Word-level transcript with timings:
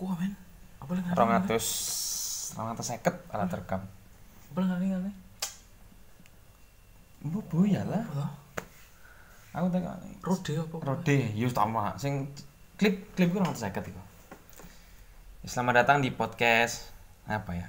Kuah 0.00 0.16
men. 0.16 0.32
Apa 0.80 0.96
lagi? 0.96 1.12
rong 1.12 1.28
atus 1.44 1.66
rong 2.56 2.72
atus 2.72 2.88
seket 2.88 3.12
alat 3.28 3.52
rekam 3.52 3.84
Apa 4.48 4.60
lagi 4.64 4.88
ngene? 4.88 5.12
bu 7.20 7.44
boya 7.44 7.84
lah 7.84 8.00
aku 9.52 9.68
tengok 9.68 9.92
Rode 10.24 10.52
apa? 10.56 10.76
Rode, 10.80 11.18
yus 11.36 11.52
sama 11.52 12.00
sing 12.00 12.32
klip 12.80 13.12
klip 13.12 13.28
kurang 13.28 13.52
seket 13.52 13.92
itu. 13.92 14.02
Selamat 15.44 15.84
datang 15.84 16.00
di 16.00 16.08
podcast 16.08 16.88
apa 17.28 17.60
ya? 17.60 17.68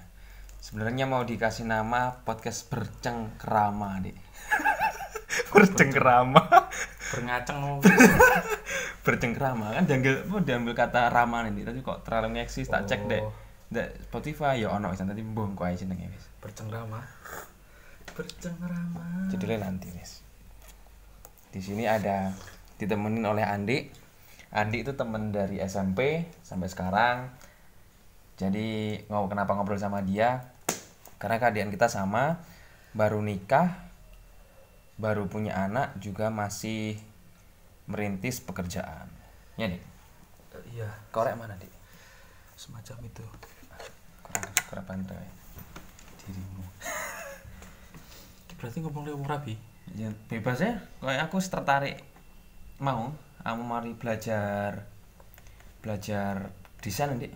Sebenarnya 0.63 1.11
mau 1.11 1.27
dikasih 1.27 1.68
nama 1.68 2.23
podcast 2.23 2.71
bercengkrama, 2.71 4.07
Dik. 4.07 4.16
bercengkrama. 5.52 6.48
Berngaceng? 7.11 7.59
bercengkrama 9.02 9.73
kan 9.73 9.83
diambil 9.89 10.21
apa 10.21 10.38
diambil 10.45 10.73
kata 10.77 11.09
rama 11.09 11.41
nih 11.49 11.65
tapi 11.65 11.81
kok 11.81 12.05
terlalu 12.05 12.38
ngeksis 12.38 12.70
tak 12.70 12.86
cek 12.86 13.09
deh 13.09 13.21
Oh. 13.21 13.34
Dek 13.71 14.03
Spotify 14.12 14.59
ya 14.59 14.75
ono 14.75 14.91
wis 14.91 14.99
tadi 14.99 15.23
mbong 15.23 15.55
kok 15.55 15.63
ae 15.63 15.80
jenenge 15.80 16.12
wis. 16.12 16.27
Bercengkrama. 16.44 16.99
Bercengkrama. 18.11 19.31
Judulnya 19.31 19.63
nanti 19.63 19.88
wis. 19.95 20.20
Di 21.55 21.63
sini 21.63 21.88
ada 21.88 22.35
ditemenin 22.75 23.23
oleh 23.23 23.48
Andi. 23.48 23.88
Andi 24.52 24.84
itu 24.84 24.91
temen 24.99 25.31
dari 25.31 25.63
SMP 25.63 26.27
sampai 26.44 26.67
sekarang. 26.67 27.17
Jadi 28.36 28.99
ngomong 29.08 29.31
kenapa 29.31 29.55
ngobrol 29.55 29.80
sama 29.80 30.03
dia? 30.03 30.52
Karena 31.16 31.39
keadaan 31.39 31.72
kita 31.72 31.88
sama, 31.88 32.44
baru 32.91 33.23
nikah, 33.23 33.72
baru 34.99 35.31
punya 35.31 35.55
anak, 35.55 35.95
juga 36.03 36.27
masih 36.27 36.99
merintis 37.88 38.44
pekerjaan. 38.44 39.08
Ya 39.58 39.71
dik. 39.71 39.84
Iya, 40.76 40.89
Korek 41.16 41.39
mana 41.39 41.55
dik? 41.58 41.72
semacam 42.62 42.98
itu. 43.09 43.26
Kurang 44.22 44.53
kurang 44.70 44.85
pandai 44.85 45.25
dirimu. 46.22 46.61
Berarti 48.61 48.78
ngomong 48.86 49.03
lewat 49.09 49.25
rabi. 49.25 49.58
Ya 49.97 50.14
bebas 50.30 50.61
ya. 50.61 50.78
Kayak 51.02 51.25
aku 51.25 51.42
tertarik 51.42 52.05
mau, 52.78 53.09
aku 53.42 53.61
mari 53.66 53.98
belajar 53.98 54.86
belajar 55.81 56.53
desain 56.86 57.17
dik. 57.17 57.33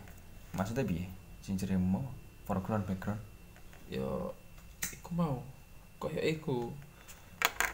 Maksudnya 0.53 0.85
piye? 0.85 1.09
Sing 1.41 1.57
mau 1.81 2.05
foreground 2.45 2.85
background. 2.85 3.21
Yo, 3.89 4.33
iku 4.93 5.09
mau. 5.17 5.41
Kayak 5.97 6.37
iku. 6.37 6.69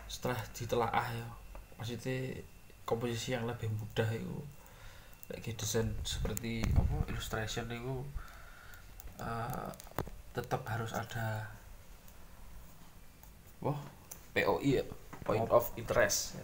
Setelah 0.07 0.39
ditelaah 0.55 1.07
ya. 1.11 1.27
Maksudnya 1.75 2.39
komposisi 2.91 3.31
yang 3.31 3.47
lebih 3.47 3.71
mudah 3.71 4.09
itu 4.11 4.35
kayak 5.31 5.55
desain 5.55 5.87
seperti 6.03 6.59
apa 6.75 7.07
illustration 7.07 7.71
itu 7.71 8.03
eh, 9.23 9.69
tetap 10.35 10.67
harus 10.67 10.91
ada 10.91 11.47
wah 13.63 13.79
POI 14.35 14.83
ya 14.83 14.83
point 15.23 15.47
of 15.47 15.71
interest 15.79 16.35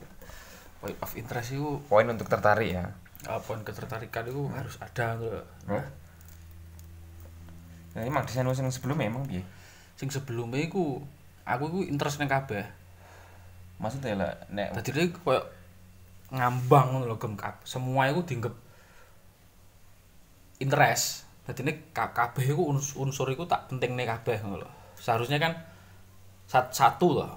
point 0.80 0.96
of 1.04 1.12
interest 1.20 1.52
itu 1.52 1.84
Poin 1.92 2.08
untuk 2.08 2.32
tertarik 2.32 2.72
ya. 2.80 2.96
eh, 3.28 3.40
poin 3.44 3.60
ketertarikan 3.66 4.30
itu 4.30 4.48
harus 4.56 4.80
ada 4.80 5.20
gitu. 5.20 5.42
Oh. 5.68 5.86
Nah, 7.98 8.06
emang 8.06 8.24
desain 8.30 8.46
yang 8.46 8.72
sebelumnya 8.72 9.10
emang 9.10 9.26
piye? 9.28 9.42
sing 9.98 10.14
sebelumnya 10.14 10.62
iku 10.62 11.02
aku 11.42 11.64
iku 11.74 11.80
interest 11.90 12.22
ning 12.22 12.30
kabeh 12.30 12.62
Maksudnya 13.82 14.14
lah 14.14 14.34
nek 14.54 14.78
Dadi 14.78 14.90
dia 14.94 15.06
koyo 15.10 15.42
ngambang 16.28 16.92
ngono 16.92 17.06
lho 17.06 17.16
gem 17.16 17.34
kab- 17.34 17.64
semua 17.64 18.08
iku 18.08 18.22
dianggap 18.22 18.52
interest. 20.60 21.24
Dadi 21.48 21.64
ini 21.64 21.74
ka- 21.96 22.12
kabeh 22.12 22.52
uns- 22.54 22.96
unsur 22.96 23.32
iku 23.32 23.48
tak 23.48 23.72
penting 23.72 23.96
nih 23.96 24.04
kabeh 24.06 24.36
lho. 24.44 24.68
Seharusnya 24.98 25.38
kan 25.38 25.54
sat- 26.46 26.74
satu 26.74 27.14
loh. 27.14 27.34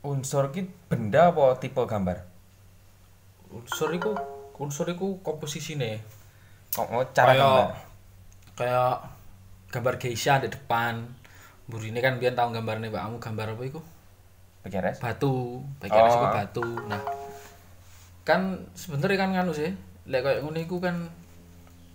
unsur 0.00 0.48
ki 0.48 0.64
benda 0.88 1.28
apa 1.28 1.60
tipe 1.60 1.76
gambar? 1.76 2.24
Unsur 3.52 3.92
iku 3.92 4.16
unsur 4.56 4.88
iku 4.88 5.20
komposisine. 5.20 6.00
Kok 6.72 6.88
mau 6.88 7.04
cara 7.12 7.30
Kayak- 7.30 7.36
gambar? 7.36 7.68
Kayak 8.56 8.94
gambar 9.68 9.94
geisha 9.98 10.40
di 10.40 10.48
depan. 10.48 11.04
Burine 11.68 12.00
kan 12.00 12.16
biyen 12.16 12.32
tau 12.32 12.48
gambarnya 12.48 12.88
Mbak 12.88 13.02
kamu 13.04 13.16
gambar 13.20 13.46
apa 13.52 13.62
iku? 13.62 13.80
PKRS? 14.60 15.00
batu 15.00 15.60
bagian 15.80 16.04
Oh. 16.04 16.32
batu 16.32 16.64
nah 16.84 17.00
kan 18.22 18.40
sebenarnya 18.74 19.16
kan 19.18 19.30
nganu 19.32 19.52
sih 19.52 19.70
lek 20.06 20.20
koyo 20.20 20.38
ngono 20.42 20.58
iku 20.58 20.76
kan 20.78 20.96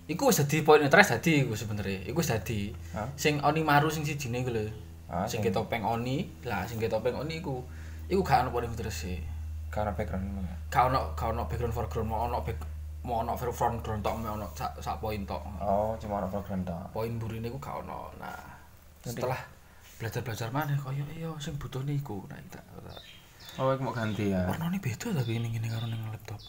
iku 0.06 0.30
wis 0.30 0.40
dadi 0.40 0.62
point 0.62 0.82
interest 0.82 1.14
dadi 1.14 1.44
iku 1.44 1.54
sebenarnya 1.54 2.06
iku 2.06 2.22
wis 2.22 2.30
dadi. 2.30 2.70
Sing 3.16 3.42
oni 3.42 3.62
maru 3.62 3.90
sing 3.90 4.04
sijine 4.04 4.42
iku 4.42 4.52
lho 4.52 4.66
Ah, 5.06 5.22
sing 5.24 5.38
sing- 5.38 5.46
ke 5.46 5.54
topeng 5.54 5.86
oni 5.86 6.26
lah 6.44 6.66
sing 6.66 6.82
ke 6.82 6.90
topeng 6.90 7.14
oni 7.14 7.38
iku 7.38 7.62
iku 8.06 8.22
gak 8.22 8.42
ono 8.42 8.50
point 8.50 8.66
interest 8.66 9.06
sih. 9.06 9.18
Karena 9.70 9.92
background 9.92 10.26
emang 10.26 10.46
ya. 10.46 10.56
gak 10.70 10.84
ono 10.90 11.00
gak 11.14 11.30
ono 11.30 11.42
background 11.46 11.74
foreground 11.74 12.08
mau 12.10 12.26
ono 12.26 12.42
back 12.42 12.58
mau 13.06 13.22
ono 13.22 13.38
front 13.38 13.86
ground 13.86 14.02
tok 14.02 14.18
mau 14.18 14.34
ono 14.34 14.50
sak 14.52 14.82
sak 14.82 14.98
point 14.98 15.22
tok. 15.24 15.42
Oh, 15.62 15.94
cuma 15.96 16.18
ada 16.18 16.26
background 16.26 16.66
tok. 16.66 16.90
poin 16.90 17.12
burine 17.16 17.46
iku 17.46 17.58
gak 17.58 17.86
ono. 17.86 18.10
Nah 18.18 18.34
setelah 19.02 19.38
belajar-belajar 19.96 20.50
mana 20.50 20.74
koyo 20.76 21.06
iya 21.14 21.30
sing 21.38 21.54
butuh 21.56 21.80
niku 21.82 22.26
nah 22.28 22.36
tak- 22.50 22.66
Oh, 23.56 23.72
aku 23.72 23.82
mau 23.88 23.96
ganti 23.96 24.36
ya. 24.36 24.44
warnanya 24.52 24.80
beda 24.84 25.16
tapi 25.16 25.40
ini 25.40 25.48
gini 25.48 25.68
karo 25.72 25.88
ning 25.88 26.02
laptop 26.12 26.40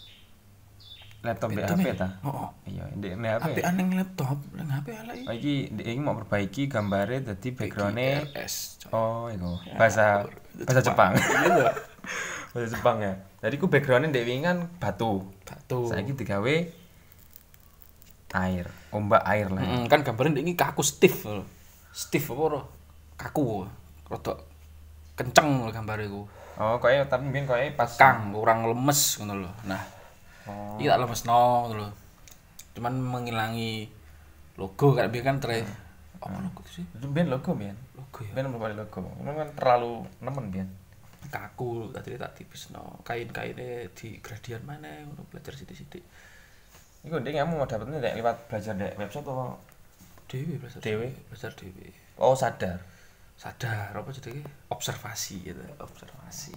Laptop 1.27 1.51
di 1.51 1.59
Beda, 1.59 1.75
HP 1.75 1.89
ta? 1.99 2.09
Oh, 2.23 2.47
oh. 2.47 2.49
Iya, 2.71 2.87
di 2.95 3.09
HP. 3.11 3.43
HP 3.43 3.59
aneh 3.67 3.85
laptop, 3.99 4.39
nang 4.55 4.69
HP 4.71 4.87
ala 4.95 5.13
Oh, 5.27 5.35
iki 5.35 5.75
iki 5.75 5.99
mau 5.99 6.15
perbaiki 6.15 6.71
gambarnya 6.71 7.35
dadi 7.35 7.51
backgroundnya 7.51 8.31
RS. 8.31 8.87
Oh, 8.95 9.27
itu 9.27 9.51
bahasa 9.75 10.23
bahasa 10.63 10.81
Jepang. 10.87 11.13
Iya, 11.47 11.75
bahasa 12.55 12.69
Jepang 12.79 12.97
ya. 13.03 13.15
Jadi 13.43 13.55
ku 13.59 13.67
backgroundnya 13.67 14.15
ndek 14.15 14.25
wingi 14.29 14.47
kan 14.47 14.59
batu. 14.79 15.27
batu. 15.43 15.91
Saiki 15.91 16.15
digawe 16.15 16.57
air, 18.37 18.67
ombak 18.93 19.23
air 19.25 19.49
lah. 19.49 19.65
Mm, 19.65 19.85
kan 19.89 20.05
gambarnya 20.05 20.45
ini 20.45 20.53
kaku 20.55 20.85
stiff. 20.85 21.25
Stiff 21.91 22.29
apa 22.31 22.43
ora? 22.45 22.61
Kaku. 23.17 23.65
Rada 24.07 24.37
kenceng 25.17 25.65
lho 25.65 25.73
gambar 25.73 25.99
iku. 26.05 26.23
Oh, 26.57 26.81
koyo 26.81 27.05
tapi 27.05 27.29
mbiyen 27.29 27.45
koyo 27.45 27.69
pas 27.77 27.93
Kang 28.01 28.33
kurang 28.33 28.65
lemes 28.65 29.21
ngono 29.21 29.45
lho. 29.45 29.51
Nah, 29.69 29.83
Oh. 30.47 30.79
iki 30.79 30.87
tak 30.87 31.01
lemesno 31.03 31.69
ngono 31.69 31.75
lho. 31.85 31.91
Cuman 32.73 32.95
menghilangi 32.97 33.91
logo 34.57 34.95
kan 34.95 35.11
biar 35.13 35.25
kan 35.27 35.37
tre. 35.43 35.61
Apa 36.17 36.33
logo 36.41 36.65
sih? 36.65 36.87
Itu 36.97 37.13
mbiyen 37.13 37.29
logo 37.29 37.53
mbiyen. 37.53 37.77
Logo 37.99 38.19
ya. 38.25 38.33
Belum 38.33 38.57
ada 38.57 38.73
logo. 38.73 39.05
Itu 39.05 39.31
kan 39.33 39.49
terlalu 39.53 39.93
nemen 40.25 40.45
mbiyen. 40.49 40.69
Kaku 41.27 41.91
tadi 41.93 42.15
tak 42.17 42.39
tipisno. 42.39 43.03
Kain-kainnya 43.03 43.91
di 43.93 44.17
gradian 44.23 44.63
mana 44.65 44.89
ngono 45.05 45.27
belajar 45.29 45.53
sithik-sithik. 45.53 46.05
Iku 47.05 47.21
ndek 47.21 47.37
kamu 47.37 47.59
mau 47.59 47.69
dapetnya 47.69 48.01
lewat 48.01 48.49
belajar 48.49 48.73
ndek 48.79 48.97
website 48.97 49.27
apa? 49.29 49.45
Dewi 50.27 50.55
belajar 50.59 50.81
Dewe? 50.83 51.07
belajar 51.31 51.53
dewi 51.55 51.87
Oh, 52.17 52.33
sadar. 52.35 52.81
Sadar 53.37 53.93
apa 53.93 54.09
jadi 54.17 54.41
observasi 54.73 55.53
gitu. 55.53 55.61
Observasi. 55.77 56.57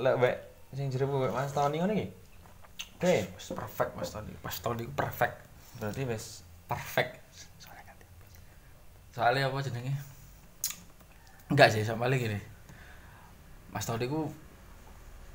Lah, 0.00 0.16
Mbak, 0.20 0.36
sing 0.76 0.92
jero 0.92 1.08
Mbak 1.08 1.32
Mas 1.32 1.52
Tony 1.56 1.80
ngono 1.80 1.92
iki. 1.96 2.08
Oke, 3.02 3.34
Wis 3.34 3.50
perfect 3.50 3.92
mas 3.98 4.10
Tony. 4.14 4.32
Mas 4.44 4.56
Tony 4.62 4.84
perfect. 4.86 5.34
Berarti 5.80 6.02
wis 6.06 6.46
perfect. 6.70 7.18
Soalnya 7.58 7.82
ganti 7.90 8.06
soalnya 9.10 9.42
apa 9.50 9.58
jenenge? 9.58 9.94
Enggak 11.50 11.68
sih 11.74 11.82
sama 11.82 12.06
lagi 12.06 12.30
gini. 12.30 12.40
Mas 13.74 13.88
Tony 13.88 14.06
ku 14.06 14.30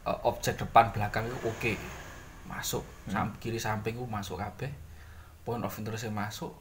eh, 0.08 0.20
objek 0.24 0.56
depan 0.62 0.96
belakang 0.96 1.28
itu 1.28 1.38
oke. 1.44 1.74
Masuk. 2.48 2.86
Sam 3.12 3.36
kiri 3.42 3.60
samping 3.60 4.00
ku 4.00 4.08
masuk 4.08 4.40
kabeh. 4.40 4.72
Point 5.44 5.66
of 5.66 5.76
interest 5.76 6.08
masuk. 6.08 6.56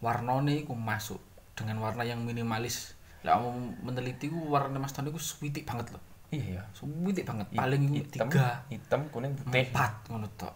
Warnane 0.00 0.64
iku 0.64 0.72
masuk 0.72 1.20
dengan 1.58 1.82
warna 1.82 2.06
yang 2.06 2.22
minimalis. 2.22 2.94
Lah 3.26 3.34
kamu 3.34 3.82
meneliti 3.82 4.30
ku 4.30 4.54
warna 4.54 4.78
mas 4.78 4.94
Tony 4.94 5.10
ku 5.10 5.18
switik 5.18 5.66
banget 5.66 5.90
loh. 5.90 6.02
Iya 6.30 6.62
ya. 6.62 6.62
switik 6.70 7.26
banget. 7.26 7.50
Paling 7.50 7.82
hitam, 7.90 8.30
tiga. 8.30 8.62
hitam, 8.70 9.00
kuning, 9.10 9.34
putih. 9.34 9.66
empat 9.66 9.92
ngono 10.06 10.30
tok. 10.38 10.54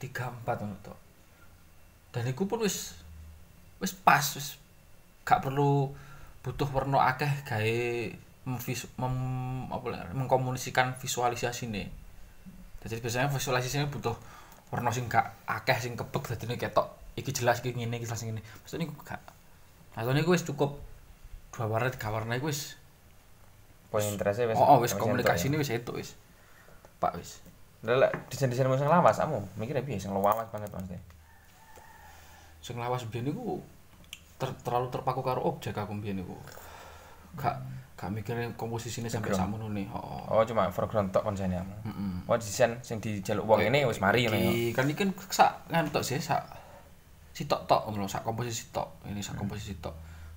Tiga 0.00 0.32
empat 0.32 0.56
ngono 0.64 0.76
tok. 0.80 0.98
Dan 2.16 2.24
iku 2.32 2.48
pun 2.48 2.64
wis 2.64 2.96
wis 3.78 3.92
pas 3.92 4.24
wis 4.24 4.56
gak 5.28 5.44
perlu 5.44 5.92
butuh 6.40 6.66
warna 6.72 7.04
akeh 7.12 7.28
gawe 7.44 7.78
memvis 8.48 8.88
mem, 8.96 9.68
apa 9.68 9.86
lah, 9.92 10.08
mengkomunikasikan 10.16 10.96
visualisasi 10.96 11.68
nih 11.68 11.84
jadi 12.78 13.02
biasanya 13.02 13.28
visualisasinya 13.28 13.90
butuh 13.90 14.14
warna 14.70 14.94
sing 14.94 15.10
gak 15.10 15.34
akeh 15.48 15.78
sing 15.82 15.98
kebek 15.98 16.30
dadi 16.34 16.54
ketok 16.54 16.86
iki 17.18 17.34
jelas 17.34 17.58
iki 17.58 17.74
ngene 17.74 17.98
iki 17.98 18.06
jelas 18.06 18.22
ngene. 18.22 18.42
Maksudnya 18.62 18.86
iku 18.86 18.94
gak 19.02 19.18
maksudnya 19.96 20.22
iku 20.24 20.32
wis 20.34 20.44
cukup 20.44 20.80
dua 21.54 21.66
warna 21.68 21.88
tiga 21.88 22.08
warna 22.12 22.36
iku 22.36 22.50
wis 22.50 22.76
Poin 23.88 24.04
interestnya 24.04 24.52
wis. 24.52 24.56
oh, 24.60 24.76
oh 24.76 24.78
wis 24.84 24.92
entuk 24.92 25.36
ini 25.48 25.56
wis 25.56 25.70
itu 25.72 25.92
wis 25.96 26.12
pak 27.00 27.16
wis 27.16 27.40
ya. 27.86 27.94
Lah, 27.94 28.10
desain-desain 28.26 28.66
sing 28.66 28.90
lawas 28.90 29.16
kamu 29.16 29.38
mikirnya 29.54 29.86
piye 29.86 30.02
sing 30.02 30.10
lawas 30.10 30.50
banget 30.50 30.68
maksudnya. 30.68 31.00
sing 32.58 32.74
lawas 32.74 33.06
biyen 33.06 33.30
niku 33.30 33.62
ter, 34.36 34.50
terlalu 34.66 34.90
terpaku 34.90 35.22
karo 35.22 35.40
objek 35.46 35.78
aku 35.78 35.94
biyen 36.02 36.20
niku 36.20 36.34
gak 37.38 37.54
gak 37.94 38.10
mikirin 38.10 38.50
komposisinya 38.58 39.06
sampai 39.06 39.30
sakmono 39.30 39.70
nih 39.70 39.86
oh, 39.94 40.26
Oh, 40.26 40.42
cuma 40.42 40.70
foreground 40.74 41.14
tok 41.14 41.22
konsen 41.26 41.54
ya. 41.54 41.62
Oh, 42.26 42.34
desain 42.34 42.78
sing 42.82 42.98
dijaluk 42.98 43.46
wong 43.46 43.62
ini 43.70 43.86
wis 43.86 44.02
mari 44.02 44.26
ya. 44.26 44.34
Iki 44.34 44.74
kan 44.74 44.86
iki 44.90 45.02
kan 45.06 45.10
sak 45.30 45.50
ngantuk 45.70 46.02
sih 46.02 46.18
sak 46.18 46.57
sitok 47.38 47.70
tok 47.70 47.86
ngono 47.86 48.10
sak 48.10 48.26
komposisi 48.26 48.74
tok 48.74 49.06
ini 49.06 49.22
sak 49.22 49.38
komposisi 49.38 49.78
tok 49.78 49.94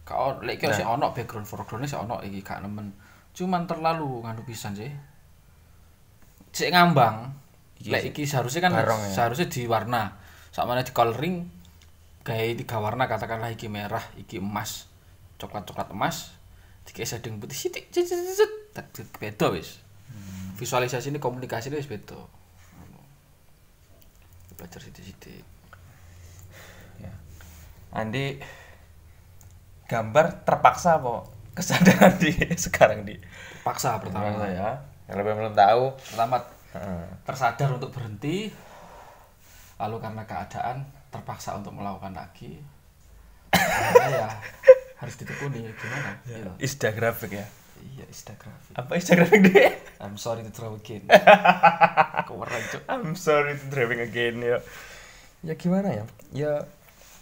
ono 0.10 0.44
lek 0.44 0.60
iki 0.60 0.68
sik 0.74 0.88
ono 0.88 1.14
background 1.14 1.48
foreground 1.48 1.88
sik 1.88 2.00
ono 2.02 2.20
iki 2.26 2.44
gak 2.44 2.64
nemen. 2.64 2.92
Cuman 3.32 3.64
terlalu 3.70 4.26
nganu 4.26 4.42
pisan 4.44 4.76
sih. 4.76 4.92
Sik 6.52 6.74
ngambang 6.74 7.32
lek 7.88 8.14
iki 8.14 8.28
seharusnya 8.28 8.68
kan 8.70 8.74
barong 8.76 9.02
ya. 9.08 9.12
seharusnya 9.16 9.48
diwarna. 9.48 10.20
Sakmane 10.52 10.84
di 10.84 10.92
coloring 10.92 11.36
gawe 12.22 12.50
tiga 12.54 12.78
warna 12.78 13.08
katakanlah 13.08 13.50
iki 13.50 13.72
merah 13.72 14.04
iki 14.20 14.38
emas 14.38 14.86
coklat 15.42 15.66
coklat 15.66 15.90
emas 15.90 16.38
dikasih 16.86 17.18
shading 17.18 17.40
putih 17.40 17.58
cet. 17.58 17.90
Tak, 18.72 18.88
beda 19.20 19.52
wis. 19.52 19.80
Visualisasi 20.60 21.10
ini 21.10 21.20
komunikasi 21.24 21.72
ini 21.72 21.80
wis 21.80 21.90
beda. 21.90 22.20
Belajar 24.60 24.80
sidik-sidik. 24.84 25.51
Andi 27.92 28.40
gambar 29.88 30.48
terpaksa 30.48 31.04
apa 31.04 31.28
kesadaran 31.52 32.16
di 32.24 32.32
sekarang 32.56 33.04
di 33.04 33.20
paksa 33.62 34.00
pertama 34.00 34.32
pertama 34.32 34.48
ya. 34.48 34.70
Kalau 35.12 35.22
belum 35.28 35.52
tahu, 35.52 35.84
pertama 36.00 36.38
tersadar 37.28 37.70
untuk 37.76 37.92
berhenti 37.92 38.48
lalu 39.76 39.98
karena 40.00 40.24
keadaan 40.24 40.88
terpaksa 41.12 41.60
untuk 41.60 41.76
melakukan 41.76 42.16
lagi 42.16 42.64
ya 43.52 44.30
harus 45.02 45.16
ditekuni 45.18 45.68
gimana 45.76 46.22
gitu. 46.24 46.52
Isda 46.62 46.94
grafik 46.94 47.34
ya. 47.36 47.46
iya 47.82 48.06
instagrafik 48.06 48.78
Apa 48.78 48.94
Isda 48.94 49.18
grafik 49.18 49.42
dia? 49.50 49.74
I'm 49.98 50.16
sorry 50.16 50.46
to 50.46 50.54
throw 50.54 50.78
again 50.78 51.10
keren 52.30 52.64
I'm 52.88 53.18
sorry 53.18 53.58
to 53.58 53.66
driving 53.74 54.00
again 54.06 54.40
ya. 54.40 54.62
Ya 55.42 55.58
gimana 55.58 55.90
ya? 55.90 56.06
Ya 56.32 56.54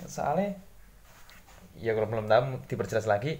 soalnya 0.07 0.55
ya 1.79 1.95
kalau 1.95 2.07
belum 2.07 2.27
tahu 2.27 2.43
diperjelas 2.67 3.07
lagi 3.07 3.39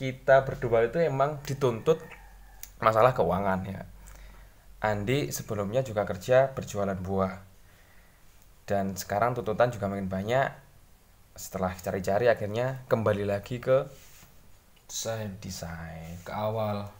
kita 0.00 0.44
berdua 0.48 0.88
itu 0.88 0.98
emang 1.00 1.40
dituntut 1.44 2.00
masalah 2.82 3.14
keuangan 3.14 3.60
ya. 3.64 3.82
Andi 4.82 5.30
sebelumnya 5.30 5.86
juga 5.86 6.02
kerja 6.02 6.50
berjualan 6.50 6.98
buah. 6.98 7.38
Dan 8.66 8.98
sekarang 8.98 9.38
tuntutan 9.38 9.70
juga 9.70 9.86
makin 9.86 10.10
banyak. 10.10 10.50
Setelah 11.38 11.70
cari-cari 11.78 12.26
akhirnya 12.26 12.82
kembali 12.90 13.24
lagi 13.30 13.62
ke 13.62 13.86
desain 14.90 15.38
desain. 15.38 16.18
ke 16.26 16.32
awal 16.34 16.90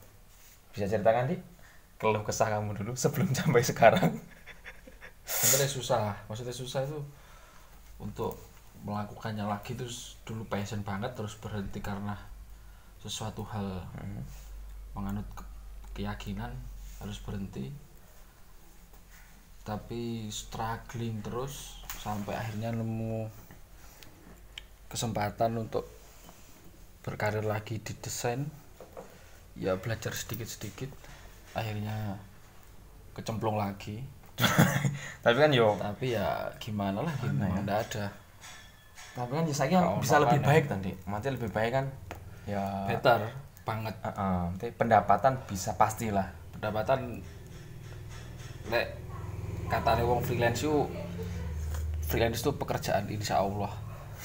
Bisa 0.70 0.86
ceritakan, 0.86 1.28
Di? 1.28 1.36
Keluh 1.98 2.22
kesah 2.22 2.48
kamu 2.54 2.78
dulu 2.78 2.94
sebelum 2.94 3.34
sampai 3.34 3.66
sekarang. 3.66 4.14
sebenarnya 5.22 5.70
susah 5.70 6.14
maksudnya 6.26 6.54
susah 6.54 6.82
itu 6.82 6.98
untuk 8.02 8.34
melakukannya 8.82 9.46
lagi 9.46 9.78
terus 9.78 10.18
dulu 10.26 10.42
passion 10.50 10.82
banget 10.82 11.14
terus 11.14 11.38
berhenti 11.38 11.78
karena 11.78 12.18
sesuatu 12.98 13.42
hal 13.50 13.82
menganut 14.94 15.26
ke- 15.34 15.48
keyakinan 15.98 16.50
harus 17.02 17.18
berhenti. 17.22 17.70
Tapi 19.62 20.26
struggling 20.30 21.22
terus 21.22 21.82
sampai 22.02 22.34
akhirnya 22.34 22.74
nemu 22.74 23.30
kesempatan 24.90 25.54
untuk 25.62 25.86
berkarir 27.06 27.46
lagi 27.46 27.78
di 27.78 27.94
desain. 27.98 28.46
Ya 29.54 29.78
belajar 29.78 30.10
sedikit-sedikit 30.14 30.90
akhirnya 31.54 32.18
kecemplung 33.14 33.58
lagi. 33.58 34.02
Tapi 35.22 35.36
kan 35.38 35.52
yo 35.52 35.76
tapi 35.76 36.16
ya 36.16 36.48
gimana 36.56 37.04
lah 37.04 37.12
gimana 37.20 37.62
nggak 37.62 37.80
ada 37.92 38.21
tapi 39.12 39.30
kan 39.36 39.44
saya 39.52 39.78
Kalau 39.84 40.00
bisa 40.00 40.16
lebih 40.20 40.40
aneh. 40.40 40.48
baik 40.48 40.64
tadi 40.72 40.92
nanti 41.04 41.28
lebih 41.28 41.50
baik 41.52 41.72
kan? 41.76 41.86
Ya. 42.48 42.64
Better 42.88 43.20
banget. 43.62 43.94
Heeh, 44.02 44.40
nanti 44.50 44.66
pendapatan 44.74 45.38
bisa 45.46 45.76
pastilah 45.78 46.26
pendapatan 46.56 47.20
lek 48.72 48.88
katanya 49.68 50.02
wong 50.06 50.22
freelance 50.22 50.64
yuk 50.64 50.90
freelance 52.08 52.44
itu 52.44 52.52
pekerjaan 52.56 53.08
insya 53.08 53.40
Allah. 53.40 53.72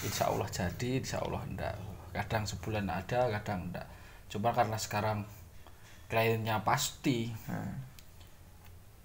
Insya 0.03 0.29
Allah 0.29 0.47
jadi 0.51 0.89
insya 0.99 1.23
Allah 1.23 1.41
enggak. 1.47 1.75
Kadang 2.11 2.43
sebulan 2.43 2.85
ada 2.89 3.31
kadang 3.39 3.71
enggak. 3.71 3.87
Cuma 4.27 4.51
karena 4.51 4.75
sekarang 4.75 5.23
kliennya 6.11 6.63
pasti. 6.67 7.31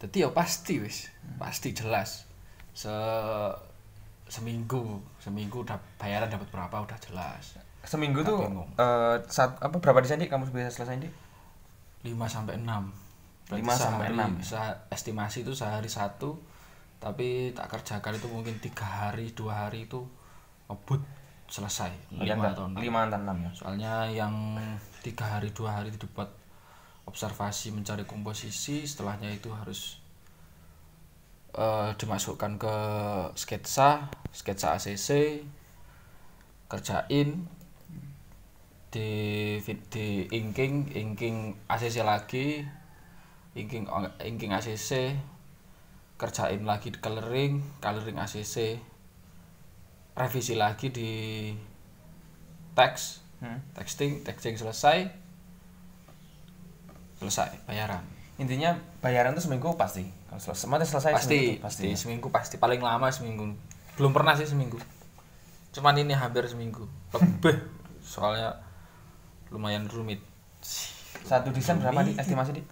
Jadi 0.02 0.16
ya 0.18 0.34
pasti 0.34 0.82
wis 0.82 1.10
pasti 1.38 1.70
jelas. 1.70 2.26
Se 2.74 2.90
seminggu. 4.32 5.04
Seminggu 5.20 5.60
udah 5.60 5.76
bayaran 6.00 6.32
dapat 6.32 6.48
berapa? 6.48 6.80
Udah 6.80 6.96
jelas. 7.04 7.60
Seminggu 7.84 8.24
tuh 8.24 8.40
bingung. 8.48 8.70
eh 8.80 9.20
saat 9.28 9.60
apa 9.60 9.76
berapa 9.76 10.00
desain 10.00 10.16
dik? 10.16 10.32
Kamu 10.32 10.48
bisa 10.48 10.72
selesai 10.72 11.04
dik? 11.04 11.12
5 12.08 12.16
sampai 12.26 12.56
6 12.56 13.02
Lima 13.52 13.74
sampai 13.76 14.08
enam. 14.12 14.32
estimasi 14.88 15.44
itu 15.44 15.52
sehari 15.52 15.90
satu 15.90 16.40
tapi 17.02 17.50
tak 17.50 17.66
kerjakan 17.66 18.14
itu 18.14 18.30
mungkin 18.30 18.54
tiga 18.62 18.86
hari 18.86 19.34
dua 19.34 19.66
hari 19.66 19.90
itu 19.90 20.06
ngebut 20.70 21.02
selesai. 21.50 21.90
Lima 22.14 22.54
atau 22.54 22.70
enam. 22.70 22.78
lima 22.78 23.00
atau 23.10 23.18
enam 23.18 23.36
ya? 23.42 23.50
Soalnya 23.52 23.94
yang 24.06 24.32
tiga 25.02 25.26
hari 25.26 25.50
dua 25.50 25.82
hari 25.82 25.90
itu 25.90 26.06
dibuat 26.06 26.30
observasi 27.04 27.74
mencari 27.74 28.06
komposisi 28.06 28.86
setelahnya 28.86 29.34
itu 29.34 29.50
harus 29.50 29.98
eh, 31.56 31.90
dimasukkan 31.96 32.58
ke 32.60 32.76
sketsa 33.36 34.08
sketsa 34.32 34.76
ACC 34.76 35.40
kerjain 36.68 37.44
di 38.92 39.08
di 39.88 40.28
inking 40.28 40.92
inking 40.92 41.56
ACC 41.68 42.04
lagi 42.04 42.64
inking 43.56 43.88
inking 44.20 44.52
ACC 44.52 45.16
kerjain 46.20 46.64
lagi 46.64 46.92
di 46.92 46.98
coloring 47.00 47.60
coloring 47.80 48.20
ACC 48.20 48.80
revisi 50.12 50.54
lagi 50.56 50.92
di 50.92 51.10
teks 52.76 53.22
Hmm. 53.42 53.58
texting 53.74 54.22
texting 54.22 54.54
selesai 54.54 55.10
selesai 57.18 57.50
bayaran 57.66 58.06
intinya 58.38 58.78
bayaran 59.02 59.34
tuh 59.34 59.42
seminggu 59.42 59.74
pasti 59.74 60.06
selesai. 60.38 60.66
Mati 60.68 60.84
selesai 60.88 61.12
pasti 61.12 61.36
seminggu 61.36 61.64
pasti. 61.64 61.86
ya. 61.88 61.96
seminggu 61.98 62.28
pasti. 62.32 62.54
Paling 62.56 62.80
lama 62.80 63.08
seminggu. 63.12 63.52
Belum 63.96 64.12
pernah 64.14 64.32
sih 64.36 64.48
seminggu. 64.48 64.80
Cuman 65.72 65.96
ini 66.00 66.12
hampir 66.12 66.44
seminggu. 66.48 66.84
Lebih. 67.16 67.56
Soalnya 68.04 68.60
lumayan 69.52 69.88
rumit. 69.88 70.20
Satu 71.24 71.52
desain 71.52 71.80
berapa 71.80 72.04
dik? 72.04 72.16
Estimasi 72.20 72.50
dik? 72.56 72.66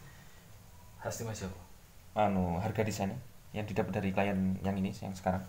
Estimasi 1.04 1.48
apa? 1.48 1.60
Anu 2.28 2.60
harga 2.60 2.84
desainnya. 2.84 3.16
Yang 3.56 3.74
didapat 3.74 4.00
dari 4.00 4.10
klien 4.12 4.60
yang 4.60 4.76
ini 4.76 4.92
yang 5.00 5.16
sekarang. 5.16 5.44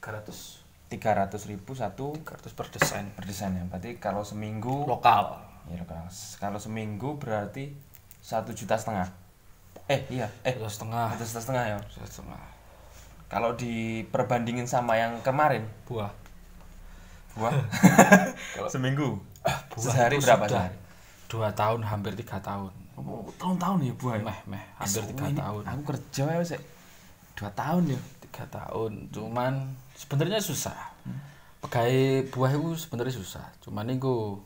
300 0.00 0.66
tiga 0.86 1.18
ratus 1.18 1.50
ribu 1.50 1.74
satu 1.74 2.14
300 2.22 2.54
per 2.54 2.66
desain. 2.70 3.06
per 3.10 3.26
desain 3.26 3.50
ya 3.50 3.66
berarti 3.66 3.98
kalau 3.98 4.22
seminggu 4.22 4.86
lokal. 4.86 5.42
Ya 5.66 5.82
kalau 5.82 6.06
kalau 6.38 6.58
seminggu 6.62 7.18
berarti 7.18 7.74
satu 8.22 8.54
juta 8.54 8.78
setengah 8.78 9.25
eh 9.86 10.00
iya. 10.10 10.26
Eh 10.42 10.54
satu 10.58 10.66
setengah. 10.68 11.14
satu 11.16 11.40
setengah 11.40 11.64
ya. 11.66 11.78
Satu 11.88 12.06
setengah. 12.08 12.42
Kalau 13.26 13.54
diperbandingin 13.54 14.66
sama 14.66 14.94
yang 14.94 15.18
kemarin? 15.22 15.66
Buah. 15.86 16.10
Buah? 17.34 17.52
Seminggu. 18.72 19.18
Buah 19.42 19.82
sehari 19.82 20.16
berapa 20.18 20.46
sudah 20.46 20.66
sehari? 20.66 20.76
dua 21.26 21.48
tahun 21.50 21.82
hampir 21.82 22.14
tiga 22.14 22.38
tahun. 22.38 22.70
Oh, 22.96 23.28
tahun-tahun 23.36 23.82
ya 23.82 23.92
buah 23.98 24.16
ya? 24.16 24.24
meh 24.24 24.38
meh 24.48 24.64
hampir 24.78 25.02
Eh, 25.04 25.08
tiga 25.12 25.24
ini 25.28 25.36
tahun. 25.36 25.62
aku 25.68 25.82
kerja 25.92 26.22
ya 26.32 26.38
wes 26.40 26.50
dua 27.36 27.50
tahun 27.52 27.82
ya? 27.92 28.00
Tiga 28.24 28.44
tahun 28.48 28.92
cuman 29.12 29.52
sebenarnya 29.92 30.38
susah. 30.40 30.96
Pegawai 31.60 32.30
buah 32.30 32.50
itu 32.54 32.68
sebenarnya 32.78 33.14
susah. 33.18 33.44
Cuman 33.60 33.90
itu 33.90 34.38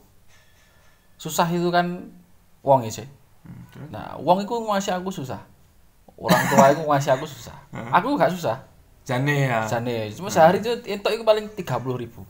susah 1.15 1.47
itu 1.47 1.69
kan 1.69 2.09
uang 2.65 2.81
sih 2.89 3.05
nah 3.89 4.15
uang 4.19 4.45
itu 4.45 4.53
ngasih 4.53 4.93
aku 4.99 5.09
susah. 5.09 5.41
Orang 6.21 6.43
tua 6.53 6.65
itu 6.69 6.81
ngasih 6.85 7.11
aku 7.17 7.25
susah. 7.25 7.57
Aku 7.97 8.13
gak 8.13 8.29
susah. 8.29 8.61
Jane 9.01 9.49
ya? 9.49 9.65
Jane. 9.65 10.13
Cuma 10.13 10.29
sehari 10.29 10.61
itu 10.61 10.69
itu 10.85 11.01
itu 11.01 11.23
paling 11.25 11.49
tiga 11.57 11.81
puluh 11.81 11.97
ribu. 11.97 12.21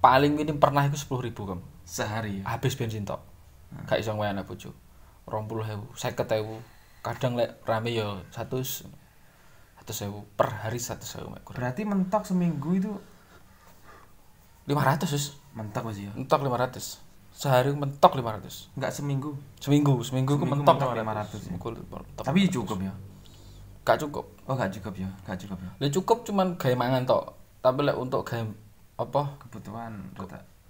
Paling 0.00 0.32
minim 0.32 0.56
pernah 0.56 0.88
itu 0.88 0.96
sepuluh 0.96 1.28
ribu 1.28 1.44
kam 1.44 1.60
sehari 1.84 2.40
ya? 2.40 2.44
Habis 2.48 2.72
bensin 2.80 3.04
tok. 3.04 3.20
Gak 3.84 4.00
iso 4.00 4.16
bojo. 4.16 4.72
Rong 5.28 5.44
puluh 5.44 5.68
ewu 5.68 5.84
seket 5.92 6.32
ewu. 6.40 6.64
Kadang 7.04 7.36
lek 7.36 7.60
rame 7.68 7.92
yo 7.92 8.24
satu 8.32 8.64
satu 8.64 9.92
sewu. 9.92 10.24
Per 10.32 10.48
hari 10.64 10.80
satu 10.80 11.04
sewu 11.04 11.28
mek. 11.28 11.44
Kurang. 11.44 11.60
berarti 11.60 11.84
mentok 11.84 12.24
seminggu 12.24 12.72
itu? 12.72 12.92
500 14.64 15.12
wis 15.12 15.36
mentok 15.52 15.92
wis 15.92 16.08
ya? 16.08 16.12
Mentok 16.16 16.40
500 16.40 17.03
sehari 17.34 17.74
mentok 17.74 18.14
500 18.14 18.78
enggak 18.78 18.92
seminggu? 18.94 19.34
Seminggu 19.58 19.98
seminggu, 20.06 20.38
Seminggu 20.38 20.46
mentok 20.46 20.78
mentok 20.78 20.94
500 20.94 21.34
500 21.34 21.50
ya. 21.50 21.50
Mentok 21.58 21.82
mentok. 21.90 22.24
tapi 22.24 22.46
cukup 22.46 22.78
ya? 22.78 22.94
Gak 23.84 23.98
cukup. 24.06 24.24
Oh 24.46 24.54
enggak 24.54 24.70
cukup 24.78 24.94
ya? 24.94 25.10
Enggak 25.26 25.38
cukup 25.42 25.58
ya? 25.58 25.70
Lah 25.82 25.90
cukup 25.90 26.18
cuman 26.22 26.46
gawe 26.54 26.74
mangan 26.78 27.02
tok. 27.04 27.24
Tapi 27.58 27.78
lek 27.82 27.98
untuk 27.98 28.22
gawe 28.22 28.42
apa? 29.02 29.22
Kebutuhan 29.42 29.92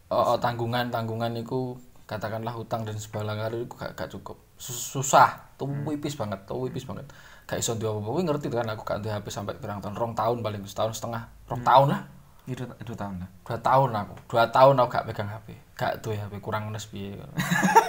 oh, 0.09 0.25
oh, 0.35 0.37
tanggungan 0.41 0.89
tanggungan 0.89 1.37
iku 1.37 1.77
katakanlah 2.09 2.53
hutang 2.57 2.89
dan 2.89 2.97
sebagainya 2.97 3.53
itu 3.53 3.69
gak, 3.77 3.93
gak 3.93 4.09
cukup. 4.17 4.41
Sus- 4.57 4.97
susah. 4.97 5.53
Tuh 5.61 5.69
wipis 5.85 6.17
banget 6.17 6.49
tuh 6.49 6.65
wipis 6.65 6.89
banget. 6.89 7.05
Gak 7.45 7.61
iso 7.61 7.77
duwe 7.77 7.93
apa-apa. 7.93 8.25
Ngerti 8.25 8.49
kan 8.49 8.73
aku 8.73 8.83
gak 8.89 9.05
duwe 9.05 9.13
HP 9.13 9.29
sampai 9.29 9.53
pirang 9.61 9.85
tahun? 9.85 10.01
Rong 10.01 10.17
tahun 10.17 10.41
paling 10.41 10.65
setahun 10.65 10.97
setengah. 10.97 11.29
Rong 11.45 11.61
tahun 11.61 11.89
lah 11.93 12.24
itu 12.45 12.65
itu 12.67 12.93
tahun 12.93 13.25
lah. 13.25 13.31
Dua 13.45 13.59
tahun 13.61 13.91
aku. 13.97 14.15
Dua 14.29 14.45
tahun 14.53 14.75
aku 14.81 14.89
gak 14.93 15.07
pegang 15.09 15.31
HP 15.33 15.65
gak 15.75 16.01
duwe 16.01 16.17
HP 16.17 16.39
kurang 16.39 16.71
nes 16.71 16.87
piye. 16.87 17.19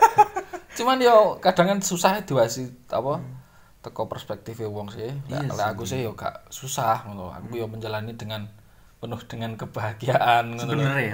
Cuman 0.77 0.99
yo 0.99 1.37
kadang 1.39 1.71
kan 1.71 1.79
susah 1.79 2.25
diwasi 2.25 2.89
apa 2.91 3.21
teko 3.85 4.09
perspektif 4.09 4.57
wong 4.65 4.89
sih. 4.89 5.13
Iya 5.29 5.53
aku 5.53 5.85
sih. 5.85 6.01
yo 6.01 6.17
gak 6.17 6.49
susah 6.49 7.05
ngono 7.05 7.29
aku 7.29 7.61
yo 7.61 7.69
menjalani 7.69 8.17
dengan 8.17 8.49
penuh 8.97 9.21
dengan 9.29 9.53
kebahagiaan. 9.53 10.57
Sebenere, 10.57 11.05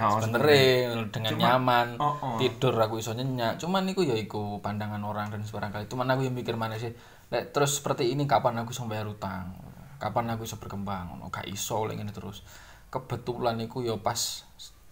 oh, 0.96 1.06
dengan 1.12 1.34
nyaman. 1.36 1.88
oh, 2.00 2.16
oh. 2.24 2.38
tidur 2.40 2.72
aku 2.80 3.04
iso 3.04 3.12
nyenyak. 3.12 3.60
Cuman 3.60 3.84
iku 3.92 4.08
ya 4.08 4.16
iku 4.16 4.64
pandangan 4.64 5.04
orang 5.04 5.28
dan 5.28 5.44
sebarangkali 5.44 5.92
cuman 5.92 6.16
aku 6.16 6.32
yang 6.32 6.36
mikir 6.38 6.56
mana 6.56 6.80
sih 6.80 6.96
lek 7.32 7.56
terus 7.56 7.80
seperti 7.80 8.12
ini 8.12 8.24
kapan 8.24 8.64
aku 8.64 8.72
iso 8.72 8.88
bayar 8.88 9.12
utang? 9.12 9.60
Kapan 10.00 10.34
aku 10.34 10.48
iso 10.48 10.56
berkembang? 10.56 11.20
Ngono 11.20 11.28
gak 11.28 11.52
iso 11.52 11.84
lek 11.84 12.00
ngene 12.00 12.16
terus 12.16 12.48
kebetulan 12.92 13.58
iku 13.64 13.82
ya 13.82 13.96
pas 13.98 14.44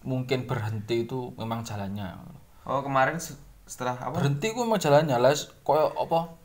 mungkin 0.02 0.48
berhenti 0.48 1.04
itu 1.04 1.36
memang 1.36 1.62
jalannya. 1.62 2.16
Oh 2.64 2.80
kemarin 2.80 3.20
se- 3.20 3.36
setelah 3.68 4.00
apa? 4.00 4.16
Berhenti 4.16 4.50
ku 4.56 4.64
memang 4.64 4.80
jalannya 4.80 5.20
lah. 5.20 5.36
Koyo 5.62 5.92
apa? 5.94 6.40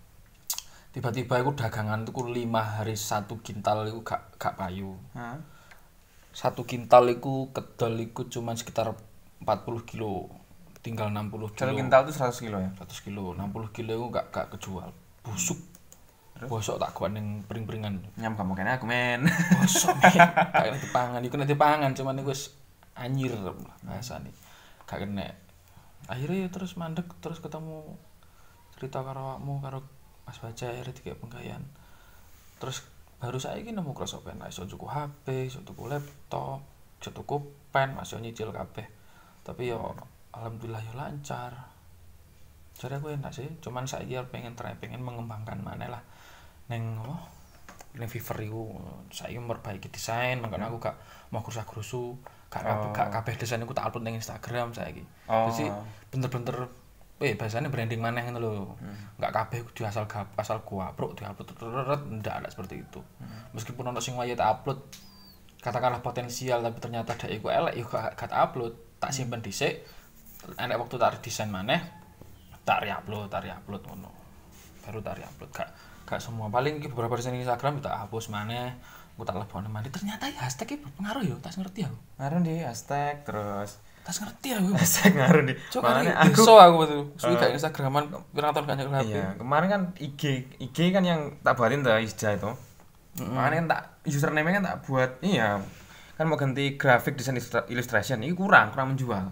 Tiba-tiba 0.92 1.40
aku 1.40 1.56
dagangan 1.56 2.04
tuh 2.08 2.28
lima 2.28 2.64
hari 2.64 2.96
satu 2.96 3.40
kintal 3.40 3.88
itu 3.88 4.00
gak 4.04 4.36
gak 4.38 4.60
payu. 4.60 5.00
Hah? 5.16 5.40
satu 6.36 6.68
kintal 6.68 7.08
iku 7.08 7.48
kedel 7.56 7.96
iku 8.12 8.28
cuma 8.28 8.52
sekitar 8.52 8.92
40 9.40 9.88
kilo 9.88 10.28
tinggal 10.84 11.08
60 11.08 11.32
kilo. 11.32 11.48
Satu 11.56 11.74
kintal 11.80 12.00
itu 12.04 12.12
100 12.12 12.44
kilo 12.44 12.58
ya? 12.60 12.70
100 12.76 13.06
kilo 13.08 13.24
60 13.40 13.72
kilo 13.72 13.92
iku 13.96 14.06
gak 14.12 14.26
gak 14.36 14.48
kejual. 14.52 14.92
Busuk 15.24 15.56
bosok 16.44 16.76
tak 16.84 16.92
kuat 16.92 17.16
ning 17.16 17.48
pring-pringan. 17.48 18.04
Nyam 18.20 18.36
kamu 18.36 18.60
kena 18.60 18.76
aku 18.76 18.84
men. 18.84 19.24
Bosok 19.56 19.96
men. 20.04 20.20
Gak 20.52 20.66
kena 20.68 20.80
dipangan. 20.84 21.20
Iku 21.24 21.34
kena 21.40 21.48
dipangan 21.48 21.92
cuman 21.96 22.20
iku 22.20 22.36
wis 22.36 22.52
anyir 22.96 23.32
bahasane 23.84 24.32
gak 24.88 25.00
kena. 25.04 25.32
Akhirnya 26.12 26.48
ya 26.48 26.50
terus 26.52 26.78
mandek 26.78 27.08
terus 27.20 27.40
ketemu 27.44 27.98
cerita 28.78 29.02
karo 29.02 29.36
awakmu 29.36 29.64
karo 29.64 29.80
Mas 30.28 30.38
Baca 30.44 30.66
akhirnya 30.68 30.94
dikek 30.94 31.18
penggayan. 31.24 31.64
Terus 32.60 32.86
baru 33.18 33.40
saya 33.40 33.58
ini 33.58 33.74
nemu 33.74 33.96
crossover 33.96 34.36
nah, 34.36 34.52
iso 34.52 34.68
tuku 34.68 34.86
HP, 34.86 35.50
iso 35.50 35.64
tuku 35.66 35.88
laptop, 35.88 36.62
iso 37.02 37.10
tuku 37.10 37.42
pen, 37.74 37.98
masih 37.98 38.22
nyicil 38.22 38.54
kabeh. 38.54 38.86
Tapi 39.42 39.72
yo 39.72 39.98
alhamdulillah 40.36 40.82
yo 40.84 40.94
lancar. 40.94 41.74
Jadi 42.76 43.00
aku 43.00 43.08
enak 43.16 43.32
sih, 43.32 43.48
cuman 43.64 43.88
saya 43.88 44.28
pengen 44.28 44.54
try 44.60 44.76
pengen 44.76 45.00
mengembangkan 45.00 45.64
mana 45.64 45.88
lah 45.88 46.04
neng 46.72 46.98
apa? 47.02 47.32
Neng 47.96 48.10
Fiverr 48.12 48.44
iku 48.44 48.76
saya 49.14 49.40
memperbaiki 49.40 49.88
desain 49.88 50.42
makanya 50.44 50.68
aku 50.68 50.84
gak 50.84 50.96
mau 51.32 51.40
kursa-kursu 51.40 52.20
gak 52.52 52.64
kabeh 52.64 52.90
gak 52.92 53.10
kabeh 53.12 53.34
desain 53.40 53.64
aku 53.64 53.72
tak 53.72 53.88
upload 53.88 54.04
neng 54.04 54.20
Instagram 54.20 54.76
saya 54.76 54.92
Oh. 55.26 55.50
jadi 55.50 55.72
bener-bener 56.12 56.68
eh 57.24 57.32
bahasanya 57.40 57.72
branding 57.72 58.04
mana 58.04 58.20
ngono 58.28 58.40
lho. 58.44 58.76
Nggak 59.16 59.32
kabeh 59.32 59.60
kudu 59.64 59.88
asal 59.88 60.04
gap 60.04 60.36
asal 60.36 60.60
gua 60.68 60.92
upload 60.92 61.16
di 61.16 61.24
upload 61.24 61.48
terus 61.48 61.72
ndak 62.12 62.44
ada 62.44 62.48
seperti 62.52 62.84
itu. 62.84 63.00
Meskipun 63.56 63.88
ono 63.88 64.04
sing 64.04 64.20
wayahe 64.20 64.36
tak 64.36 64.52
upload 64.52 64.84
katakanlah 65.64 66.04
potensial 66.04 66.60
tapi 66.62 66.78
ternyata 66.84 67.16
ada 67.16 67.32
iku 67.32 67.48
elek 67.48 67.80
yo 67.80 67.88
gak 67.88 68.20
gak 68.20 68.36
upload. 68.36 68.76
Tak 69.00 69.16
simpen 69.16 69.40
dhisik 69.40 69.88
enek 70.60 70.76
waktu 70.76 70.96
tak 71.00 71.20
redesain 71.20 71.48
maneh 71.48 71.80
tak 72.68 72.84
re-upload 72.84 73.32
tak 73.32 73.48
re-upload 73.48 73.82
ngono. 73.88 74.12
Baru 74.84 75.00
tak 75.00 75.24
re-upload 75.24 75.52
gak 75.56 75.70
gak 76.06 76.22
semua. 76.22 76.48
Paling 76.54 76.80
beberapa 76.94 77.18
desain 77.18 77.36
Instagram 77.36 77.82
tak 77.82 77.98
hapus 78.06 78.30
maneh 78.30 78.78
aku 79.16 79.24
tak 79.24 79.40
lebokne 79.40 79.72
maneh 79.72 79.88
ternyata 79.88 80.28
ya 80.28 80.44
hashtag 80.44 80.76
iki 80.76 80.84
berpengaruh 80.84 81.24
yo 81.24 81.36
tak 81.40 81.56
ngerti 81.56 81.88
aku. 81.88 81.98
Ngaruh 82.20 82.40
di 82.44 82.56
hashtag 82.60 83.24
terus? 83.24 83.80
Tak 84.04 84.22
ngerti 84.22 84.48
aku. 84.54 84.70
Hashtag 84.80 85.12
ngaruh 85.18 85.44
di 85.48 85.54
Coba 85.72 85.86
Makanya 85.98 86.14
aku 86.20 86.42
so 86.44 86.54
aku 86.60 86.76
betul. 86.84 87.02
Suwi 87.18 87.36
kayak 87.40 87.56
Instagraman 87.58 88.12
pirang 88.36 88.52
tahun 88.54 88.66
gak 88.68 88.78
nyekel 88.78 88.94
HP. 88.94 89.08
iya 89.10 89.28
kemarin 89.40 89.68
kan 89.72 89.82
IG 89.98 90.22
IG 90.62 90.78
kan 90.92 91.04
yang 91.08 91.40
tak 91.42 91.56
buatin 91.56 91.82
tuh 91.82 91.96
Isja 91.98 92.36
itu. 92.36 92.52
Makanya 93.24 93.56
kan 93.56 93.68
tak 93.72 93.82
username 94.04 94.52
kan 94.52 94.64
tak 94.68 94.78
buat 94.84 95.12
iya. 95.24 95.64
Kan 96.20 96.28
mau 96.28 96.36
ganti 96.36 96.76
grafik 96.76 97.16
desain 97.16 97.40
illustration 97.72 98.20
ini 98.20 98.36
kurang 98.36 98.76
kurang 98.76 98.94
menjual. 98.94 99.32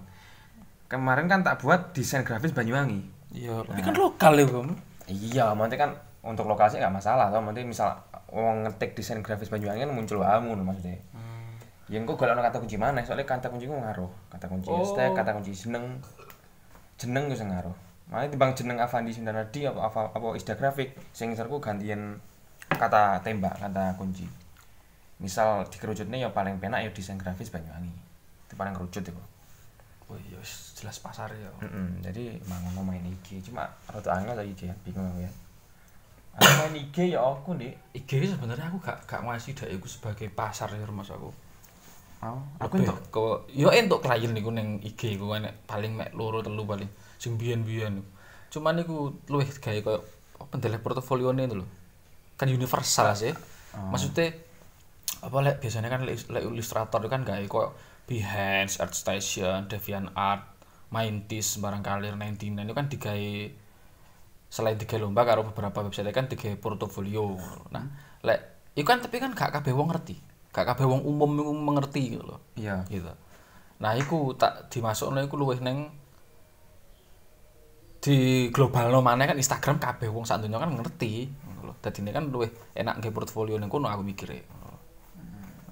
Kemarin 0.88 1.28
kan 1.28 1.44
tak 1.44 1.60
buat 1.60 1.92
desain 1.92 2.24
grafis 2.24 2.56
Banyuwangi. 2.56 3.04
Iya, 3.34 3.66
tapi 3.66 3.82
kan 3.82 3.98
lokal 3.98 4.38
ya, 4.38 4.46
Bang. 4.46 4.70
iya 5.10 5.46
nanti 5.58 5.76
kan 5.76 5.98
untuk 6.24 6.48
lokasi 6.48 6.80
nggak 6.80 6.96
masalah 6.96 7.28
toh 7.28 7.44
nanti 7.44 7.68
misal 7.68 8.00
mau 8.32 8.56
ngetik 8.64 8.96
desain 8.96 9.20
grafis 9.20 9.52
Banyuwangi 9.52 9.84
kan 9.84 9.92
muncul 9.92 10.24
kamu 10.24 10.56
maksudnya. 10.64 10.98
Ya 11.92 12.00
engko 12.00 12.16
golek 12.16 12.40
kata 12.40 12.64
kunci 12.64 12.80
mana 12.80 13.04
soalnya 13.04 13.28
kata 13.28 13.52
kunci 13.52 13.68
ku 13.68 13.76
ngaruh. 13.76 14.08
Kata 14.32 14.48
kunci 14.48 14.72
Oh. 14.72 14.80
hashtag 14.82 15.12
kata 15.14 15.36
kunci 15.36 15.52
jeneng. 15.52 16.00
Jeneng 16.96 17.28
sing 17.36 17.52
ngaruh. 17.52 17.76
Makanya 18.08 18.30
timbang 18.32 18.52
jeneng 18.56 18.78
Avandi 18.80 19.12
Sundaradi 19.12 19.68
apa 19.68 19.92
apa 19.92 20.02
apa 20.16 20.28
isda 20.40 20.56
grafik 20.56 20.96
sing 21.12 21.36
ngisarku 21.36 21.60
gantian 21.60 22.18
kata 22.72 23.20
tembak 23.22 23.60
kata 23.60 24.00
kunci. 24.00 24.24
Misal 25.20 25.68
dikerucutnya 25.68 26.24
ya 26.24 26.30
paling 26.32 26.58
penak 26.58 26.88
ya 26.88 26.90
desain 26.96 27.20
grafis 27.20 27.52
Banyuwangi. 27.52 27.92
Itu 28.48 28.56
paling 28.56 28.74
kerucut 28.74 29.04
itu 29.04 29.14
Oh 30.12 30.20
iya, 30.20 30.40
jelas 30.76 31.00
pasar 31.00 31.32
ya. 31.32 31.48
Mm-mm, 31.64 32.04
jadi 32.04 32.36
mangono 32.48 32.84
main 32.84 33.02
IG 33.08 33.40
cuma 33.40 33.66
rada 33.88 34.12
angel 34.20 34.36
lagi 34.36 34.52
IG 34.52 34.62
ya 34.68 34.76
bingung 34.84 35.10
ya 35.16 35.32
aku 36.34 36.50
main 36.66 36.76
IG 36.82 37.14
ya 37.14 37.22
aku 37.22 37.54
nih 37.54 37.74
IG 37.94 38.34
sebenarnya 38.34 38.74
aku 38.74 38.82
gak 38.82 39.06
gak 39.06 39.22
ngasih 39.22 39.54
dak 39.54 39.70
iku 39.70 39.86
sebagai 39.86 40.28
pasar 40.34 40.74
ya 40.74 40.82
rumah 40.82 41.06
aku. 41.06 41.30
oh, 42.24 42.42
aku 42.58 42.82
untuk 42.82 43.00
ke 43.14 43.26
yo 43.54 43.70
entuk 43.70 44.02
klien 44.02 44.34
niku 44.34 44.50
ning 44.50 44.82
IG 44.82 45.22
ku 45.22 45.30
enek 45.30 45.68
paling 45.70 45.94
mek 45.94 46.16
loro 46.18 46.42
telu 46.42 46.66
paling 46.66 46.90
sing 47.22 47.38
biyen-biyen. 47.38 48.02
Cuman 48.50 48.82
niku 48.82 49.14
luwih 49.30 49.46
gawe 49.46 49.80
koyo 49.86 50.00
pendeleh 50.50 50.82
portofolione 50.82 51.46
itu 51.46 51.62
lho. 51.62 51.68
Kan 52.40 52.50
universal 52.50 53.14
sih. 53.14 53.34
Maksudnya 53.76 54.34
apa 55.24 55.38
lek 55.40 55.56
biasanya 55.62 55.88
kan 55.88 56.02
lek 56.04 56.28
lek 56.34 56.44
ilustrator 56.50 57.00
itu 57.04 57.10
kan 57.12 57.22
gawe 57.22 57.46
koyo 57.46 57.70
Behance, 58.04 58.84
ArtStation, 58.84 59.72
DeviantArt, 59.72 60.44
Mintis, 60.92 61.56
barangkali 61.64 62.12
99 62.12 62.68
itu 62.68 62.76
kan 62.76 62.86
digawe 62.92 63.32
selain 64.54 64.78
tiga 64.78 65.02
lomba 65.02 65.26
karo 65.26 65.42
beberapa 65.50 65.82
website 65.82 66.14
kan 66.14 66.30
tiga 66.30 66.54
portofolio. 66.62 67.34
Nah, 67.74 67.90
lek 68.22 68.70
iku 68.78 68.86
kan 68.86 69.02
tapi 69.02 69.18
kan 69.18 69.34
gak 69.34 69.50
kabeh 69.50 69.74
wong 69.74 69.90
ngerti. 69.90 70.14
Gak 70.54 70.70
kabeh 70.70 70.86
wong 70.86 71.02
umum 71.02 71.34
mengerti 71.58 72.14
gitu 72.14 72.22
loh. 72.22 72.54
iya 72.54 72.86
Gitu. 72.86 73.10
Nah, 73.82 73.98
iku 73.98 74.38
tak 74.38 74.70
dimasukno 74.70 75.26
iku 75.26 75.42
luwih 75.42 75.58
neng 75.58 75.90
di 77.98 78.52
global 78.54 78.94
no 78.94 79.02
mana 79.02 79.26
kan 79.26 79.40
Instagram 79.40 79.82
kabeh 79.82 80.12
wong 80.14 80.28
sak 80.30 80.46
kan 80.46 80.70
ngerti 80.70 81.34
ngono 81.50 81.74
lho. 81.74 81.74
Dadine 81.82 82.14
kan 82.14 82.30
luwih 82.30 82.54
enak 82.78 83.02
nge 83.02 83.10
portfolio 83.10 83.58
ning 83.58 83.74
kono 83.74 83.90
aku 83.90 84.06
mikire. 84.06 84.46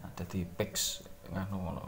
Nah, 0.02 0.10
dadi 0.18 0.42
pix 0.42 1.06
ngono 1.30 1.56
ngono. 1.62 1.84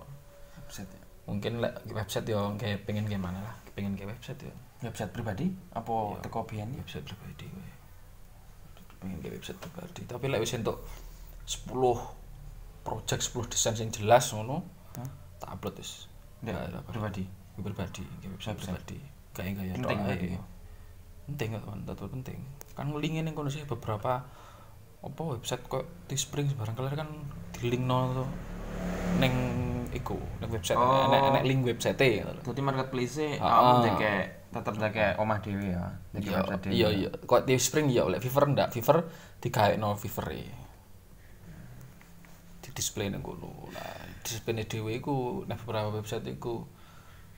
website 0.62 0.90
ya. 0.94 1.02
Mungkin 1.26 1.58
lek 1.58 1.74
website 1.90 2.30
yo 2.30 2.54
kayak 2.62 2.86
pengen 2.86 3.10
kayak 3.10 3.24
mana 3.26 3.42
lah, 3.42 3.56
pengen 3.74 3.98
kayak 3.98 4.14
website 4.14 4.42
yo. 4.46 4.54
Website 4.84 5.10
pribadi? 5.10 5.48
Apa 5.72 6.20
teko 6.20 6.44
biyen? 6.44 6.70
Website 6.76 7.04
pribadi 7.04 7.48
gue 7.48 7.68
pengen 9.00 9.20
kayak 9.20 9.34
website 9.36 9.60
pribadi. 9.60 10.02
Tapi 10.08 10.26
lek 10.28 10.40
wis 10.40 10.56
entuk 10.56 10.80
10 11.44 11.76
project 12.84 13.22
10 13.26 13.52
desain 13.52 13.76
sing 13.76 13.90
jelas 13.92 14.32
ngono 14.32 14.64
tak 15.40 15.50
upload 15.50 15.76
wis. 15.76 16.08
Apa. 16.44 16.80
pribadi? 16.88 17.24
Pribadi 17.56 18.04
kayak 18.20 18.32
website 18.40 18.58
pribadi. 18.58 18.98
Kayak 19.34 19.52
gaya 19.60 19.72
Penting 19.76 20.00
ya? 20.00 20.42
penting 21.24 21.50
kan 21.56 21.64
penting. 22.12 22.40
Kan 22.76 22.92
ngelingi 22.92 23.24
ning 23.24 23.32
kono 23.32 23.48
sih 23.48 23.64
beberapa 23.64 24.24
apa 25.04 25.22
website 25.24 25.68
kok 25.68 25.84
Teespring 26.08 26.48
barang 26.56 26.76
kalian 26.76 26.96
kan 26.96 27.10
di 27.52 27.72
link 27.72 27.84
no 27.84 28.24
ning 29.20 29.34
iku 29.92 30.16
ning 30.40 30.50
website 30.52 30.80
Oh. 30.80 31.08
enek 31.12 31.22
enek 31.32 31.44
link 31.44 31.62
website 31.64 32.00
lho. 32.00 32.40
Jadi 32.44 32.60
marketplace 32.60 33.40
Ah. 33.40 33.60
kamu 33.60 33.76
deke 33.88 34.14
tetep 34.54 34.78
deke 34.78 35.18
omah 35.18 35.42
dhewe 35.42 35.74
ya. 35.74 35.84
Iya, 36.14 36.40
iya 36.70 36.88
iya. 36.94 37.10
Kok 37.10 37.50
di 37.50 37.58
Spring 37.58 37.90
ya 37.90 38.06
oleh 38.06 38.22
Fiverr 38.22 38.54
ndak? 38.54 38.70
Fiverr 38.70 39.02
digawe 39.42 39.74
no 39.82 39.98
Fiverr 39.98 40.30
e. 40.38 40.46
Di 42.62 42.70
display 42.72 43.10
nang 43.10 43.26
kono 43.26 43.68
lah. 43.74 44.14
disipline 44.24 44.64
dhewe 44.64 44.96
iku 44.96 45.44
nek 45.44 45.60
beberapa 45.60 46.00
website 46.00 46.24
iku 46.32 46.64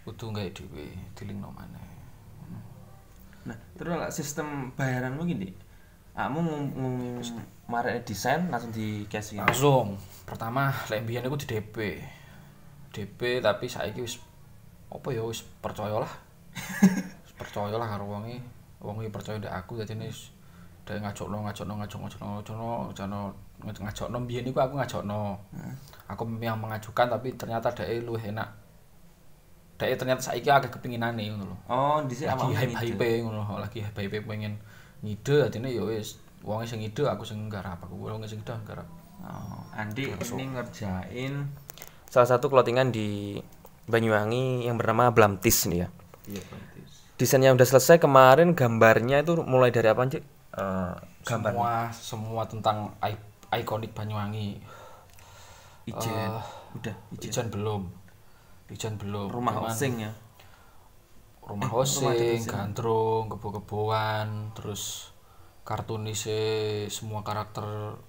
kudu 0.06 0.30
gawe 0.30 0.50
dhewe 0.54 0.86
dilingno 1.18 1.50
maneh 1.50 1.98
Nah, 3.46 3.58
terus 3.78 3.94
lah 3.94 4.10
sistem 4.10 4.74
bayaranmu 4.74 5.22
gini. 5.30 5.54
Kamu 6.18 6.42
ngomong 6.42 7.22
marek 7.70 8.06
desain 8.06 8.46
langsung 8.50 8.70
di 8.74 9.06
cash 9.10 9.34
gitu. 9.34 9.42
langsung 9.42 9.98
pertama 10.26 10.70
lek 10.90 11.02
mbiyen 11.02 11.26
iku 11.26 11.38
di 11.38 11.48
DP 11.50 11.76
DP 12.94 13.42
tapi 13.42 13.66
saiki 13.66 14.06
wis 14.06 14.22
apa 14.94 15.10
ya 15.12 15.26
wis 15.26 15.42
percaya 15.60 15.98
lah 15.98 16.10
wis 16.10 16.25
percaya 17.40 17.76
lah 17.76 17.88
karo 17.88 18.08
wonge 18.08 18.40
wong 18.80 19.02
iki 19.04 19.12
percaya 19.12 19.40
ndek 19.42 19.52
aku 19.52 19.82
dadi 19.82 19.96
wis 20.00 20.36
dhek 20.86 21.02
ngajokno 21.02 21.42
ngajokno 21.50 21.74
ngajok 21.82 22.00
ngajokno 22.00 22.28
ngajokno 22.38 22.70
ngajokno 22.86 23.22
ngajokno. 23.64 24.18
Mbiyen 24.22 24.46
iku 24.46 24.60
aku 24.62 24.74
ngajokno. 24.78 25.20
Aku 26.06 26.24
yang 26.38 26.62
mengajukan 26.62 27.08
tapi 27.10 27.34
ternyata 27.34 27.74
dhek 27.74 28.06
luwih 28.06 28.22
enak. 28.22 28.50
Dhek 29.82 29.98
ternyata 29.98 30.22
saiki 30.22 30.48
akeh 30.48 30.70
kepinginane 30.70 31.26
ngono 31.34 31.52
lho. 31.52 31.58
Oh, 31.68 31.98
di 32.06 32.14
sini 32.14 32.30
lagi 32.30 32.54
hype 32.54 32.76
hype 32.78 33.08
ngono 33.26 33.58
lagi 33.58 33.82
hype 33.82 33.98
hype 33.98 34.24
pengen 34.24 34.62
ngide 35.02 35.50
artinya 35.50 35.68
ya 35.68 35.84
wis. 35.84 36.22
Wong 36.46 36.62
sing 36.70 36.86
ngide 36.86 37.10
aku 37.10 37.26
sing 37.26 37.50
nggarap 37.50 37.82
aku 37.82 37.98
wong 37.98 38.22
sing 38.30 38.46
ngide 38.46 38.54
nggarap. 38.64 38.88
Oh, 39.26 39.66
Andi 39.74 40.14
ini 40.14 40.44
ngerjain 40.54 41.50
salah 42.06 42.30
satu 42.30 42.48
clothingan 42.48 42.94
di 42.94 43.40
Banyuwangi 43.90 44.66
yang 44.70 44.78
bernama 44.78 45.10
Blamtis 45.10 45.66
nih 45.66 45.86
ya. 45.86 45.88
Iya 46.30 46.42
praktis 46.42 46.92
Desainnya 47.16 47.56
udah 47.56 47.64
selesai 47.64 47.96
kemarin 48.04 48.52
gambarnya 48.60 49.24
itu 49.24 49.40
mulai 49.48 49.72
dari 49.72 49.88
apa? 49.88 50.04
Eh, 50.04 50.94
gambar 51.24 51.52
semua 51.56 51.74
semua 51.96 52.44
tentang 52.44 52.92
ikonik 53.56 53.96
Banyuwangi 53.96 54.60
ijen. 55.88 56.12
Eh, 56.12 56.44
udah 56.76 56.96
ijen. 57.16 57.32
Ijan 57.32 57.48
belum 57.52 57.82
Ijan 58.66 58.98
belum 58.98 59.30
Rumah 59.30 59.54
Cuman 59.56 59.72
osing 59.72 59.96
ya. 60.02 60.12
rumah 61.46 61.70
Eh, 61.70 61.72
rumah 61.96 62.14
hosing 62.18 62.42
desain. 62.42 62.50
gandrung 62.50 63.30
kebo-keboan 63.30 64.52
terus 64.58 65.14
kartunise 65.62 66.38
semua 66.90 67.22
karakter 67.22 67.66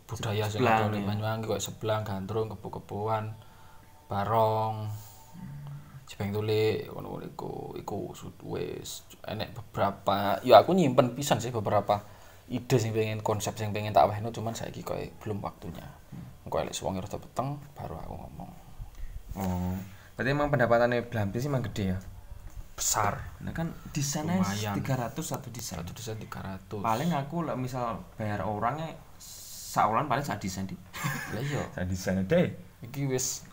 budaya 0.08 0.44
sing 0.49 0.64
Sebelang, 0.64 0.88
ada 0.88 0.96
di 0.96 1.00
ya. 1.00 1.06
Banyuwangi 1.08 1.44
kayak 1.44 1.61
sebelang 1.64 2.02
gandrung 2.04 2.49
kebo-keboan 2.52 3.37
barong 4.08 4.88
Jepang 6.06 6.30
tulik 6.30 6.86
ngono 6.86 7.18
iku 7.20 7.75
iku 7.75 8.14
wis 8.46 9.02
enek 9.26 9.50
beberapa 9.52 10.38
ya 10.46 10.62
aku 10.62 10.70
nyimpen 10.72 11.18
pisan 11.18 11.42
sih 11.42 11.50
beberapa 11.50 12.06
ide 12.46 12.78
sing 12.78 12.94
pengen 12.94 13.18
konsep 13.26 13.58
sing 13.58 13.75
pengen 13.75 13.90
tak 13.90 14.06
wehno 14.06 14.30
cuman 14.30 14.54
saiki 14.54 14.86
koyo 14.86 15.02
belum 15.18 15.42
waktunya 15.42 15.82
engko 16.46 16.62
elek 16.62 16.70
suwengi 16.70 17.02
rada 17.02 17.18
peteng 17.18 17.58
baru 17.75 17.98
aku 17.98 18.14
ngomong 18.14 18.50
Oh. 19.36 19.76
Berarti 20.16 20.32
emang 20.32 20.48
pendapatannya 20.48 21.12
Blamtis 21.12 21.44
sih 21.44 21.52
emang 21.52 21.60
gede 21.60 21.92
ya. 21.92 21.98
besar 22.72 23.20
Nah 23.44 23.52
kan 23.52 23.68
desainnya 23.92 24.40
Lumayan. 24.40 24.80
300 24.80 25.12
satu 25.20 25.52
desain. 25.52 25.76
satu 25.76 25.92
desain 25.92 26.16
300 26.16 26.80
Paling 26.80 27.12
aku 27.12 27.44
lah 27.44 27.52
misal 27.52 28.00
bayar 28.16 28.40
orangnya 28.48 28.96
saulan 29.20 30.08
paling 30.08 30.25
sak 30.25 30.40
desain 30.40 30.64
di. 30.64 30.72
lah 31.36 31.42
iya 31.44 31.68
Sak 31.76 31.84
desain 31.84 32.25
deh. 32.25 32.48
iki 32.80 33.04
wis 33.04 33.44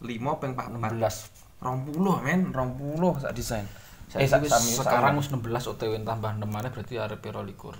5 0.00 0.16
peng 0.40 0.56
4 0.56 0.80
16 0.80 1.35
20 1.58 2.20
men, 2.20 2.52
20 2.52 3.16
sak 3.18 3.32
desain. 3.32 3.66
Saiki 4.06 4.28
sak- 4.28 4.42
wis 4.42 4.52
sami- 4.52 4.76
sekarang 4.76 5.12
sami. 5.12 5.18
wis 5.18 5.28
16 5.30 5.66
OTW 5.66 5.92
tambah 6.00 6.30
6 6.32 6.46
maneh 6.46 6.70
berarti 6.70 6.94
arep 6.96 7.18
piro 7.18 7.42
likur. 7.42 7.74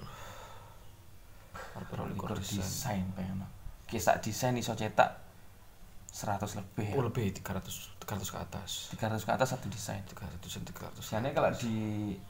Arep 1.73 1.87
piro 1.87 2.05
likur 2.05 2.33
Likur 2.33 2.39
desain. 2.41 2.59
desain 2.59 3.05
pengen. 3.13 3.45
Kisah 3.87 4.19
desain 4.19 4.57
iso 4.57 4.73
cetak 4.73 5.23
100 6.09 6.57
lebih 6.57 6.87
ya. 6.89 6.95
Oh 6.97 7.05
lebih 7.05 7.31
300 7.31 7.95
300 8.01 8.27
ke 8.27 8.39
atas. 8.39 8.71
300 8.93 9.23
ke 9.23 9.31
atas 9.31 9.49
satu 9.53 9.67
desain. 9.69 10.01
300 10.03 10.41
dan 10.41 10.63
300. 10.65 11.05
Jane 11.05 11.29
kalau 11.31 11.51
di 11.53 11.75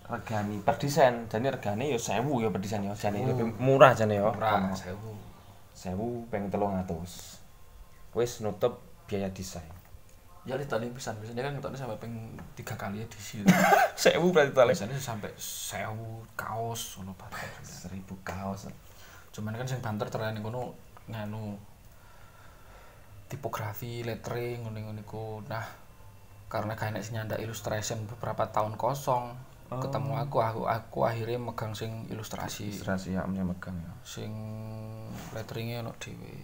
regani 0.05 0.57
per 0.59 0.77
desain, 0.77 1.25
jane 1.27 1.49
regane 1.49 1.85
ya 1.87 1.97
1000 1.97 2.43
ya 2.43 2.49
per 2.51 2.61
desain 2.61 2.83
ya. 2.83 2.93
Jane 2.93 3.23
Oh. 3.23 3.29
lebih 3.31 3.55
murah 3.57 3.93
jane 3.93 4.17
ya. 4.17 4.25
Murah, 4.27 4.53
Kono. 4.67 4.75
1000. 4.75 5.15
1000 5.73 6.27
peng 6.27 6.49
300. 6.49 7.39
Wis 8.13 8.41
nutup 8.41 8.81
biaya 9.07 9.29
desain. 9.31 9.69
Ya 10.47 10.55
ditani 10.55 10.95
pisan 10.95 11.19
biasanya 11.19 11.43
kan 11.43 11.53
ngetokne 11.59 11.75
sampai 11.75 11.99
ping 11.99 12.15
3 12.55 12.79
kali 12.79 13.03
edisi. 13.03 13.43
1000 13.99 14.23
berarti 14.31 14.55
tali. 14.55 14.71
Biasanya 14.71 14.95
sampai 14.97 15.35
1000 15.35 16.39
kaos 16.39 17.03
ngono 17.03 17.13
barang. 17.19 17.67
1000 17.91 18.07
kaos. 18.23 18.71
Cuman 19.35 19.59
kan 19.59 19.67
sing 19.67 19.83
banter 19.83 20.07
terane 20.07 20.39
ngono 20.39 20.73
nganu 21.11 21.59
tipografi, 23.27 24.07
lettering 24.07 24.63
ngono-ngono. 24.63 25.03
Nah, 25.51 25.67
karena 26.47 26.79
gak 26.79 26.95
enek 26.95 27.03
sing 27.03 27.19
nyandak 27.19 27.43
illustration 27.43 28.07
beberapa 28.07 28.47
tahun 28.55 28.79
kosong, 28.79 29.35
ketemu 29.67 30.15
aku 30.23 30.39
aku 30.39 30.63
aku 30.71 30.99
akhirnya 31.03 31.43
megang 31.43 31.75
sing 31.75 32.07
ilustrasi. 32.07 32.71
Ilustrasi 32.71 33.19
ya 33.19 33.27
punya 33.27 33.43
megang 33.43 33.75
ya. 33.83 33.93
Sing 34.07 34.31
letteringnya 35.35 35.83
ono 35.83 35.93
dhewe. 35.99 36.39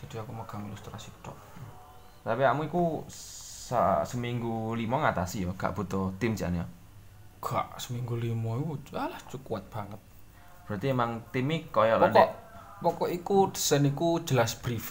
Jadi 0.00 0.14
aku 0.24 0.32
megang 0.32 0.64
ilustrasi 0.72 1.12
tok. 1.20 1.36
Tapi 2.24 2.40
kamu 2.42 2.72
iku 2.72 3.04
sa- 3.68 4.02
seminggu 4.02 4.74
lima 4.74 4.96
ngatasi 5.02 5.46
ya, 5.46 5.50
gak 5.54 5.72
butuh 5.78 6.10
tim 6.18 6.34
jane 6.34 6.62
ya. 6.62 6.66
Gak 7.42 7.78
seminggu 7.78 8.18
limo 8.18 8.58
iku 8.58 8.74
alah 8.98 9.20
cukup 9.30 9.42
kuat 9.46 9.64
banget. 9.70 10.00
Berarti 10.66 10.86
emang 10.90 11.22
timnya 11.30 11.62
koyo 11.74 11.94
Pokok 11.98 12.30
pokok 12.82 13.10
iku 13.14 13.36
desain 13.54 13.86
iku 13.86 14.18
jelas 14.26 14.58
brief 14.58 14.90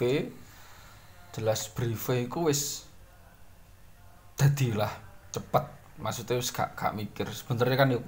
jelas 1.32 1.68
brief 1.76 2.04
iku 2.12 2.48
wis 2.48 2.88
dadi 4.36 4.72
lah 4.72 4.92
cepet. 5.32 5.64
Maksudnya 6.00 6.40
wis 6.40 6.48
gak 6.52 6.72
gak 6.76 6.92
mikir. 6.96 7.28
Sebenarnya 7.28 7.76
kan 7.76 7.88
yuk 7.92 8.04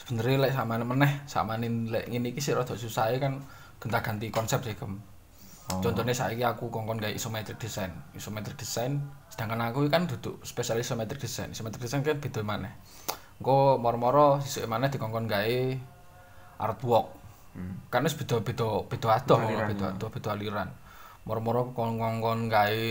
sebenarnya 0.00 0.48
lek 0.48 0.52
sama 0.56 0.80
meneh 0.80 1.12
sama 1.28 1.60
lek 1.60 2.08
ngene 2.08 2.32
iki 2.32 2.40
sih 2.40 2.56
rada 2.56 2.72
susah 2.72 3.12
kan 3.20 3.36
gonta-ganti 3.76 4.32
konsep 4.32 4.64
sih 4.64 4.72
kem 4.72 4.96
contohnya 5.68 6.16
saiki 6.16 6.42
aku 6.42 6.72
kongkon 6.72 6.98
gawe 6.98 7.12
isometric 7.12 7.60
design 7.60 7.92
isometric 8.16 8.56
design 8.56 8.98
sedangkan 9.40 9.72
aku 9.72 9.88
kan 9.88 10.04
duduk 10.04 10.44
spesialis 10.44 10.84
isometric 10.84 11.16
design 11.16 11.56
isometric 11.56 11.80
design 11.80 12.04
kan 12.04 12.20
beda 12.20 12.44
maneh. 12.44 12.76
Engko 13.40 13.80
moro-moro 13.80 14.36
sesuk 14.44 14.68
maneh 14.68 14.92
dikongkon 14.92 15.24
gawe 15.24 15.56
artwork. 16.60 17.08
Kan 17.88 18.04
wis 18.04 18.12
beda-beda 18.12 18.84
beda 18.84 19.08
adoh 19.16 19.40
ngono, 19.40 19.64
beda 19.64 19.96
adoh 19.96 20.12
beda 20.12 20.36
aliran. 20.36 20.68
Moro-moro 21.24 21.72
kongkon 21.72 22.52
gawe 22.52 22.84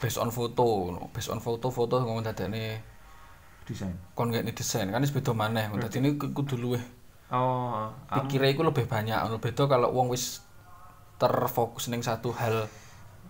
based 0.00 0.16
on 0.16 0.32
foto 0.32 0.64
ngono. 0.64 1.12
Based 1.12 1.28
on 1.28 1.44
foto-foto 1.44 2.00
ngomong 2.00 2.24
dadekne 2.24 2.80
desain. 3.68 3.92
kon 4.16 4.32
gawe 4.32 4.40
desain. 4.48 4.88
Kan 4.88 5.04
wis 5.04 5.12
beda 5.12 5.36
maneh. 5.36 5.68
Ngono. 5.68 5.84
Dadi 5.84 6.08
kudu 6.16 6.56
luwih 6.56 6.80
Oh, 7.34 7.92
am- 8.08 8.24
pikirnya 8.24 8.48
iku 8.48 8.64
lebih 8.64 8.88
banyak. 8.88 9.28
Ngono. 9.28 9.44
Beda 9.44 9.68
kalau 9.68 9.92
wong 9.92 10.08
wis 10.08 10.40
terfokus 11.20 11.92
ning 11.92 12.00
satu 12.00 12.32
hal 12.32 12.64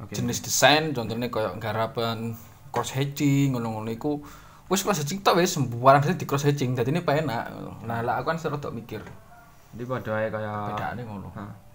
Oke. 0.02 0.18
jenis 0.18 0.42
desain 0.42 0.90
contohnya 0.90 1.30
kayak 1.30 1.62
garapan 1.62 2.34
cross 2.74 2.90
hatching 2.98 3.54
ngono-ngono 3.54 3.90
iku 3.94 4.18
wis 4.66 4.82
cross 4.82 4.98
hatching 5.04 5.22
tok 5.22 5.38
wis 5.38 5.54
sembarang 5.54 6.02
di 6.18 6.26
cross 6.26 6.42
hatching 6.42 6.74
dadi 6.74 6.90
ini 6.90 7.00
ngono. 7.02 7.86
nah 7.86 8.02
lah 8.02 8.18
aku 8.18 8.34
kan 8.34 8.38
sering 8.40 8.58
mikir 8.74 9.02
Jadi 9.74 9.90
padha 9.90 10.12
ae 10.22 10.30
kaya 10.30 10.70
bedane 10.70 11.02
ngono 11.02 11.30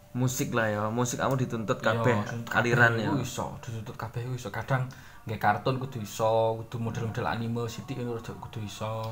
musik 0.10 0.58
lah 0.58 0.66
ya. 0.72 0.84
Musik 0.90 1.22
kamu 1.22 1.38
dituntut 1.38 1.80
kabeh 1.86 2.16
Iya, 2.16 2.26
dituntut 2.26 2.54
aliran 2.58 2.94
kabeh 2.98 3.06
ya. 3.06 3.12
iso 3.22 3.46
dituntut 3.62 3.96
kabeh 3.96 4.22
iso 4.34 4.50
kadang 4.50 4.90
nggak 5.30 5.38
kartun 5.38 5.78
kudu 5.78 6.02
iso 6.02 6.58
kudu 6.64 6.82
model-model 6.82 7.26
anime 7.30 7.70
sithik 7.70 8.02
rada 8.02 8.34
kudu 8.42 8.66
iso 8.66 9.06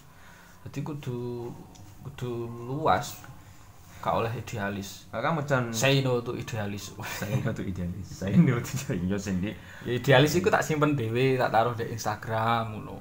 jadi 0.66 0.78
kudu 0.82 1.46
kudu 2.02 2.30
luas 2.66 3.22
gak 4.06 4.22
oleh 4.22 4.30
idealis. 4.38 5.10
Nah, 5.10 5.18
kamu 5.18 5.42
jan 5.50 5.74
say 5.74 5.98
no 5.98 6.22
to 6.22 6.38
idealis. 6.38 6.94
Saya 7.18 7.42
itu 7.42 7.62
idealis. 7.66 8.06
Saya 8.06 8.38
ini 8.38 8.54
tidak 8.62 9.02
yo 9.02 9.18
sendi. 9.18 9.50
ya 9.82 9.92
idealis 9.98 10.38
iku 10.38 10.46
tak 10.46 10.62
simpen 10.62 10.94
dhewe 10.94 11.34
tak 11.34 11.50
taruh 11.50 11.74
di 11.74 11.90
Instagram 11.90 12.78
ngono. 12.78 12.94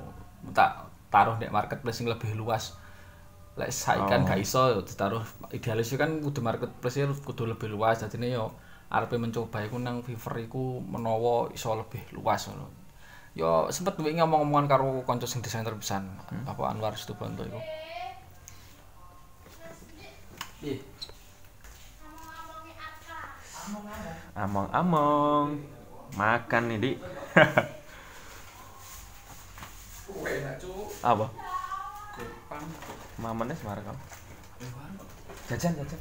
Tak 0.50 0.90
taruh 1.14 1.38
di 1.38 1.46
marketplace 1.46 2.02
sing 2.02 2.10
lebih 2.10 2.34
luas. 2.34 2.74
Lek 3.54 3.70
saiki 3.70 4.02
kan 4.10 4.26
Oh. 4.26 4.34
gak 4.34 4.42
iso 4.42 4.62
yo 4.74 4.82
ditaruh 4.82 5.22
idealis 5.54 5.94
itu 5.94 6.02
kan 6.02 6.10
kudu 6.26 6.42
marketplace 6.42 6.98
-nya 6.98 7.14
kudu 7.22 7.46
lebih 7.46 7.70
luas. 7.70 8.02
Jadinya 8.02 8.26
yo 8.42 8.46
arepe 8.90 9.22
mencoba 9.22 9.62
iku 9.62 9.78
nang 9.78 10.02
Fiverr 10.02 10.42
iku 10.42 10.82
menawa 10.82 11.54
iso 11.54 11.70
lebih 11.78 12.02
luas 12.18 12.50
ngono. 12.50 12.66
Yo 13.38 13.70
sempet 13.70 13.94
wingi 14.02 14.26
ngomong-ngomongan 14.26 14.66
karo 14.66 15.06
kanca 15.06 15.30
sing 15.30 15.46
desainer 15.46 15.78
pisan 15.78 16.10
apa 16.50 16.66
Anwar 16.66 16.98
Situbanto 16.98 17.46
iku. 17.46 17.62
Ih, 20.66 20.82
Among-among. 24.36 25.48
Makan 26.16 26.64
nih, 26.72 26.78
Dik. 26.80 26.98
enak 30.26 30.56
cuk 30.62 30.88
Apa? 31.02 31.26
Mamane 33.20 33.54
semar 33.58 33.80
kamu. 33.82 34.02
Jajan, 35.50 35.72
jajan. 35.76 36.00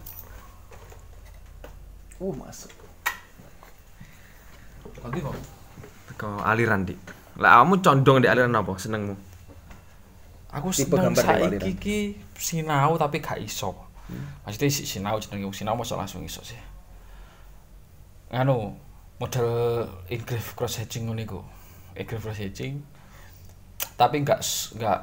Uh, 2.22 2.32
masuk. 2.36 2.70
Ganti 5.02 5.18
kok. 5.18 5.34
Teko 6.12 6.28
aliran, 6.44 6.86
Dik. 6.86 6.98
Lah 7.42 7.64
kamu 7.64 7.82
condong 7.82 8.22
di 8.22 8.30
aliran 8.30 8.54
apa 8.54 8.78
senengmu? 8.78 9.14
Aku 10.54 10.70
seneng 10.70 11.10
gambar 11.10 11.24
Hmm. 11.24 11.50
saiki 11.50 11.66
iki 11.74 11.98
sinau 12.38 12.94
tapi 12.94 13.18
gak 13.18 13.42
iso. 13.42 13.74
Maksudnya 14.46 14.70
si 14.70 14.86
sinau 14.86 15.18
jenenge 15.18 15.50
sinau 15.50 15.74
mosok 15.74 15.98
langsung 15.98 16.22
iso 16.22 16.38
sih. 16.46 16.60
Anu, 18.34 18.74
model 19.22 19.86
engrave 20.10 20.50
cross 20.58 20.82
hatching 20.82 21.06
ngono 21.06 21.22
iku. 21.22 21.40
Engrave 21.94 22.18
cross 22.18 22.42
hatching. 22.42 22.82
Tapi 23.94 24.26
enggak 24.26 24.42
enggak 24.74 24.98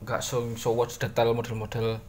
enggak 0.00 0.20
so, 0.24 0.48
so 0.56 0.72
watch 0.72 0.96
detail 0.96 1.36
model-model 1.36 2.00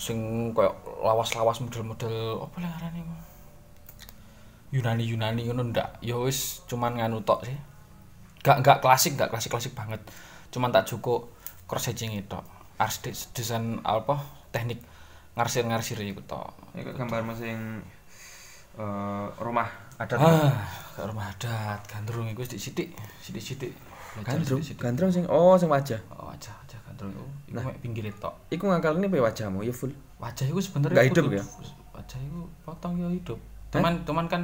sing 0.00 0.50
koyo 0.56 0.72
lawas-lawas 1.04 1.60
model-model 1.60 2.40
apa 2.48 2.56
lah 2.64 2.70
ngarane? 2.72 3.00
Yunani 4.72 5.04
Yunani 5.04 5.44
ngono 5.44 5.76
ndak. 5.76 6.00
Ya 6.00 6.16
wis 6.16 6.64
cuman 6.64 6.96
nganu 6.96 7.20
tok 7.20 7.44
sih. 7.44 7.58
Gak 8.40 8.64
gak 8.64 8.80
klasik, 8.80 9.20
gak 9.20 9.28
klasik-klasik 9.28 9.76
banget. 9.76 10.00
Cuman 10.48 10.72
tak 10.72 10.88
cukup 10.88 11.28
cross 11.68 11.92
hatching 11.92 12.16
itu. 12.16 12.40
Ars 12.80 13.04
des- 13.04 13.28
desain 13.36 13.84
apa 13.84 14.24
teknik 14.56 14.80
ngarsir-ngarsir 15.36 16.00
iku 16.00 16.24
tok. 16.24 16.56
Iku 16.72 16.96
gambar 16.96 17.28
sing 17.36 17.84
eh 18.78 19.26
rumah 19.42 19.68
adat. 19.98 20.18
Ah, 20.22 20.54
ke 20.94 21.02
rumah 21.02 21.26
adat, 21.34 21.82
gandrung 21.90 22.30
iku 22.30 22.46
sithik-sithik, 22.46 22.94
sithik-sithik. 23.18 23.74
Gandrung, 24.22 24.62
sithik-sithik. 24.62 24.78
gandrung 24.78 25.10
sing 25.10 25.24
oh 25.26 25.58
sing 25.58 25.66
wajah. 25.66 25.98
Oh, 26.14 26.30
aja 26.30 26.54
aja 26.62 26.78
gandrung 26.86 27.10
iku. 27.10 27.26
Iku 27.50 27.58
mek 27.66 27.76
pinggir 27.82 28.06
tok. 28.14 28.34
Iku 28.54 28.70
ngakal 28.70 29.02
ini 29.02 29.10
wajahmu 29.10 29.66
ya 29.66 29.74
full. 29.74 29.90
Wajah 30.22 30.46
iku 30.46 30.62
sebenarnya 30.62 30.94
Nggak 30.94 31.08
hidup 31.10 31.24
ya? 31.34 31.42
Wajah 31.94 32.18
iku 32.22 32.40
potong 32.62 32.94
ya 33.02 33.10
hidup. 33.10 33.38
Cuman 33.74 34.06
cuman 34.06 34.26
kan 34.30 34.42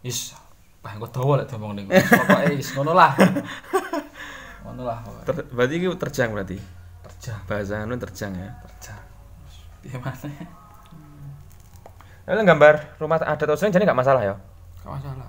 is 0.00 0.32
bah 0.80 0.96
kok 0.96 1.12
dawa 1.12 1.44
lek 1.44 1.52
ngomong 1.52 1.76
niku. 1.76 1.92
Pokoke 1.92 2.56
is 2.56 2.70
ngono 2.72 2.96
lah. 2.96 3.12
Ngono 4.66 4.82
lah. 4.82 4.98
Ter, 5.22 5.46
berarti 5.54 5.74
iku 5.78 5.94
terjang 5.94 6.34
berarti. 6.34 6.58
Terjang, 7.06 7.38
Bahasa 7.46 7.86
anu 7.86 7.94
terjang 8.02 8.34
ya. 8.34 8.50
terjang. 8.66 9.02
Piye 9.78 9.94
maneh? 10.02 10.65
Lalu 12.26 12.42
gambar 12.42 12.74
rumah 12.98 13.22
adat 13.22 13.48
Oseng 13.54 13.70
jadi 13.70 13.86
nggak 13.86 14.00
masalah 14.02 14.22
ya. 14.26 14.34
Gak 14.82 14.92
masalah. 14.98 15.26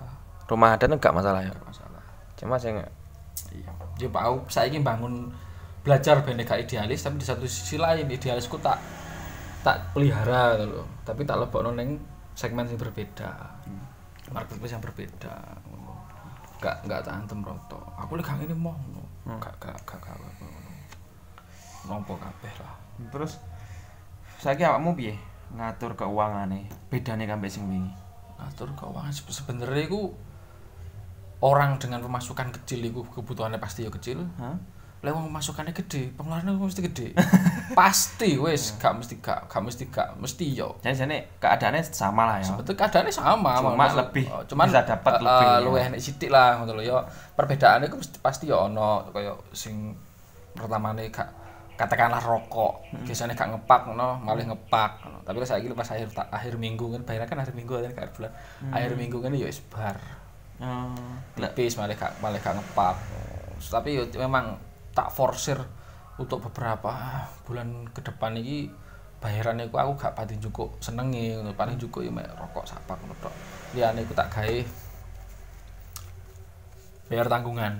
Rumah 0.50 0.70
adat 0.74 0.90
nggak 0.90 1.14
masalah 1.14 1.42
ya. 1.46 1.54
Gak 1.54 1.68
masalah. 1.70 2.02
Cuma 2.34 2.58
sing 2.58 2.82
Iya. 3.54 3.70
Ya 4.02 4.10
Pak, 4.10 4.22
aku 4.26 4.38
saiki 4.50 4.82
bangun 4.82 5.30
belajar 5.86 6.26
ben 6.26 6.42
gak 6.42 6.58
idealis 6.68 7.06
tapi 7.06 7.22
di 7.22 7.26
satu 7.30 7.46
sisi 7.46 7.78
lain 7.78 8.10
idealisku 8.10 8.58
tak 8.58 8.82
tak 9.62 9.94
pelihara 9.94 10.58
gitu 10.58 10.82
loh. 10.82 10.88
Tapi 11.06 11.22
tak 11.22 11.38
lebokno 11.38 11.78
ning 11.78 12.02
segmen 12.34 12.66
yang 12.66 12.82
berbeda. 12.82 13.30
Marketplace 14.34 14.74
yang 14.74 14.82
berbeda. 14.82 15.34
ngono. 15.70 15.94
Gak 16.58 16.82
gak 16.90 17.06
tak 17.06 17.14
antem 17.14 17.46
roto. 17.46 17.78
Aku 18.02 18.18
lek 18.18 18.26
gak 18.26 18.42
ngene 18.42 18.58
mau 18.58 18.74
ngono. 18.74 19.06
Gak 19.38 19.54
gak 19.62 19.78
gak 19.86 20.02
gak 20.02 20.18
apa. 20.18 20.46
Nompo 21.86 22.18
kabeh 22.18 22.54
lah. 22.58 22.74
terus 23.14 23.38
saiki 24.42 24.66
awakmu 24.66 24.98
piye 24.98 25.14
ngatur 25.54 25.94
keuzangane? 25.94 26.68
Bedane 26.88 27.24
kambek 27.24 27.48
sing 27.48 27.66
wingi. 27.66 27.92
Ngatur 28.36 28.74
keuangan 28.74 29.10
se- 29.10 29.24
sebenarnya 29.28 29.86
iku 29.86 30.12
orang 31.40 31.78
dengan 31.78 32.02
pemasukan 32.02 32.50
kecil 32.52 32.82
iku 32.84 33.06
kebutuhannya 33.06 33.58
pasti 33.58 33.86
ya 33.86 33.90
kecil. 33.90 34.26
Hah? 34.38 34.58
Lek 34.98 35.14
wong 35.14 35.30
masukannya 35.30 35.72
gede, 35.72 36.10
pengeluarannya 36.14 36.58
mesti 36.58 36.82
gede. 36.82 37.08
pasti 37.78 38.34
wis, 38.34 38.74
gak 38.76 38.98
mesti 38.98 39.22
gak, 39.22 39.46
gak 39.46 39.62
mesti 39.62 39.86
gak, 39.88 40.18
mesti 40.18 40.46
yo. 40.50 40.74
Jadi 40.82 40.98
jane 40.98 41.18
keadaannya 41.38 41.86
sama 41.86 42.26
lah 42.26 42.42
ya. 42.42 42.50
Sebetulnya 42.50 42.82
keadaannya 42.82 43.14
sama, 43.14 43.62
Cuma 43.62 43.78
maksud- 43.78 43.98
lebih 44.02 44.26
oh, 44.26 44.42
cuman 44.50 44.66
bisa 44.66 44.82
dapat 44.84 45.14
eh, 45.14 45.22
lebih, 45.22 45.46
eh, 45.46 45.54
ya. 45.54 45.62
luwih 45.62 45.82
enek 45.86 46.02
sithik 46.02 46.34
lah 46.34 46.58
ngono 46.58 46.74
lho 46.74 46.84
yo. 46.84 46.98
Perbedaannya 47.38 47.88
ku 47.88 48.02
mesti 48.02 48.18
pasti 48.18 48.50
yo 48.50 48.66
ono 48.66 49.06
kaya 49.14 49.38
sing 49.54 49.94
pertamane 50.58 51.14
gak 51.14 51.30
katakanlah 51.78 52.18
rokok, 52.20 52.90
Hmm. 52.90 53.06
biasanya 53.06 53.38
gak 53.38 53.54
ngepak 53.54 53.86
ngono, 53.86 54.18
malah 54.26 54.42
ngepak 54.42 54.92
ngono. 55.06 55.22
Tapi 55.22 55.38
kalau 55.38 55.48
saiki 55.48 55.70
pas 55.78 55.86
akhir 55.94 56.10
akhir 56.34 56.54
minggu 56.58 56.90
kan 56.90 57.02
bayar 57.06 57.30
kan 57.30 57.38
akhir 57.38 57.54
minggu 57.54 57.78
kan 57.78 57.94
akhir 57.94 58.12
bulan. 58.18 58.32
Hmm. 58.66 58.74
Akhir 58.74 58.92
minggu 58.98 59.18
kan 59.22 59.30
yo 59.38 59.46
wis 59.46 59.62
bar. 59.70 59.98
Hmm. 60.58 61.22
tipis 61.38 61.78
malah 61.78 61.94
gak 61.94 62.18
malah 62.18 62.42
gak 62.42 62.58
ngepak 62.58 62.98
tapi 63.70 63.94
yo 63.94 64.10
memang 64.18 64.58
tak 64.94 65.13
forsir 65.13 65.58
untuk 66.18 66.42
beberapa 66.50 66.94
bulan 67.46 67.86
ke 67.94 68.02
depan 68.02 68.34
ini 68.34 68.66
bayarannya 69.22 69.70
aku 69.70 69.78
aku 69.78 69.94
gak 70.02 70.13
pati 70.18 70.38
cukup 70.42 70.78
senengi 70.82 71.38
ngono 71.38 71.54
paling 71.54 71.78
cukup 71.78 72.10
ya 72.10 72.26
rokok 72.38 72.66
sapak 72.66 72.98
ngono 73.02 73.13
tok 73.22 73.34
liyane 73.78 74.02
aku 74.02 74.18
tak 74.18 74.30
gawe 74.34 74.58
bayar 77.10 77.28
tanggungan 77.30 77.74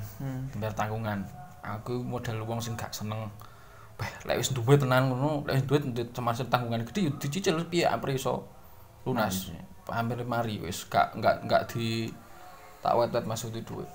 bayar 0.58 0.74
tanggungan 0.78 1.20
aku 1.66 2.02
model 2.06 2.46
wong 2.46 2.62
sing 2.62 2.78
gak 2.78 2.94
seneng 2.94 3.26
Bah, 3.98 4.10
lek 4.30 4.38
wis 4.38 4.54
duwe 4.54 4.78
tenan 4.78 5.10
ngono, 5.10 5.42
lek 5.50 5.62
wis 5.62 5.66
duwe 5.66 5.80
termasuk 6.14 6.54
tanggungan 6.54 6.86
gede 6.86 7.10
yo 7.10 7.12
dicicil 7.18 7.58
piye 7.66 7.90
ampre 7.90 8.14
iso 8.14 8.46
lunas. 9.04 9.50
Hampir 9.90 10.22
mari 10.28 10.62
wis 10.62 10.86
gak 10.86 11.18
gak 11.18 11.50
gak 11.50 11.74
di 11.74 12.14
tak 12.86 12.94
wet-wet 12.94 13.26
masuk 13.26 13.50
di 13.50 13.66
duit. 13.66 13.90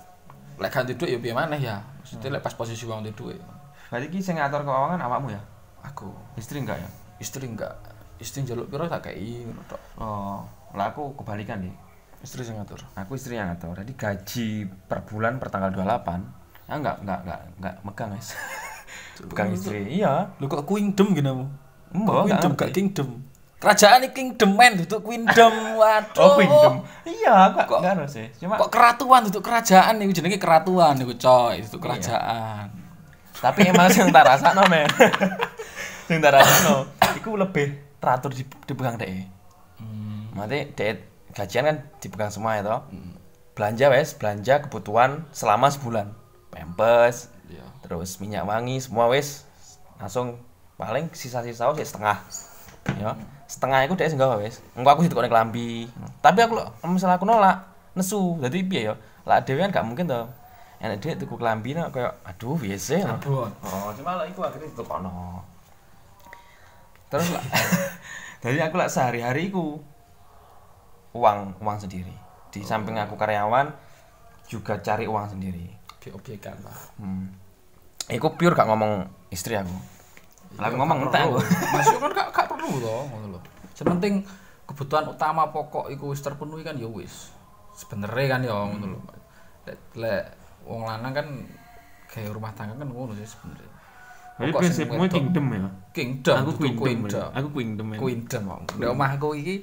Lek 0.59 0.69
gak 0.69 0.91
di 0.91 0.99
duit 0.99 1.15
ya 1.15 1.19
piye 1.23 1.31
maneh 1.31 1.59
ya. 1.63 1.79
Maksudnya 2.03 2.35
lek 2.35 2.43
pas 2.43 2.51
posisi 2.51 2.83
wong 2.83 3.07
di 3.07 3.15
duit. 3.15 3.39
Berarti 3.87 4.11
ki 4.11 4.19
sing 4.19 4.35
ngatur 4.41 4.67
keuangan 4.67 4.99
awakmu 4.99 5.31
ya? 5.31 5.41
Aku 5.87 6.11
Istri 6.35 6.63
enggak 6.63 6.79
ya? 6.79 6.89
istri 7.21 7.47
enggak 7.47 7.71
istri 8.19 8.43
njaluk 8.43 8.67
piro 8.67 8.87
tak 8.87 9.11
kei 9.11 9.43
ngono 9.47 9.63
tok. 9.67 9.81
Oh, 9.99 10.43
lah 10.75 10.91
aku 10.91 11.15
kebalikan 11.19 11.63
nih. 11.63 11.75
Istri 12.23 12.47
sing 12.47 12.55
ngatur. 12.55 12.79
Aku 12.95 13.19
istri 13.19 13.35
yang 13.35 13.51
ngatur. 13.51 13.75
Jadi 13.83 13.93
gaji 13.99 14.47
per 14.87 15.03
bulan 15.03 15.43
per 15.43 15.51
tanggal 15.51 15.75
28 15.75 16.43
Ah 16.63 16.79
enggak 16.79 17.03
enggak 17.03 17.19
enggak 17.27 17.39
enggak 17.59 17.75
megang, 17.83 18.09
Guys. 18.15 18.31
Bukan 19.21 19.53
istri. 19.53 19.85
Iya. 19.93 20.33
Lu 20.37 20.45
kok 20.45 20.63
kingdom 20.63 21.13
gini 21.13 21.29
mu? 21.29 21.45
Mbok, 21.93 22.25
kingdom 22.25 22.51
gak 22.53 22.71
kingdom. 22.71 23.09
Kerajaan 23.57 24.03
ini 24.03 24.09
kingdom 24.11 24.59
men 24.59 24.75
duduk 24.75 25.05
kingdom. 25.05 25.53
Waduh. 25.79 26.19
Oh, 26.19 26.35
kingdom. 26.35 26.73
Iya, 27.03 27.53
aku 27.53 27.57
Kok- 27.63 27.79
enggak 27.79 27.93
harus 27.95 28.11
sih. 28.11 28.27
Cuma 28.35 28.57
Kok 28.57 28.67
keratuan 28.67 29.21
duduk 29.23 29.39
kerajaan 29.39 29.93
niku 29.95 30.11
jenenge 30.11 30.35
keratuan 30.35 30.97
niku 30.97 31.13
coy, 31.15 31.61
duduk 31.61 31.79
kerajaan. 31.79 32.67
tapi 33.33 33.67
emang 33.67 33.87
sing 33.87 34.07
tak 34.07 34.23
rasakno, 34.25 34.63
men. 34.67 34.87
sing 36.07 36.19
tak 36.19 36.31
rasakno 36.33 36.87
iku 37.13 37.35
lebih 37.35 37.75
teratur 37.99 38.31
di 38.31 38.43
dipegang 38.63 38.95
dhek. 38.95 39.27
Hmm. 39.77 40.31
Mate 40.31 40.71
dhek 40.71 41.03
gajian 41.31 41.63
kan 41.63 41.77
dipegang 41.99 42.31
semua 42.31 42.55
ya 42.55 42.63
toh. 42.63 42.81
Belanja 43.51 43.85
wes, 43.89 44.15
belanja 44.15 44.63
kebutuhan 44.63 45.27
selama 45.29 45.67
sebulan. 45.67 46.15
Pampers, 46.49 47.27
Iya. 47.42 47.42
Terus 47.83 48.17
minyak 48.23 48.47
wangi 48.47 48.79
semua 48.79 49.11
wes 49.11 49.43
langsung 49.99 50.39
paling 50.79 51.11
sisa-sisa 51.13 51.69
wis 51.75 51.91
setengah. 51.91 52.17
Ya. 52.99 53.15
Setengah 53.47 53.85
itu 53.85 53.93
dia 53.99 54.09
sing 54.09 54.19
gawe 54.19 54.39
wis. 54.39 54.63
Engko 54.73 54.89
aku 54.95 55.01
ditukone 55.05 55.27
kelambi 55.29 55.91
tapi 56.23 56.39
aku 56.41 56.63
misalnya 56.87 57.19
aku 57.19 57.27
nolak 57.27 57.67
nesu. 57.93 58.39
Jadi 58.39 58.63
piye 58.65 58.81
ya? 58.91 58.93
Lah 59.27 59.43
dhewe 59.43 59.61
kan 59.67 59.71
gak 59.71 59.85
mungkin 59.85 60.07
to. 60.07 60.23
Enek 60.83 60.99
dhek 60.99 61.15
tuku 61.23 61.35
kelambi 61.39 61.75
nek 61.75 61.95
kayak 61.95 62.11
aduh 62.27 62.59
biasa 62.59 62.99
ya 62.99 63.15
oh 63.15 63.87
cuma 63.95 64.19
lah 64.19 64.27
iku 64.27 64.43
akhirnya 64.43 64.67
ditukono 64.67 65.39
terus 67.07 67.31
lah 67.31 67.39
jadi 68.43 68.67
aku 68.67 68.75
lah 68.75 68.91
sehari-hari 68.91 69.47
iku 69.47 69.79
uang 71.13 71.61
uang 71.61 71.77
sendiri. 71.77 72.13
Di 72.49 72.61
samping 72.65 72.97
aku 72.97 73.15
karyawan 73.17 73.69
juga 74.49 74.81
cari 74.81 75.05
uang 75.05 75.37
sendiri. 75.37 75.69
Objek-objekan 75.97 76.57
lah. 76.65 76.79
Hmm. 76.99 77.29
Iku 78.11 78.35
pure 78.35 78.55
gak 78.55 78.67
ngomong 78.67 79.07
istri 79.31 79.55
aku. 79.55 79.71
Lah 80.59 80.67
aku 80.69 80.75
ngomong 80.75 81.07
entek 81.07 81.23
aku. 81.23 81.39
Masuk 81.71 81.97
kan 82.03 82.11
gak 82.11 82.27
gak 82.35 82.47
perlu 82.51 82.69
to, 82.83 82.95
ngono 83.09 83.25
lho. 83.37 83.39
Sementing 83.73 84.23
kebutuhan 84.67 85.07
utama 85.07 85.47
pokok 85.49 85.87
iku 85.91 86.11
wis 86.11 86.19
terpenuhi 86.19 86.63
kan 86.63 86.75
ya 86.75 86.89
wis. 86.89 87.31
Sebenarnya 87.73 88.25
kan 88.37 88.41
ya 88.43 88.53
ngono 88.53 88.85
lho. 88.97 88.99
Lek 89.63 89.77
lek 89.95 90.23
wong 90.67 90.83
lanang 90.83 91.13
kan 91.15 91.27
kayak 92.11 92.31
rumah 92.35 92.51
tangga 92.53 92.75
kan 92.75 92.89
ngono 92.89 93.15
sih 93.15 93.27
sebenarnya. 93.27 93.71
Jadi 94.33 94.51
prinsipmu 94.51 95.05
kingdom 95.13 95.45
ya. 95.53 95.69
Kingdom, 95.93 96.35
Aku 96.41 96.51
queendom. 96.57 96.81
queendom. 96.81 97.29
Aku 97.37 97.47
queendom. 97.53 97.87
ya. 97.93 97.97
Queendom. 98.01 98.43
Om. 98.49 98.63
Di 98.81 98.85
omahku 98.89 99.29
iki 99.37 99.55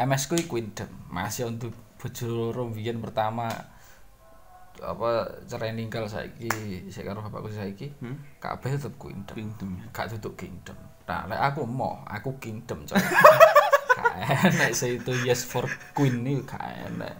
MS 0.00 0.22
ku 0.32 0.34
queendom. 0.48 0.88
Masih 1.12 1.52
untuk 1.52 1.76
bojo 2.00 2.26
loro 2.28 2.72
pertama 2.72 3.75
apa 4.82 5.40
cerai 5.48 5.72
ninggal 5.72 6.04
saiki 6.04 6.48
sik 6.90 7.06
karo 7.06 7.24
bapakku 7.24 7.48
saiki 7.48 7.92
Hmm? 8.02 8.16
kabeh 8.42 8.76
tetep 8.76 8.94
queendom. 9.00 9.34
Queendom. 9.34 9.70
ya. 9.80 9.84
gak 9.94 10.12
duduk 10.16 10.36
kingdom. 10.36 10.76
Nah, 11.06 11.24
lek 11.30 11.38
aku 11.38 11.62
mau, 11.64 12.02
aku 12.04 12.34
kingdom 12.42 12.82
coy. 12.82 12.98
gak 13.96 14.14
enak 14.52 14.70
sih 14.74 14.98
itu 15.00 15.12
yes 15.24 15.46
for 15.46 15.64
queen 15.96 16.20
nih 16.26 16.42
gak 16.44 16.60
enak. 16.92 17.14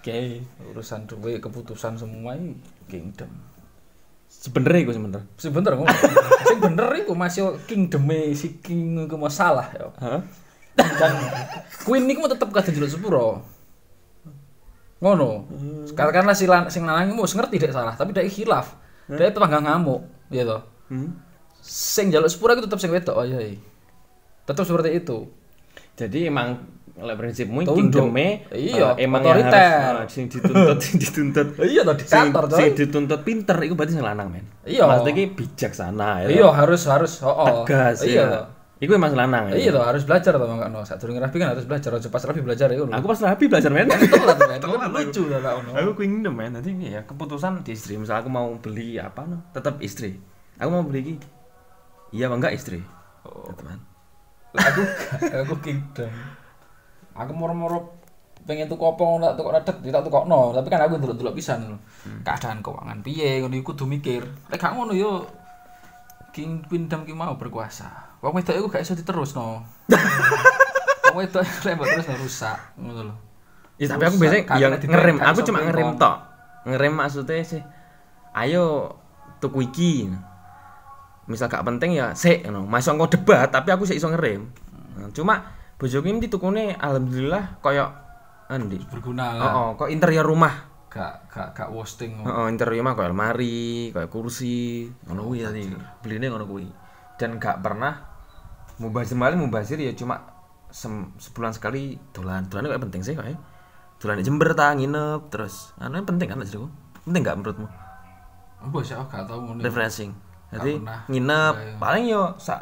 Oke. 0.00 0.44
Urusan 0.74 1.08
duwe 1.08 1.40
keputusan 1.40 1.96
semua 1.96 2.36
ini 2.36 2.58
kingdom. 2.90 3.30
Sebenernya 4.28 4.84
iku 4.84 4.92
sebenernya. 4.92 5.24
Sing 5.38 5.54
bener 5.54 5.78
ngono. 5.78 5.88
Sing 6.50 6.58
bener 6.60 6.90
iku 7.00 7.14
masih 7.16 7.56
kingdom 7.64 8.04
si 8.34 8.60
king 8.60 8.98
iku 9.06 9.16
masalah 9.16 9.70
ya. 9.72 9.88
Hah? 10.02 10.20
Dan 10.74 11.14
queen 11.86 12.04
niku 12.04 12.26
tetep 12.26 12.50
kadang 12.50 12.74
jeluk 12.74 12.90
sepuro. 12.90 13.53
Ngono 15.04 15.44
katakanlah 15.92 16.32
si 16.32 16.48
lan 16.48 16.64
sing 16.66 16.82
lanang 16.82 17.12
wis 17.14 17.36
ngerti 17.36 17.60
dek 17.60 17.70
salah 17.70 17.92
tapi 17.92 18.10
dek 18.10 18.24
khilaf 18.26 18.72
dek 19.06 19.30
tetep 19.30 19.44
nggak 19.44 19.62
ngamuk 19.62 20.00
ya 20.32 20.42
toh 20.42 20.62
Hmm. 20.84 21.16
sing 21.60 22.08
jaluk 22.08 22.28
sepura 22.28 22.52
itu 22.52 22.64
tetep 22.64 22.76
sing 22.76 22.88
wedok 22.88 23.16
oh 23.16 23.24
iya 23.24 23.40
tetep 24.44 24.64
seperti 24.64 24.96
itu 24.98 25.28
Jadi 25.94 26.26
emang 26.26 26.60
lek 26.94 27.16
prinsipmu 27.16 27.64
kingdom-e 27.64 28.50
Iya, 28.50 28.94
eh, 28.94 29.02
emang 29.02 29.22
yang 29.22 29.40
otoriter. 29.40 29.82
harus, 29.94 30.04
oh, 30.04 30.06
sing 30.06 30.24
dituntut 30.28 30.78
sing 30.78 30.96
dituntut 30.98 31.48
iya 31.72 31.82
toh 31.82 31.94
sing, 31.96 32.04
diktator 32.30 32.44
toh 32.46 32.58
sing 32.58 32.70
dituntut 32.74 33.20
pinter 33.22 33.56
iku 33.62 33.74
berarti 33.74 33.92
sing 33.94 34.04
lanang 34.04 34.28
men. 34.28 34.44
Iya. 34.62 34.84
Maksudnya 34.84 35.12
iki 35.14 35.24
bijaksana 35.32 36.10
ya. 36.22 36.28
iya 36.30 36.48
harus 36.50 36.82
harus 36.84 37.12
oh, 37.22 37.32
oh. 37.32 37.46
Tegas 37.64 38.04
iya 38.04 38.22
ya. 38.22 38.40
Iku 38.84 38.92
emang 39.00 39.16
lanang 39.16 39.48
ya. 39.48 39.56
iya 39.56 39.70
toh 39.72 39.80
harus 39.80 40.04
belajar 40.04 40.36
toh 40.36 40.44
enggak 40.44 40.68
no 40.68 40.84
saat 40.84 41.00
durung 41.00 41.16
rapi 41.16 41.40
kan 41.40 41.56
harus 41.56 41.64
belajar 41.64 41.96
aja 41.96 42.08
pas 42.12 42.20
rapi 42.20 42.40
belajar 42.44 42.68
ya 42.68 42.84
Aku 42.84 43.06
pas 43.08 43.20
rapi 43.24 43.44
belajar 43.48 43.70
men. 43.72 43.88
telat 43.88 44.38
men. 44.44 44.60
Kan 44.84 44.92
lucu 44.92 45.22
lah 45.32 45.40
lah 45.40 45.52
ono 45.64 45.70
aku 45.72 46.04
kingdom 46.04 46.36
men. 46.36 46.52
Nanti 46.52 46.76
ya 46.84 47.00
keputusan 47.08 47.64
di 47.64 47.72
istri. 47.72 47.96
Misal 47.96 48.20
aku 48.20 48.28
mau 48.28 48.52
beli 48.60 49.00
apa 49.00 49.24
no? 49.24 49.48
Tetap 49.56 49.80
istri. 49.80 50.20
Aku 50.60 50.68
mau 50.68 50.84
beli 50.84 51.00
iki 51.00 51.14
iya 52.12 52.28
apa 52.28 52.36
enggak 52.36 52.54
istri? 52.60 52.84
Oh. 53.24 53.48
teman 53.56 53.80
Lah, 54.52 54.62
aku 54.68 54.82
aku 55.48 55.54
kingdom 55.64 56.12
aku 57.14 57.32
moro-moro 57.32 57.94
pengen 58.44 58.68
tuku 58.68 58.84
apa 58.84 59.00
ngono 59.00 59.24
tak 59.24 59.36
tukok 59.40 59.52
redet 59.56 59.76
tak 59.88 60.04
tukokno. 60.04 60.40
Tapi 60.52 60.68
kan 60.68 60.80
aku 60.84 60.94
ndelok-ndelok 61.00 61.34
pisan 61.34 61.60
lho. 61.72 61.76
Keadaan 62.20 62.60
keuangan 62.60 63.00
piye 63.00 63.40
ngono 63.40 63.56
iku 63.56 63.72
kudu 63.72 63.88
mikir. 63.88 64.22
Lek 64.52 64.60
gak 64.60 64.76
ngono 64.76 64.92
yo 64.92 65.24
king 66.34 66.60
kingdom 66.66 67.06
ki 67.06 67.14
mau 67.14 67.38
berkuasa 67.38 68.13
wong 68.24 68.40
wedok 68.40 68.56
iku 68.56 68.66
gak 68.72 68.88
iso 68.88 68.96
diterusno. 68.96 69.60
Wong 71.12 71.16
wedok 71.20 71.44
lek 71.44 71.72
mbok 71.76 71.86
terus 71.92 72.08
rusak 72.16 72.58
ngono 72.80 73.12
lho. 73.12 73.14
Ya 73.76 73.92
tapi 73.92 74.08
aku 74.08 74.16
biasanya 74.16 74.56
yang 74.56 74.72
ngerem 74.80 75.16
aku 75.20 75.44
cuma 75.44 75.60
ngerem 75.60 76.00
tok. 76.00 76.16
Ngerem 76.64 76.94
maksudnya 76.96 77.44
sih 77.44 77.60
ayo 78.32 78.96
tuku 79.44 79.68
iki. 79.68 80.08
Misal 81.28 81.52
gak 81.52 81.68
penting 81.68 82.00
ya 82.00 82.16
sik 82.16 82.48
no 82.48 82.64
masuk 82.64 82.96
engko 82.96 83.12
debat 83.12 83.52
tapi 83.52 83.68
aku 83.76 83.84
sih 83.84 84.00
iso 84.00 84.08
ngerem. 84.08 84.48
Nah, 84.96 85.12
cuma 85.12 85.52
bojoku 85.76 86.08
ini 86.08 86.32
tukune 86.32 86.72
alhamdulillah 86.80 87.60
koyo 87.60 87.92
endi? 88.48 88.80
Berguna 88.88 89.36
oh, 89.36 89.36
lah. 89.36 89.52
Oh 89.52 89.70
kok 89.76 89.92
interior 89.92 90.24
rumah. 90.24 90.72
Gak 90.88 91.28
gak 91.28 91.48
gak 91.52 91.68
wasting. 91.74 92.24
Heeh, 92.24 92.46
interior 92.48 92.80
rumah 92.80 92.94
kayak 92.96 93.10
lemari, 93.12 93.90
kayak 93.92 94.08
kursi, 94.08 94.88
ngono 95.04 95.26
kuwi 95.28 95.44
tadi. 95.44 95.66
Beline 96.00 96.32
ngono 96.32 96.46
kuwi. 96.48 96.66
Dan 97.18 97.42
gak 97.42 97.60
pernah 97.60 98.13
mubazir 98.76 99.14
malah 99.14 99.38
mubazir 99.38 99.78
ya 99.78 99.94
cuma 99.94 100.20
sem- 100.68 101.14
sebulan 101.16 101.54
sekali 101.54 101.94
dolan. 102.10 102.46
Dolan 102.50 102.66
kayak 102.66 102.82
penting 102.90 103.02
sih 103.02 103.14
kayak. 103.14 103.38
Dolan 104.02 104.18
di 104.18 104.24
Jember 104.26 104.52
ta 104.52 104.74
nginep 104.74 105.30
terus. 105.30 105.70
Anu 105.78 105.96
yang 105.96 106.08
penting 106.08 106.26
kan 106.26 106.42
jadiku. 106.42 106.66
Penting 107.06 107.20
gak 107.22 107.36
menurutmu? 107.38 107.68
Mbok 108.64 108.82
sih 108.82 108.96
aku 108.96 109.06
gak 109.06 109.24
tau 109.28 109.38
ngono 109.38 109.60
Refreshing. 109.60 110.10
Jadi 110.50 110.78
pernah. 110.80 111.00
nginep 111.06 111.54
Iya, 111.54 111.64
iya. 111.66 111.76
paling 111.78 112.04
yo 112.06 112.22
sak 112.36 112.60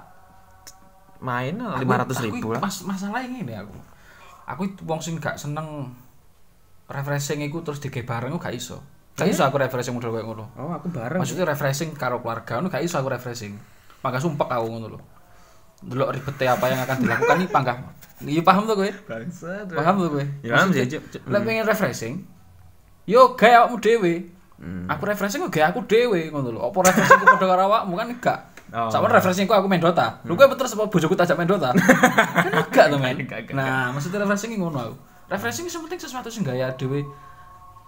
main 1.22 1.54
lima 1.54 1.94
ratus 2.02 2.18
ribu 2.20 2.52
lah. 2.52 2.60
Mas, 2.60 2.82
masalah 2.82 3.22
ini 3.22 3.46
aku. 3.48 3.74
Aku 4.44 4.60
itu 4.66 4.82
wong 4.82 4.98
sing 4.98 5.16
gak 5.16 5.38
seneng 5.38 5.94
refreshing 6.90 7.40
iku 7.46 7.62
terus 7.62 7.78
dige 7.78 8.02
bareng 8.02 8.34
gak 8.36 8.52
iso. 8.52 8.82
Gak 9.14 9.28
iso 9.28 9.44
aku 9.44 9.56
refreshing 9.56 9.94
model 9.94 10.10
kayak 10.10 10.26
ngono. 10.26 10.44
Oh, 10.58 10.72
aku 10.74 10.90
bareng. 10.90 11.20
Maksudnya 11.22 11.46
refreshing 11.46 11.94
karo 11.94 12.20
keluarga 12.20 12.58
ngono 12.58 12.68
gak 12.68 12.82
iso 12.82 12.98
aku 12.98 13.08
refreshing. 13.08 13.54
Maka 14.02 14.18
sumpek 14.18 14.50
aku 14.50 14.66
ngono 14.68 14.86
lho. 14.96 15.00
Delok 15.82 16.14
ribetnya 16.14 16.54
apa 16.54 16.64
yang 16.70 16.80
akan 16.86 16.96
dilakukan 17.02 17.36
nih 17.42 17.48
panggah. 17.50 17.76
Iya 18.22 18.42
paham 18.46 18.62
tuh 18.70 18.74
gue? 18.78 18.90
Bangsat. 19.06 19.66
Paham 19.74 19.94
tuh 19.98 20.10
gue? 20.18 20.24
Ya, 20.46 20.54
paham 20.54 20.70
sih. 20.70 20.86
Cuk. 20.86 21.02
Lek 21.26 21.40
pengen 21.42 21.66
refreshing, 21.66 22.14
yo 23.06 23.34
gawe 23.34 23.66
awakmu 23.66 23.76
dhewe. 23.82 24.14
Hmm. 24.62 24.86
Aku 24.86 25.02
refreshing 25.10 25.42
gawe 25.42 25.74
aku 25.74 25.82
dhewe 25.90 26.30
ngono 26.30 26.54
lho. 26.54 26.60
Apa 26.62 26.78
refreshing 26.86 27.18
ku 27.18 27.26
padha 27.26 27.46
karo 27.50 27.62
awakmu 27.66 27.94
kan 27.98 28.08
enggak. 28.14 28.38
Oh. 28.72 28.88
Sama 28.88 29.10
refreshing 29.10 29.50
ku 29.50 29.54
aku 29.58 29.66
main 29.66 29.82
Dota. 29.82 30.22
Lu 30.22 30.38
kowe 30.38 30.46
terus 30.54 30.78
apa 30.78 30.86
bojoku 30.86 31.18
tajak 31.18 31.34
main 31.34 31.50
Dota? 31.50 31.74
kan 32.46 32.46
enggak 32.46 32.86
to, 32.94 32.96
men. 33.02 33.18
Nah, 33.58 33.90
maksudnya 33.90 34.22
refreshing 34.22 34.54
ngono 34.54 34.78
aku. 34.78 34.94
Refreshing 35.26 35.66
sing 35.66 35.82
penting 35.82 35.98
sesuatu 35.98 36.30
sing 36.30 36.46
gaya 36.46 36.70
dhewe 36.78 37.02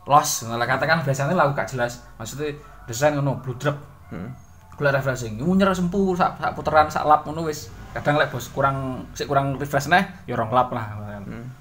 los. 0.04 0.30
Nah, 0.50 0.58
katakan 0.66 1.06
biasanya 1.06 1.32
lah 1.32 1.46
aku 1.46 1.62
gak 1.62 1.70
jelas. 1.70 2.02
Maksudnya 2.18 2.58
desain 2.90 3.14
ngono 3.14 3.38
bludrek. 3.38 3.78
Hmm. 4.10 4.34
Kula 4.74 4.90
refreshing, 4.90 5.38
munyer 5.38 5.70
sempu 5.70 6.18
sak 6.18 6.42
sak 6.42 6.50
puteran 6.58 6.90
sak 6.90 7.06
lap 7.06 7.22
ngono 7.22 7.46
wis. 7.46 7.70
Kadang 7.94 8.18
lek 8.18 8.34
bos 8.34 8.50
kurang 8.50 9.06
sik 9.14 9.30
kurang 9.30 9.54
refresh 9.54 9.86
neh 9.86 10.02
ya 10.26 10.34
rong 10.34 10.50
lap 10.50 10.74
lah. 10.74 10.98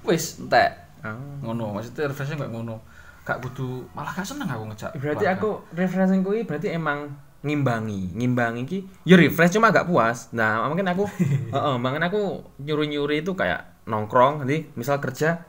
Wis 0.02 0.42
entek. 0.42 0.84
Oh. 1.04 1.14
Ngono, 1.46 1.76
maksudnya 1.76 2.10
refreshing 2.10 2.40
kayak 2.40 2.50
ngono. 2.50 2.80
Gak 3.24 3.40
kudu 3.40 3.88
malah 3.96 4.12
gak 4.12 4.26
seneng 4.26 4.48
aku 4.50 4.68
ngejak. 4.68 4.90
Berarti 4.98 5.24
keluarga. 5.24 5.40
aku 5.40 5.50
refreshing 5.72 6.20
kuwi 6.26 6.44
berarti 6.44 6.68
emang 6.74 7.12
ngimbangi, 7.44 8.16
ngimbangi 8.16 8.62
ki 8.64 8.78
ya 9.04 9.16
refresh 9.20 9.54
cuma 9.54 9.70
gak 9.70 9.86
puas. 9.86 10.32
Nah, 10.32 10.64
mungkin 10.66 10.88
aku 10.88 11.04
heeh, 11.54 11.76
makanya 11.78 12.08
aku 12.08 12.40
nyuri-nyuri 12.60 13.20
itu 13.22 13.36
kayak 13.36 13.84
nongkrong 13.84 14.44
nanti 14.44 14.72
misal 14.80 14.96
kerja 14.98 15.44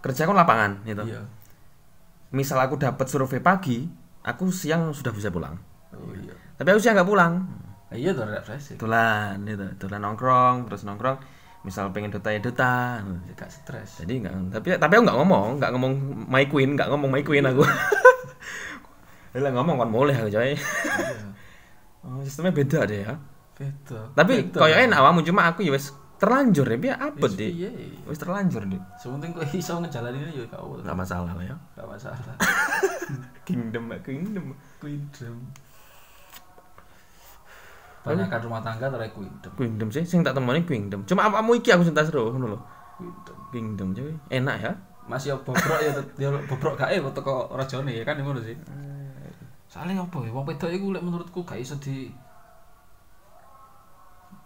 kerja 0.00 0.22
kan 0.24 0.36
lapangan 0.36 0.80
gitu. 0.88 1.04
Iya. 1.04 1.22
Misal 2.32 2.58
aku 2.64 2.80
dapat 2.80 3.06
survei 3.06 3.44
pagi, 3.44 3.84
aku 4.24 4.48
siang 4.48 4.96
sudah 4.96 5.12
bisa 5.12 5.28
pulang. 5.28 5.60
Oh 5.92 6.16
iya. 6.16 6.32
Tapi 6.56 6.68
aku 6.72 6.80
siang 6.80 6.96
gak 6.96 7.08
pulang. 7.08 7.44
Iya 7.90 8.10
tuh 8.14 8.24
refreshing. 8.26 8.78
Dolan 8.78 9.42
gitu, 9.42 9.66
dolan 9.86 10.00
nongkrong, 10.06 10.70
terus 10.70 10.86
nongkrong 10.86 11.18
misal 11.60 11.92
pengen 11.92 12.08
dota 12.08 12.32
ya 12.32 12.40
dota. 12.40 13.02
Ya 13.04 13.32
gak 13.36 13.50
stres. 13.52 14.00
Jadi 14.00 14.24
enggak 14.24 14.32
tapi 14.54 14.66
tapi 14.78 14.92
aku 14.96 15.02
nggak 15.04 15.18
ngomong, 15.18 15.46
nggak 15.60 15.70
ngomong 15.76 15.92
my 16.30 16.44
queen, 16.48 16.78
nggak 16.78 16.88
ngomong 16.88 17.10
my 17.10 17.22
queen 17.26 17.44
aku. 17.44 17.66
Lah 19.44 19.52
ngomong 19.54 19.76
kan 19.78 19.90
boleh 19.90 20.14
aku 20.16 20.30
coy. 20.32 20.54
Iya. 20.54 20.58
Oh, 22.00 22.18
sistemnya 22.24 22.56
beda 22.56 22.88
deh 22.88 23.04
ya. 23.04 23.14
Beda. 23.54 24.00
Tapi 24.16 24.48
Beda. 24.48 24.58
koyo 24.58 24.74
enak 24.74 24.98
awakmu 25.04 25.20
cuma 25.20 25.52
aku 25.52 25.60
ya 25.60 25.76
wis 25.76 25.92
terlanjur 26.16 26.64
ya 26.64 26.78
biar 26.80 26.96
apa 26.96 27.26
deh. 27.28 27.50
Wis 28.08 28.18
terlanjur 28.18 28.64
deh. 28.64 28.80
Sementing 28.96 29.36
kok 29.36 29.44
iso 29.52 29.76
ngejalaninnya 29.78 30.32
ya 30.32 30.44
gak 30.48 30.58
apa. 30.58 30.74
Enggak 30.80 30.98
masalah 30.98 31.32
lah 31.36 31.44
ya. 31.44 31.56
Gak 31.76 31.86
masalah. 31.86 32.18
Kingdom, 33.46 33.90
kingdom. 34.00 34.54
Queendom. 34.80 35.36
Banyakkan 38.00 38.40
rumah 38.40 38.64
tangga 38.64 38.88
tarik 38.88 39.12
queendom. 39.12 39.52
Kingdom 39.60 39.88
sih 39.92 40.04
sing 40.08 40.24
tak 40.24 40.32
temoni 40.32 40.64
kingdom. 40.64 41.04
Cuma 41.04 41.28
apamu 41.28 41.52
iki 41.60 41.68
aku 41.68 41.84
sing 41.84 41.92
tak 41.92 42.08
seru 42.08 42.32
ngono 42.32 42.56
lho. 42.56 42.58
Queendom. 42.96 43.36
Kingdom 43.52 43.88
coy. 43.92 44.12
Enak 44.32 44.56
ya. 44.56 44.72
Mas 45.04 45.26
ya 45.26 45.36
bobrok 45.36 45.80
ya 45.82 45.90
ya 46.16 46.28
bobrok 46.46 46.78
gak 46.80 46.94
eh 46.94 47.02
teko 47.02 47.50
rajane 47.52 47.92
ya 47.92 48.04
kan 48.08 48.16
ngono 48.16 48.40
sih. 48.40 48.56
Soalnya 49.68 50.02
apa 50.02 50.16
ya 50.24 50.32
wong 50.32 50.48
wedok 50.48 50.70
iku 50.72 50.96
lek 50.96 51.04
menurutku 51.04 51.44
gak 51.44 51.60
iso 51.60 51.76
di 51.76 52.10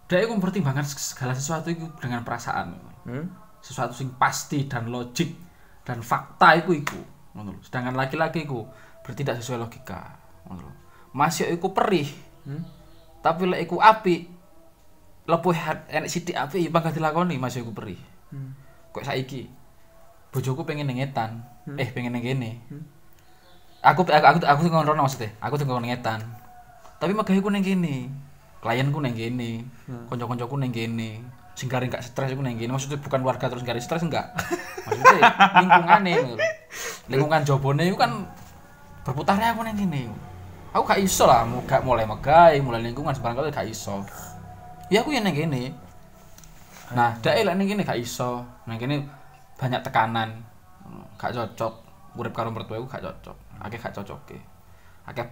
Dia 0.05 0.21
iku 0.21 0.37
mempertimbangkan 0.37 0.85
segala 0.85 1.33
sesuatu 1.33 1.73
itu 1.73 1.89
dengan 1.97 2.21
perasaan. 2.21 2.77
Hmm? 3.09 3.25
Sesuatu 3.57 3.97
sing 3.97 4.13
pasti 4.21 4.69
dan 4.69 4.93
logik 4.93 5.33
dan 5.81 6.05
fakta 6.05 6.59
iku 6.61 6.75
iku. 6.75 7.01
Ngono 7.33 7.57
lho. 7.57 7.61
Sedangkan 7.63 7.97
laki-laki 7.97 8.45
iku 8.45 8.67
bertindak 9.01 9.41
sesuai 9.41 9.65
logika. 9.65 10.13
Ngono 10.45 10.61
lho. 10.61 10.71
Mas 11.15 11.39
yo 11.41 11.49
iku 11.49 11.73
perih. 11.73 12.05
Tapi 13.25 13.49
lek 13.49 13.65
iku 13.65 13.81
apik 13.81 14.29
lepuh 15.25 15.57
hat- 15.57 15.89
enek 15.89 16.05
sithik 16.05 16.37
apik 16.37 16.61
ya 16.61 16.69
bangga 16.69 16.93
dilakoni 16.93 17.41
Mas 17.41 17.57
iku 17.57 17.73
perih. 17.73 17.97
Kok 18.93 19.01
saiki 19.01 19.49
bojoku 20.29 20.61
pengen 20.61 20.85
nengetan. 20.85 21.41
Eh 21.81 21.89
pengen 21.89 22.13
neng 22.13 22.21
kene. 22.21 22.61
Aku 23.81 24.05
aku 24.05 24.13
aku, 24.13 24.37
aku 24.45 24.59
tuh 24.61 24.69
ngono 24.69 25.01
maksudnya. 25.01 25.33
Aku 25.41 25.57
tuh 25.57 25.65
ngono 25.65 25.89
ngetan. 25.89 26.21
Tapi 27.01 27.17
magaku 27.17 27.49
neng 27.49 27.65
kene. 27.65 28.13
Klienku 28.61 29.01
neng 29.01 29.17
kene. 29.17 29.65
Kanca-kancaku 30.05 30.55
neng 30.61 30.69
kene. 30.69 31.25
Sing 31.55 31.65
garing 31.65 31.87
gak 31.89 32.05
stres 32.05 32.29
iku 32.29 32.45
neng 32.45 32.61
kene. 32.61 32.69
Maksudnya 32.69 33.01
bukan 33.01 33.25
warga 33.25 33.49
terus 33.49 33.65
garing 33.65 33.81
stres 33.81 34.05
enggak. 34.05 34.29
Maksudnya 34.85 35.21
lingkungane 35.57 36.11
lho. 36.21 36.33
Lingkungan 37.09 37.41
jobone 37.41 37.89
iku 37.89 37.97
kan 37.97 38.29
berputarnya 39.01 39.57
aku 39.57 39.65
neng 39.65 39.77
kene. 39.77 40.13
Aku 40.75 40.83
gak 40.83 40.99
iso 40.99 41.23
lah, 41.23 41.47
gak 41.63 41.87
mulai 41.87 42.03
megai, 42.03 42.59
mulai 42.59 42.83
lingkungan 42.83 43.15
sebarang 43.15 43.39
kali 43.39 43.47
gak 43.47 43.71
iso. 43.71 44.03
Ya 44.91 44.99
aku 44.99 45.15
yang 45.15 45.23
kene. 45.23 45.71
Nah, 46.91 47.15
dae 47.23 47.47
lek 47.47 47.55
ning 47.55 47.71
kene 47.71 47.87
gak 47.87 47.95
iso. 47.95 48.43
Nang 48.67 48.75
kene 48.75 49.07
banyak 49.55 49.79
tekanan. 49.87 50.35
Gak 51.15 51.31
cocok. 51.31 51.73
Urip 52.19 52.35
karo 52.35 52.51
mertuaku 52.51 52.91
gak 52.91 53.07
cocok. 53.07 53.37
Akeh 53.63 53.79
gak 53.79 53.95
cocoke. 53.95 54.35
Akeh 55.07 55.31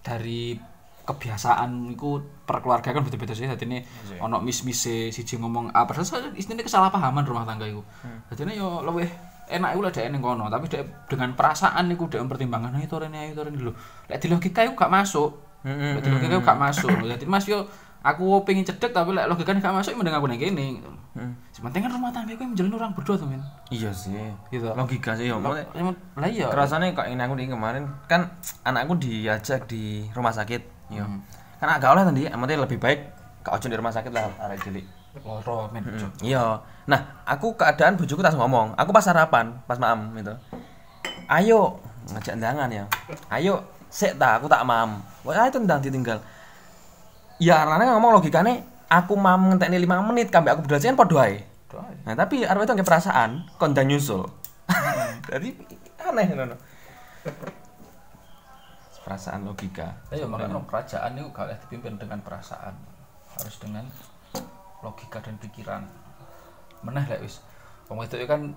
dari 0.00 0.56
kebiasaan 1.04 1.92
iku 1.92 2.22
per 2.48 2.64
keluarga 2.64 2.96
kan 2.96 3.04
beda-beda 3.04 3.36
sih. 3.36 3.44
Dadi 3.44 3.68
ini 3.68 3.78
ono 4.16 4.40
mis-mise 4.40 5.12
siji 5.12 5.36
ngomong 5.36 5.76
apa 5.76 5.92
padahal 5.92 6.32
isine 6.32 6.56
kesalahpahaman 6.56 7.28
rumah 7.28 7.44
tangga 7.44 7.68
iku. 7.68 7.84
Dadi 8.32 8.48
ini 8.48 8.56
yo 8.56 8.80
luwih 8.80 9.12
enak 9.50 9.74
iku 9.74 9.80
lek 9.82 9.92
dhek 9.92 10.06
ning 10.14 10.22
kono, 10.22 10.46
tapi 10.46 10.70
dhek 10.70 11.10
dengan 11.10 11.34
perasaan 11.34 11.90
iku 11.90 12.06
dhek 12.06 12.22
mempertimbangkan 12.22 12.78
"Ayo 12.78 12.86
itu 12.86 12.96
rene 12.96 13.18
ayo 13.18 13.30
itu 13.34 13.42
rene 13.42 13.58
lho. 13.58 13.72
Lek 14.06 14.18
di 14.22 14.26
logika 14.30 14.62
iku 14.62 14.74
gak 14.78 14.92
masuk. 14.92 15.30
Lek 15.66 16.02
di 16.02 16.10
logika 16.10 16.34
iku 16.38 16.44
gak 16.46 16.60
masuk. 16.60 16.90
Dadi 17.10 17.26
Mas 17.26 17.44
yo 17.50 17.66
aku 18.00 18.46
pengen 18.46 18.64
cedek 18.64 18.94
tapi 18.94 19.10
lek 19.12 19.26
logikanya 19.26 19.60
gak 19.60 19.74
masuk 19.82 19.98
mending 19.98 20.14
aku 20.14 20.26
nang 20.30 20.38
kene 20.38 20.64
gitu. 20.78 20.90
Hmm. 21.10 21.34
Sementing 21.50 21.82
kan 21.82 21.90
rumah 21.90 22.10
tangga 22.14 22.32
iku 22.32 22.46
menjalin 22.46 22.72
orang 22.78 22.94
berdua 22.94 23.18
tuh 23.18 23.26
men. 23.26 23.42
Iya 23.74 23.90
sih. 23.90 24.14
Gitu. 24.54 24.70
Logika 24.70 25.18
sih 25.18 25.26
ya. 25.26 25.36
Emang 25.74 25.94
lah 26.14 26.30
iya. 26.30 26.46
Kerasanya 26.46 26.94
kok 26.94 27.10
ini 27.10 27.18
aku 27.18 27.34
di 27.34 27.50
kemarin 27.50 27.90
kan 28.06 28.30
anakku 28.62 28.94
diajak 28.96 29.66
di 29.66 30.06
rumah 30.14 30.30
sakit. 30.30 30.94
Yo. 30.94 31.02
Hmm. 31.02 31.26
Kan 31.58 31.68
agak 31.68 31.92
oleh 31.92 32.04
tadi, 32.08 32.22
amatnya 32.24 32.64
lebih 32.64 32.80
baik 32.80 33.00
ojo 33.48 33.66
di 33.66 33.76
rumah 33.76 33.92
sakit 33.92 34.12
lah 34.12 34.28
arek 34.48 34.60
cilik. 34.64 34.99
Loro 35.26 35.66
men. 35.74 35.82
Cuk. 35.82 36.12
Iya. 36.22 36.62
Nah, 36.86 37.00
aku 37.26 37.58
keadaan 37.58 37.98
bojoku 37.98 38.22
tas 38.22 38.38
ngomong. 38.38 38.78
Aku 38.78 38.94
pas 38.94 39.02
sarapan, 39.02 39.50
pas 39.66 39.78
maam 39.82 40.14
itu. 40.14 40.34
Ayo 41.26 41.78
ngajak 42.10 42.38
undangan 42.38 42.70
ya. 42.70 42.84
Ayo 43.30 43.62
sik 43.90 44.18
ta, 44.18 44.38
aku 44.38 44.46
tak 44.46 44.62
maam. 44.62 45.02
Wah, 45.26 45.50
itu 45.50 45.58
ndang 45.58 45.82
ditinggal. 45.82 46.22
Ya, 47.42 47.66
karena 47.66 47.96
ngomong 47.96 48.20
logikane 48.20 48.62
aku 48.90 49.14
maam 49.18 49.50
ngentekne 49.50 49.78
5 49.82 50.08
menit 50.10 50.28
kambe 50.28 50.50
aku 50.50 50.66
berdua 50.66 50.78
kan 50.82 50.98
padha 50.98 51.18
ae. 51.26 51.36
Nah, 52.02 52.14
tapi 52.18 52.42
arep 52.42 52.66
itu 52.66 52.72
nggak 52.74 52.88
perasaan, 52.88 53.46
kon 53.58 53.70
ndang 53.70 53.86
nyusul. 53.86 54.26
Jadi 55.30 55.54
aneh 56.02 56.26
ngono. 56.34 56.56
Perasaan 59.06 59.46
logika. 59.46 59.90
Ayo 60.10 60.26
makanya 60.26 60.60
kerajaan 60.66 61.18
itu 61.18 61.30
gak 61.34 61.50
dipimpin 61.66 61.98
dengan 61.98 62.20
perasaan. 62.22 62.74
Harus 63.38 63.56
dengan 63.62 63.86
logika 64.80 65.20
dan 65.20 65.36
pikiran. 65.40 65.84
Meneh 66.84 67.04
lek 67.08 67.20
wis. 67.24 67.44
Wong 67.88 68.00
wedok 68.00 68.20
itu 68.20 68.28
kan 68.28 68.52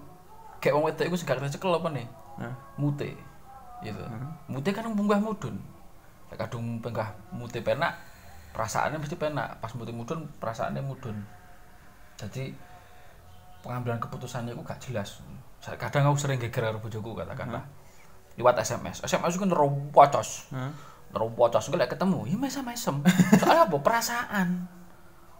kayak 0.64 0.74
wong 0.76 0.86
wedok 0.88 1.06
iku 1.08 1.16
sing 1.20 1.28
gak 1.28 1.40
kena 1.40 1.52
cekel 1.52 1.76
apa 1.76 1.90
nih? 1.92 2.08
Nah, 2.40 2.56
Mute. 2.80 3.12
Gitu. 3.84 4.04
Mute 4.48 4.70
kan 4.72 4.88
munggah 4.88 5.20
mudun. 5.20 5.60
Lek 6.32 6.40
kadung 6.40 6.80
penggah 6.80 7.14
mute 7.36 7.60
penak, 7.60 8.00
perasaannya 8.56 8.98
mesti 8.98 9.20
penak. 9.20 9.60
Pas 9.60 9.72
mute 9.76 9.92
mudun, 9.92 10.26
perasaannya 10.40 10.82
mudun. 10.82 11.18
Jadi 12.16 12.56
pengambilan 13.64 14.00
keputusannya 14.00 14.56
itu 14.56 14.64
gak 14.64 14.80
jelas. 14.80 15.20
Kadang 15.64 16.12
aku 16.12 16.20
sering 16.20 16.40
geger 16.40 16.72
karo 16.72 16.80
bojoku 16.80 17.16
katakanlah. 17.16 17.64
Lewat 18.36 18.60
SMS. 18.60 19.04
SMS 19.04 19.40
itu 19.40 19.46
nerobocos. 19.46 20.52
Hmm. 20.52 20.74
Nerobocos 21.14 21.70
gue 21.70 21.78
lek 21.78 21.94
ketemu, 21.94 22.26
ya 22.26 22.36
mesem-mesem. 22.36 23.06
Soalnya 23.40 23.70
apa? 23.70 23.78
Perasaan. 23.80 24.48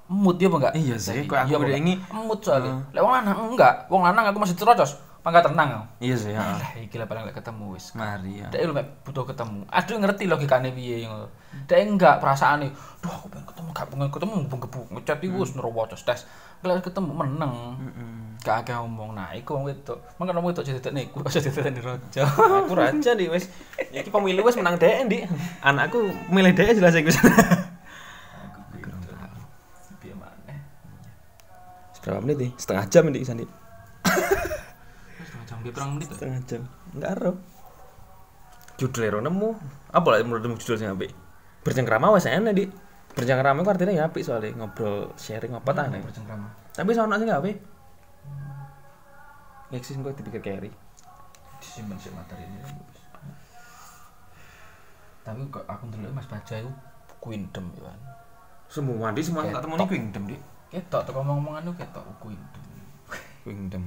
Emut 0.04 0.36
ya 0.36 0.48
apa 0.48 0.58
enggak? 0.60 0.74
Iya 0.76 0.96
sih, 0.98 1.24
kok 1.24 1.36
aku 1.36 1.48
Iya 1.48 1.58
udah 1.58 1.68
enggak? 1.70 1.82
ini- 1.82 2.00
emut 2.12 2.40
soalnya. 2.40 2.74
Lek 2.92 3.02
wong 3.02 3.14
lanang 3.14 3.38
enggak, 3.50 3.74
wong 3.88 4.02
lanang 4.04 4.26
aku 4.28 4.38
masih 4.38 4.56
terocos. 4.56 5.00
Pangga 5.24 5.40
tenang. 5.40 5.88
Iya 6.04 6.20
sih, 6.20 6.36
heeh. 6.36 6.56
Lah 6.60 6.72
iki 6.76 7.00
lah 7.00 7.08
paling 7.08 7.24
lek 7.24 7.32
ketemu 7.32 7.72
wis. 7.72 7.96
Mari 7.96 8.44
ya. 8.44 8.52
Dek 8.52 8.68
lu 8.68 8.76
butuh 8.76 9.24
ketemu. 9.24 9.64
Aduh 9.72 9.96
ngerti 9.96 10.28
logikane 10.28 10.76
piye 10.76 11.08
ngono. 11.08 11.32
Dek 11.64 11.80
enggak 11.80 12.20
perasaane. 12.20 12.68
Duh 13.00 13.08
aku 13.08 13.32
pengen 13.32 13.48
ketemu 13.48 13.70
gak 13.72 13.88
pengen 13.88 14.10
ketemu 14.12 14.34
bengkebu 14.52 14.82
ngecat 14.92 15.18
iku 15.24 15.38
wis 15.40 15.56
nerobocos 15.56 16.04
tes. 16.04 16.28
Lek 16.60 16.84
ketemu 16.84 17.16
meneng. 17.16 17.54
Gak 18.44 18.68
akeh 18.68 18.76
ngomong. 18.76 19.16
Nah, 19.16 19.32
iku 19.32 19.56
wong 19.56 19.72
wedok. 19.72 20.04
Mangkane 20.20 20.44
wong 20.44 20.52
wedok 20.52 20.68
jadi 20.68 20.92
niku 20.92 21.24
aja 21.24 21.40
dadi 21.40 21.80
rojo. 21.80 22.24
aku 22.60 22.74
raja 22.76 23.12
di 23.16 23.32
wes 23.32 23.48
iki 23.96 24.12
pemilu 24.12 24.44
wes 24.44 24.60
menang 24.60 24.76
dhek 24.76 25.08
di 25.08 25.24
anakku 25.64 26.04
milih 26.28 26.52
dhek 26.52 26.76
jelas 26.76 26.92
iku 26.94 27.16
berapa 32.04 32.20
menit 32.20 32.38
nih? 32.38 32.52
Setengah 32.60 32.86
jam 32.92 33.04
ini 33.10 33.24
sandi. 33.24 33.46
Wis 33.48 35.30
jam 35.48 35.58
piye 35.64 35.72
perang 35.72 35.96
menit. 35.96 36.12
setengah 36.12 36.40
jam. 36.46 36.62
Enggak 36.94 37.12
ero 37.18 37.34
judul 38.78 39.02
ero 39.08 39.20
nemu. 39.24 39.50
Apa 39.96 40.08
lah 40.12 40.22
menurutmu 40.22 40.60
judul 40.60 40.78
sing 40.78 40.92
apik 40.92 41.24
bercengkrama 41.64 42.12
wes 42.12 42.28
enak 42.28 42.54
di 42.54 42.68
bercengkrama 43.16 43.64
itu 43.64 43.72
artinya 43.72 43.94
ya 43.96 44.04
apik 44.12 44.22
soalnya 44.22 44.52
ngobrol 44.60 45.16
sharing 45.16 45.56
apa 45.56 45.72
tah 45.72 45.88
nih 45.88 46.04
bercengkrama. 46.04 46.48
tapi 46.76 46.92
soalnya 46.92 47.18
sih 47.24 47.28
nggak 47.32 47.42
apik 47.42 47.58
eksis 49.74 49.98
gue 49.98 50.14
dipikir 50.22 50.42
carry 50.44 50.72
Disimpen 51.58 51.96
sih 51.96 52.12
materi 52.12 52.44
ini. 52.44 52.60
Tapi 55.24 55.48
kok 55.48 55.64
aku 55.64 55.88
ndelok 55.88 56.12
Mas 56.12 56.28
Baja 56.28 56.60
iku 56.60 56.70
Queendom 57.24 57.72
ya. 57.80 57.96
semua 58.68 59.08
mandi 59.08 59.24
semua 59.24 59.48
tak 59.48 59.64
temui 59.64 59.80
kingdom 59.88 60.28
di 60.28 60.36
Ketok 60.74 61.02
tuh 61.06 61.14
ngomong-ngomongan 61.14 61.62
tuh 61.70 61.76
ketok 61.78 62.06
Queendom. 62.18 62.64
kingdom 63.44 63.84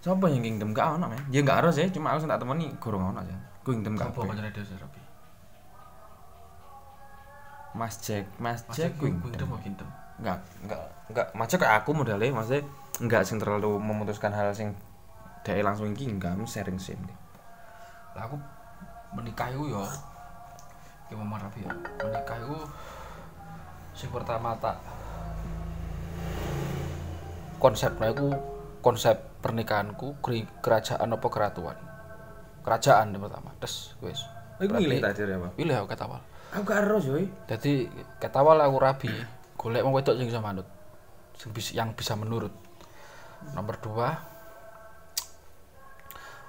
siapa 0.00 0.32
yang 0.32 0.44
kingdom 0.44 0.72
gak 0.72 0.96
ono 0.96 1.12
ya 1.12 1.20
dia 1.28 1.40
nggak 1.44 1.58
harus 1.60 1.76
ya 1.76 1.88
cuma 1.92 2.12
aku 2.16 2.24
sing 2.24 2.30
tak 2.32 2.40
temui 2.40 2.68
gorong 2.80 3.12
ono 3.12 3.20
aja 3.20 3.36
kingdom 3.60 3.92
gak 3.96 4.12
Apa 4.12 4.28
pancene 4.28 4.48
dhewe 4.52 4.76
Rabi? 4.80 5.00
Mas 7.70 7.94
Jack, 8.02 8.26
Mas, 8.40 8.66
Mas 8.66 8.74
Jack 8.74 8.98
Queendom. 8.98 9.46
apa 9.46 9.56
Queendom? 9.62 9.88
Enggak, 10.20 10.38
enggak, 10.64 10.80
enggak. 11.06 11.26
Mas 11.38 11.46
Jack 11.46 11.60
kayak 11.62 11.86
aku 11.86 11.90
modelnya, 11.94 12.34
maksudnya 12.34 12.66
enggak 12.98 13.22
sing 13.22 13.38
terlalu 13.38 13.78
memutuskan 13.78 14.34
hal 14.34 14.50
sing 14.50 14.74
dia 15.46 15.62
langsung 15.62 15.86
iki 15.94 16.10
enggak, 16.10 16.34
sharing 16.50 16.76
sim 16.82 16.98
deh. 17.06 17.18
Lah 18.18 18.26
aku 18.26 18.36
menikah 19.14 19.54
iku 19.54 19.70
ya 19.70 19.84
Ki 21.06 21.14
Mama 21.14 21.38
Rabi 21.38 21.62
ya. 21.62 21.70
Menikah 22.02 22.36
iku 22.42 22.58
sing 23.94 24.10
pertama 24.10 24.56
tak 24.58 24.76
konsepnya 27.60 28.10
iku 28.10 28.32
konsep 28.80 29.20
pernikahanku 29.44 30.18
kerajaan 30.64 31.12
apa 31.12 31.28
keratuan. 31.28 31.76
Kerajaan 32.64 33.12
yang 33.12 33.22
pertama. 33.28 33.52
Wis. 33.60 34.24
Iku 34.60 34.72
Berarti- 34.72 34.84
milih 34.88 34.98
tadi 35.00 35.20
apa? 35.28 35.48
Pilih 35.52 35.74
aku 35.76 35.88
kata 35.92 36.04
awal. 36.08 36.20
Aku 36.50 36.62
gak 36.66 36.78
harus, 36.82 37.04
yoi. 37.06 37.26
Jadi 37.46 37.86
kata 38.18 38.42
awal 38.42 38.58
aku 38.58 38.76
rabi, 38.82 39.12
golek 39.54 39.84
wong 39.86 39.94
wedok 39.94 40.18
sing 40.18 40.26
bisa 40.26 40.42
manut. 40.42 40.66
Yang 41.72 41.88
bisa 41.94 42.12
menurut. 42.18 42.52
Nomor 43.56 43.76
dua 43.80 44.08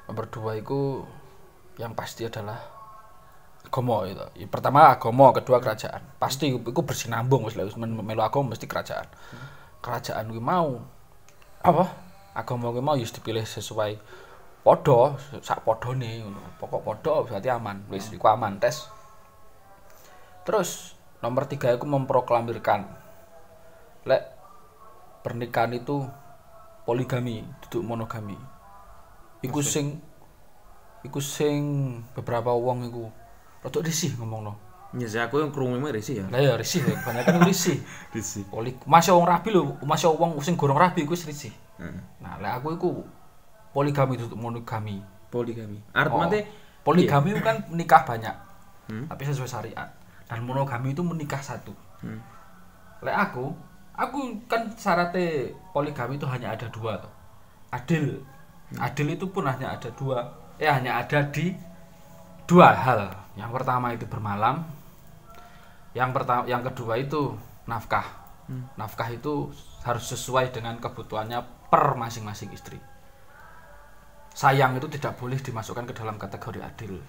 Nomor 0.09 0.27
dua 0.27 0.59
itu 0.59 1.07
yang 1.79 1.95
pasti 1.95 2.27
adalah 2.27 2.59
agama 3.63 4.03
itu. 4.09 4.19
Yang 4.43 4.51
pertama 4.51 4.91
agama, 4.91 5.31
kedua 5.31 5.63
kerajaan. 5.63 6.03
Pasti 6.19 6.51
itu 6.51 6.81
bersinambung 6.83 7.47
wis 7.47 7.55
melu 7.55 8.19
agama 8.19 8.51
mesti 8.51 8.67
kerajaan. 8.67 9.07
Kerajaan 9.79 10.27
kuwi 10.27 10.43
mau 10.43 10.83
apa? 11.61 11.85
Agama 12.33 12.73
kuwi 12.73 12.81
mau 12.81 12.97
harus 12.97 13.13
dipilih 13.13 13.45
sesuai 13.45 13.99
podo, 14.65 15.17
sak 15.41 15.61
podone 15.61 16.25
ngono. 16.25 16.41
Pokok 16.57 16.81
podo 16.81 17.13
berarti 17.27 17.49
aman. 17.53 17.85
Wis 17.91 18.09
iku 18.09 18.31
aman 18.31 18.57
tes. 18.57 18.87
Terus 20.41 20.97
nomor 21.21 21.45
tiga 21.45 21.69
aku 21.69 21.85
memproklamirkan 21.85 22.89
lek 24.09 24.23
pernikahan 25.21 25.77
itu 25.77 26.01
poligami, 26.81 27.45
duduk 27.67 27.85
monogami. 27.85 28.37
Iku 29.45 29.61
sing 29.61 30.01
iku 31.05 31.21
sing 31.21 31.61
beberapa 32.17 32.53
wong 32.53 32.89
iku 32.89 33.03
rada 33.61 33.79
risih 33.85 34.17
ngomongno. 34.17 34.70
Ya 34.91 35.07
sih 35.07 35.23
aku 35.23 35.39
yang 35.39 35.55
kerungu 35.55 35.79
ini 35.79 36.03
sih 36.03 36.19
ya. 36.19 36.27
Lah 36.27 36.39
ya 36.43 36.59
risih 36.59 36.83
ya, 36.83 36.99
kebanyakan 36.99 37.47
risih. 37.47 37.79
Disi. 38.13 38.43
Poli 38.51 38.75
masih 38.83 39.15
wong 39.15 39.23
rabi 39.23 39.55
lho, 39.55 39.79
masih 39.87 40.11
wong 40.11 40.35
sing 40.43 40.59
gorong 40.59 40.75
rabi 40.75 41.07
iku 41.07 41.15
risih. 41.15 41.55
Hmm. 41.79 42.03
Nah, 42.19 42.35
lek 42.43 42.59
aku 42.59 42.75
iku 42.75 42.89
poligami 43.71 44.19
duduk 44.19 44.35
monogami. 44.35 44.99
Poligami. 45.31 45.79
Arep 45.95 46.11
Oh, 46.11 46.27
poligami 46.83 47.31
itu 47.31 47.39
kan 47.39 47.63
menikah 47.71 48.03
banyak. 48.03 48.35
Hmm. 48.91 49.07
Tapi 49.07 49.21
sesuai 49.23 49.47
syariat. 49.47 49.87
Dan 50.27 50.43
monogami 50.43 50.91
itu 50.91 50.99
menikah 50.99 51.39
satu. 51.39 51.71
Hmm. 52.03 52.19
Lek 52.99 53.15
aku, 53.15 53.47
aku 53.95 54.43
kan 54.51 54.67
syaratnya 54.75 55.55
poligami 55.71 56.19
itu 56.19 56.27
hanya 56.27 56.51
ada 56.51 56.67
dua 56.67 56.99
toh. 56.99 57.13
Adil. 57.71 58.19
Adil 58.75 59.15
itu 59.15 59.23
pun 59.31 59.47
hanya 59.47 59.71
ada 59.71 59.87
dua. 59.95 60.19
Eh 60.59 60.67
hanya 60.67 60.99
ada 60.99 61.23
di 61.31 61.55
dua 62.43 62.75
hal. 62.75 63.07
Yang 63.39 63.51
pertama 63.55 63.95
itu 63.95 64.03
bermalam. 64.03 64.80
Yang 65.91 66.09
pertama, 66.15 66.41
yang 66.47 66.63
kedua 66.63 66.99
itu 66.99 67.35
nafkah. 67.67 68.07
Nafkah 68.75 69.07
itu 69.15 69.47
harus 69.87 70.05
sesuai 70.11 70.51
dengan 70.51 70.75
kebutuhannya 70.75 71.69
per 71.71 71.95
masing-masing 71.95 72.51
istri. 72.51 72.75
Sayang 74.35 74.75
itu 74.75 74.87
tidak 74.91 75.15
boleh 75.15 75.39
dimasukkan 75.39 75.87
ke 75.87 75.93
dalam 75.95 76.19
kategori 76.19 76.59
adil. 76.59 76.99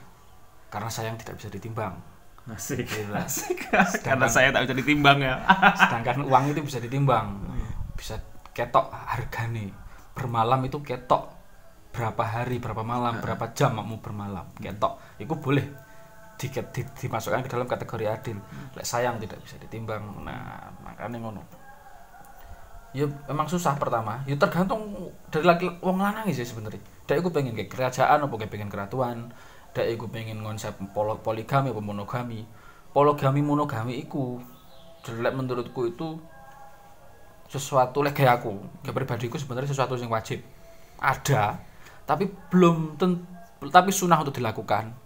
Karena 0.70 0.90
sayang 0.90 1.18
tidak 1.18 1.42
bisa 1.42 1.50
ditimbang. 1.50 1.98
Asik. 2.46 2.86
Gila. 2.86 3.22
Asik. 3.26 3.58
Karena 4.02 4.26
saya 4.30 4.54
tak 4.54 4.70
bisa 4.70 4.74
ditimbang 4.78 5.18
ya. 5.22 5.42
sedangkan 5.82 6.26
uang 6.26 6.54
itu 6.54 6.62
bisa 6.62 6.78
ditimbang 6.82 7.26
bisa 8.02 8.18
ketok 8.50 8.90
hargane 8.90 9.70
bermalam 10.10 10.58
itu 10.66 10.82
ketok 10.82 11.30
berapa 11.94 12.18
hari 12.26 12.58
berapa 12.58 12.82
malam 12.82 13.22
berapa 13.22 13.54
jam 13.54 13.78
mau 13.78 14.02
bermalam 14.02 14.50
ketok 14.58 14.98
itu 15.22 15.30
boleh 15.38 15.62
di, 16.42 16.50
di- 16.50 16.92
dimasukkan 17.06 17.46
ke 17.46 17.50
dalam 17.50 17.70
kategori 17.70 18.04
adil. 18.10 18.38
Lek 18.74 18.82
sayang 18.82 19.22
tidak 19.22 19.38
bisa 19.46 19.54
ditimbang. 19.62 20.02
Nah 20.26 20.66
makanya 20.82 21.22
ngono. 21.22 21.42
Ya 22.92 23.06
emang 23.30 23.46
susah 23.46 23.78
pertama. 23.78 24.20
Ya 24.26 24.34
tergantung 24.34 24.90
dari 25.30 25.46
laki 25.46 25.78
wong 25.78 26.02
lanang 26.02 26.26
sih 26.34 26.42
sebenarnya. 26.42 26.82
Dek 27.06 27.22
aku 27.22 27.30
pengen 27.30 27.54
kayak 27.54 27.70
kerajaan 27.70 28.26
apa 28.26 28.34
pengen 28.50 28.68
keratuan. 28.68 29.30
Dek 29.70 29.94
aku 29.96 30.10
pengen 30.10 30.42
konsep 30.42 30.74
polo- 30.90 31.22
poligami 31.22 31.70
apa 31.70 31.80
monogami. 31.80 32.44
Poligami 32.92 33.40
monogami 33.40 34.02
iku 34.02 34.42
jelek 35.06 35.32
menurutku 35.32 35.88
itu 35.88 36.20
sesuatu 37.48 38.00
lek 38.00 38.16
kayak 38.16 38.40
aku 38.40 38.52
kayak 38.84 38.96
pribadiku 38.96 39.36
sebenarnya 39.40 39.72
sesuatu 39.72 39.96
yang 39.96 40.12
wajib. 40.12 40.44
Ada 41.00 41.58
tapi 42.02 42.28
belum 42.50 42.98
ten, 42.98 43.24
tapi 43.70 43.94
sunah 43.94 44.20
untuk 44.20 44.36
dilakukan 44.36 45.01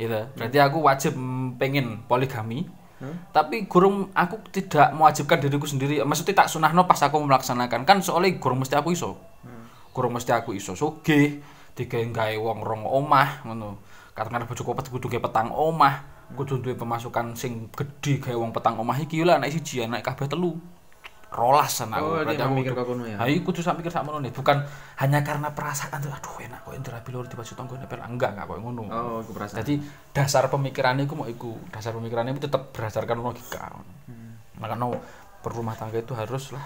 gitu. 0.00 0.20
Berarti 0.34 0.58
aku 0.58 0.78
wajib 0.80 1.12
pengen 1.60 2.00
poligami. 2.08 2.64
Tapi 3.32 3.64
gurung 3.64 4.12
aku 4.12 4.44
tidak 4.52 4.92
mewajibkan 4.92 5.40
diriku 5.40 5.64
sendiri. 5.64 6.00
Maksudnya 6.04 6.44
tak 6.44 6.48
sunahno 6.52 6.84
pas 6.84 7.00
aku 7.00 7.16
melaksanakan. 7.20 7.88
Kan 7.88 8.04
soalnya 8.04 8.36
gurung 8.36 8.60
mesti 8.60 8.76
aku 8.76 8.92
iso. 8.92 9.16
Gurung 9.92 10.16
mesti 10.16 10.32
aku 10.32 10.56
iso 10.56 10.76
sugih 10.76 11.40
digawe 11.76 12.04
gawe 12.12 12.34
wong 12.36 12.58
rong 12.60 12.82
omah 12.84 13.44
ngono. 13.48 13.80
Katakan 14.12 14.44
bojoku 14.44 14.76
pet 14.76 14.86
kudu 14.92 15.06
petang 15.20 15.52
omah. 15.52 16.20
Kudu 16.30 16.62
duwe 16.62 16.78
pemasukan 16.78 17.34
sing 17.34 17.72
gede 17.74 18.22
gawe 18.22 18.36
wong 18.38 18.54
petang 18.54 18.78
omah 18.78 18.94
iki 19.00 19.24
lah 19.26 19.42
nek 19.42 19.50
siji 19.50 19.82
anak 19.82 20.06
kabeh 20.06 20.30
telu 20.30 20.54
rolas 21.30 21.78
ana 21.80 22.02
Oh, 22.02 22.18
dia 22.20 22.42
aku 22.42 22.58
mikir 22.58 22.74
kok 22.74 22.84
ngono 22.84 23.06
ya? 23.06 23.16
Ha 23.16 23.30
iku 23.30 23.54
kudu 23.54 23.62
sak 23.62 23.78
mikir 23.78 23.88
sak 23.88 24.02
ngono 24.02 24.18
nih 24.18 24.34
bukan 24.34 24.66
hanya 24.98 25.22
karena 25.22 25.54
perasaan 25.54 26.02
tuh 26.02 26.10
aduh 26.10 26.42
enak 26.42 26.66
kok 26.66 26.74
indra 26.74 26.98
bilur 27.00 27.22
di 27.24 27.38
baju 27.38 27.52
tonggo 27.54 27.78
nepel 27.78 28.02
enggak 28.02 28.34
enggak 28.34 28.46
kok 28.50 28.58
ngono 28.58 28.82
Oh, 28.90 29.22
aku 29.22 29.30
perasaan. 29.32 29.62
jadi 29.62 29.78
dasar 30.10 30.50
pemikirannya 30.50 31.06
itu 31.06 31.14
mau 31.14 31.24
iku 31.24 31.54
dasar 31.70 31.94
pemikirannya 31.94 32.34
itu 32.34 32.50
tetap 32.50 32.74
berdasarkan 32.74 33.22
logika 33.22 33.70
makanya 34.58 34.98
berumah 35.40 35.72
tangga 35.72 35.96
itu 35.96 36.12
haruslah 36.12 36.60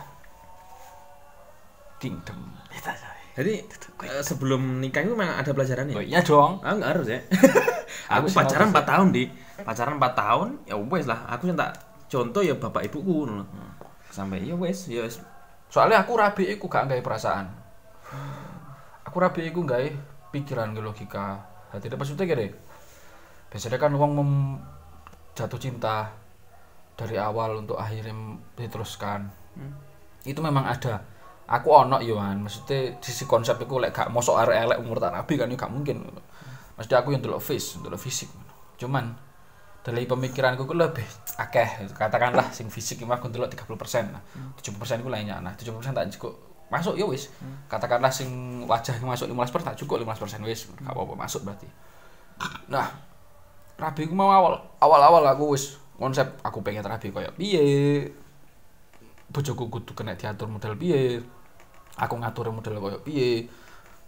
kingdom. 1.99 2.37
Jadi 3.35 3.67
eh, 4.05 4.23
sebelum 4.23 4.79
nikah 4.79 5.03
itu 5.03 5.15
memang 5.15 5.43
ada 5.43 5.51
pelajarannya. 5.51 5.95
oh 5.95 6.05
iya 6.05 6.23
dong 6.23 6.63
Ah, 6.63 6.73
enggak 6.73 6.91
harus 6.95 7.07
ya. 7.09 7.21
Aku 8.15 8.29
aku 8.29 8.37
pacaran 8.37 8.69
harus 8.69 8.77
4 8.77 8.91
tahun, 8.91 9.07
Di. 9.11 9.25
Pacaran 9.65 9.95
4 9.97 10.13
tahun, 10.15 10.49
ya 10.67 10.75
wes 10.77 11.07
lah. 11.09 11.25
Aku 11.31 11.49
yang 11.49 11.57
tak 11.57 11.73
contoh 12.07 12.43
ya 12.43 12.55
bapak 12.55 12.87
ibuku 12.87 13.25
ngono. 13.25 13.47
Sampai 14.15 14.47
ya 14.47 14.55
wes, 14.55 14.87
ya 14.87 15.03
wes. 15.03 15.19
soalnya 15.67 16.07
aku 16.07 16.15
rabi 16.15 16.55
iku 16.55 16.71
gak 16.71 16.87
nggak 16.87 17.03
perasaan. 17.03 17.51
Aku 19.11 19.19
rabi 19.19 19.51
iku 19.51 19.67
nggak 19.67 19.91
pikiran 20.31 20.71
ke 20.71 20.79
logika. 20.79 21.43
Hati 21.75 21.91
dia 21.91 21.99
maksudnya 21.99 22.23
gini 22.31 22.47
biasanya 23.55 23.79
kan 23.79 23.95
uang 23.95 24.13
mem 24.19 24.31
jatuh 25.39 25.63
cinta 25.63 26.11
dari 26.99 27.15
awal 27.15 27.63
untuk 27.63 27.79
akhirnya 27.79 28.35
diteruskan. 28.59 29.31
Itu 30.27 30.43
memang 30.43 30.67
ada. 30.67 31.07
Aku 31.47 31.71
ono 31.71 32.03
Yohan. 32.03 32.43
Maksudnya 32.43 32.99
sisi 32.99 33.31
konsep 33.31 33.55
itu 33.63 33.79
lek 33.79 33.95
gak 33.95 34.11
mosok 34.11 34.43
arek 34.43 34.59
elek 34.59 34.79
umur 34.83 34.99
tak 34.99 35.15
rabi 35.15 35.39
kan 35.39 35.47
ya 35.47 35.55
gak 35.55 35.71
mungkin. 35.71 36.03
Maksudnya 36.75 36.99
aku 36.99 37.15
yang 37.15 37.23
dulu 37.23 37.39
face 37.39 37.79
dulu 37.79 37.95
fisik. 37.95 38.27
Cuman 38.75 39.15
dari 39.85 40.09
pemikiranku 40.09 40.65
ku 40.65 40.73
lebih 40.73 41.05
akeh. 41.37 41.93
Katakanlah 41.93 42.49
sing 42.57 42.73
fisik 42.73 43.05
mah 43.05 43.21
aku 43.21 43.29
dulu 43.29 43.45
30% 43.45 44.17
lah 44.17 44.23
70% 44.57 45.05
itu 45.05 45.11
lainnya 45.13 45.45
nah 45.45 45.53
70% 45.53 45.93
tak 45.93 46.09
cukup. 46.17 46.35
Masuk 46.73 46.97
ya 46.97 47.05
wis. 47.05 47.29
Katakanlah 47.69 48.09
sing 48.09 48.65
wajah 48.65 48.97
yang 48.97 49.13
masuk 49.13 49.29
15% 49.29 49.69
tak 49.69 49.77
cukup 49.77 50.01
15% 50.09 50.41
wis. 50.49 50.73
Gak 50.73 50.89
apa-apa 50.89 51.15
masuk 51.29 51.45
berarti. 51.45 51.69
Nah 52.73 52.89
rabi 53.77 54.09
ku 54.09 54.17
mau 54.17 54.33
awal 54.33 54.57
awal-awal 54.81 55.23
aku 55.37 55.53
wis 55.53 55.77
konsep 56.01 56.41
aku 56.41 56.65
pengen 56.65 56.89
rabi 56.89 57.13
koyo 57.13 57.29
piye? 57.37 58.09
Bojoku 59.29 59.69
kudu 59.69 59.93
kena 59.93 60.17
diatur 60.17 60.49
model 60.49 60.81
piye? 60.81 61.21
Aku 62.01 62.17
ngatur 62.17 62.49
model 62.57 62.81
koyo 62.81 62.99
piye? 63.05 63.53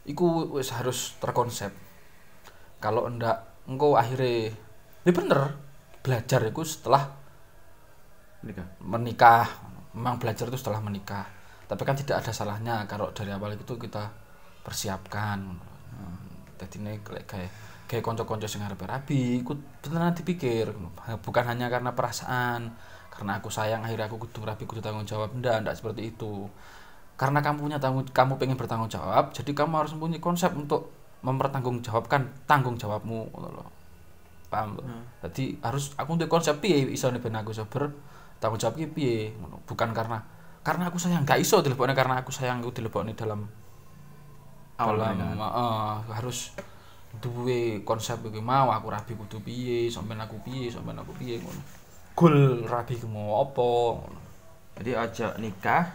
Iku 0.09 0.57
wis 0.57 0.73
harus 0.73 1.21
terkonsep. 1.21 1.69
Kalau 2.81 3.13
ndak 3.13 3.69
engkau 3.69 4.01
akhirnya 4.01 4.57
ya 5.05 5.13
bener 5.13 5.66
belajar 6.07 6.39
itu 6.47 6.63
setelah 6.63 7.03
Nikah. 8.47 8.67
menikah. 8.79 9.47
Memang 9.99 10.23
belajar 10.23 10.47
itu 10.47 10.55
setelah 10.55 10.79
menikah. 10.79 11.27
Tapi 11.67 11.83
kan 11.83 11.99
tidak 11.99 12.23
ada 12.23 12.31
salahnya 12.31 12.87
kalau 12.87 13.11
dari 13.11 13.35
awal 13.35 13.59
itu 13.59 13.75
kita 13.75 14.07
persiapkan. 14.63 15.59
Hmm. 15.91 16.55
jadi 16.55 16.77
ini 16.79 16.93
kayak 17.03 17.51
kayak 17.91 18.03
konco-konco 18.07 18.47
sing 18.47 18.63
arep 18.63 18.79
rabi 18.87 19.43
ikut 19.43 19.83
beneran 19.83 20.15
dipikir. 20.15 20.71
Bukan 21.27 21.45
hanya 21.51 21.67
karena 21.67 21.91
perasaan 21.91 22.71
karena 23.11 23.41
aku 23.43 23.51
sayang 23.51 23.83
akhirnya 23.83 24.07
aku 24.07 24.23
kudu 24.31 24.47
rabi 24.47 24.63
kudu 24.63 24.79
tanggung 24.79 25.09
jawab. 25.09 25.35
Ndak 25.35 25.67
ndak 25.67 25.75
seperti 25.75 26.15
itu. 26.15 26.47
Karena 27.19 27.43
kamu 27.43 27.67
punya 27.67 27.79
tanggung 27.83 28.07
kamu 28.07 28.39
pengen 28.39 28.55
bertanggung 28.55 28.93
jawab 28.93 29.35
jadi 29.35 29.51
kamu 29.57 29.75
harus 29.75 29.91
mempunyai 29.97 30.23
konsep 30.23 30.53
untuk 30.53 30.93
mempertanggungjawabkan 31.25 32.45
tanggung 32.45 32.77
jawabmu 32.77 33.33
loh 33.41 33.76
paham 34.57 34.81
tuh 34.81 34.89
jadi 35.21 35.61
harus 35.61 35.93
aku 36.01 36.17
untuk 36.17 36.33
konsep 36.33 36.57
piye 36.65 36.89
iso 36.89 37.13
ben 37.13 37.37
aku 37.37 37.53
iso 37.53 37.69
bertanggung 37.69 38.57
jawab 38.57 38.81
piye? 38.97 39.37
Bukan 39.69 39.91
karena 39.93 40.25
karena 40.67 40.91
aku 40.91 40.99
sayang. 40.99 41.23
Gak 41.23 41.39
iso 41.39 41.63
dilebokne 41.63 41.95
karena 41.95 42.23
aku 42.23 42.35
sayang 42.35 42.59
aku 42.59 42.75
dilebokne 42.75 43.15
dalam 43.15 43.47
dalam 44.77 45.17
heeh, 45.41 45.93
harus 46.11 46.55
duwe 47.23 47.81
konsep 47.87 48.19
iki. 48.27 48.43
Mau 48.43 48.71
aku 48.71 48.93
rabi 48.93 49.13
kudu 49.15 49.43
piye 49.43 49.87
sampean 49.87 50.21
aku 50.23 50.39
piye 50.43 50.71
sampean 50.71 50.99
aku 51.01 51.15
piye 51.17 51.39
ngono. 51.39 51.63
Gol 52.17 52.67
rabi 52.67 52.99
ku 52.99 53.07
mau 53.11 53.43
apa 53.43 53.69
ngono. 54.03 54.21
Jadi 54.77 54.91
aja 54.93 55.27
nikah 55.41 55.89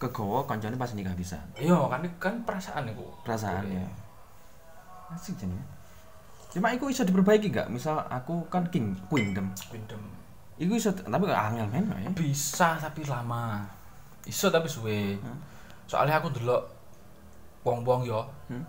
kegowo 0.00 0.44
kancane 0.48 0.76
pas 0.80 0.92
nikah 0.96 1.12
bisa. 1.12 1.36
iya 1.56 1.76
kan 1.88 2.04
kan 2.20 2.34
perasaan 2.44 2.90
iku. 2.90 3.04
Perasaan 3.24 3.68
ya. 3.68 3.84
Asik 5.10 5.40
jane. 5.40 5.79
Cuma 6.50 6.70
iku 6.70 6.86
iso 6.86 7.02
diperbaiki 7.02 7.48
gak? 7.48 7.68
Misal 7.68 8.02
aku 8.04 8.46
kan 8.46 8.66
king 8.66 8.98
kingdom. 9.06 9.50
Kingdom. 9.66 10.02
Iku 10.56 10.74
iso 10.74 10.90
tapi 10.90 11.24
gak 11.24 11.44
angel 11.48 11.66
men 11.66 11.86
ya. 11.88 12.10
bisa 12.10 12.76
tapi 12.76 13.02
lama 13.04 13.64
iso 14.22 14.46
tapi 14.46 14.68
suwe 14.68 15.16
soalnya 15.86 16.20
aku 16.20 16.28
delok 16.30 16.62
wong-wong 17.60 18.04
yo 18.04 18.20
Hmm. 18.46 18.60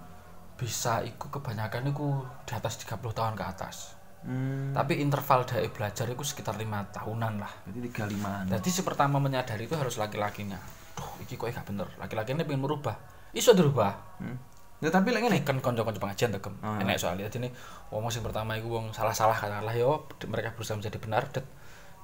bisa 0.56 1.02
iku 1.02 1.28
kebanyakan 1.30 1.90
iku 1.90 2.08
di 2.42 2.54
atas 2.54 2.80
30 2.80 3.12
tahun 3.12 3.34
ke 3.34 3.44
atas 3.44 3.98
Hmm. 4.22 4.72
tapi 4.72 5.02
interval 5.02 5.44
dari 5.44 5.68
belajar 5.68 6.06
itu 6.06 6.22
sekitar 6.22 6.54
lima 6.56 6.86
tahunan 6.88 7.34
lah 7.36 7.52
Berarti 7.64 7.80
35-an. 7.92 8.44
jadi 8.50 8.70
si 8.70 8.82
pertama 8.82 9.18
menyadari 9.18 9.66
itu 9.66 9.74
harus 9.74 9.98
laki-lakinya 9.98 10.62
duh 10.94 11.10
iki 11.20 11.36
kok 11.36 11.50
gak 11.50 11.66
bener 11.66 11.90
laki-laki 11.98 12.32
ini 12.32 12.46
pengen 12.46 12.62
merubah 12.62 12.96
iso 13.32 13.52
dirubah 13.52 13.92
Hmm. 14.18 14.38
Ya 14.82 14.90
tapi 14.90 15.14
lek 15.14 15.22
ngene. 15.22 15.46
kan 15.46 15.62
konco-konco 15.62 16.02
pengajian 16.02 16.34
tegem. 16.34 16.58
Oh, 16.66 16.82
enak 16.82 16.98
soalnya 16.98 17.30
jadi 17.30 17.46
ini 17.46 17.50
wong 17.94 18.10
sing 18.10 18.26
pertama 18.26 18.58
iku 18.58 18.82
wong 18.82 18.98
salah-salah 18.98 19.38
katakanlah 19.38 19.78
yo 19.78 20.10
mereka 20.26 20.58
berusaha 20.58 20.74
menjadi 20.74 20.98
benar 20.98 21.30
det. 21.30 21.46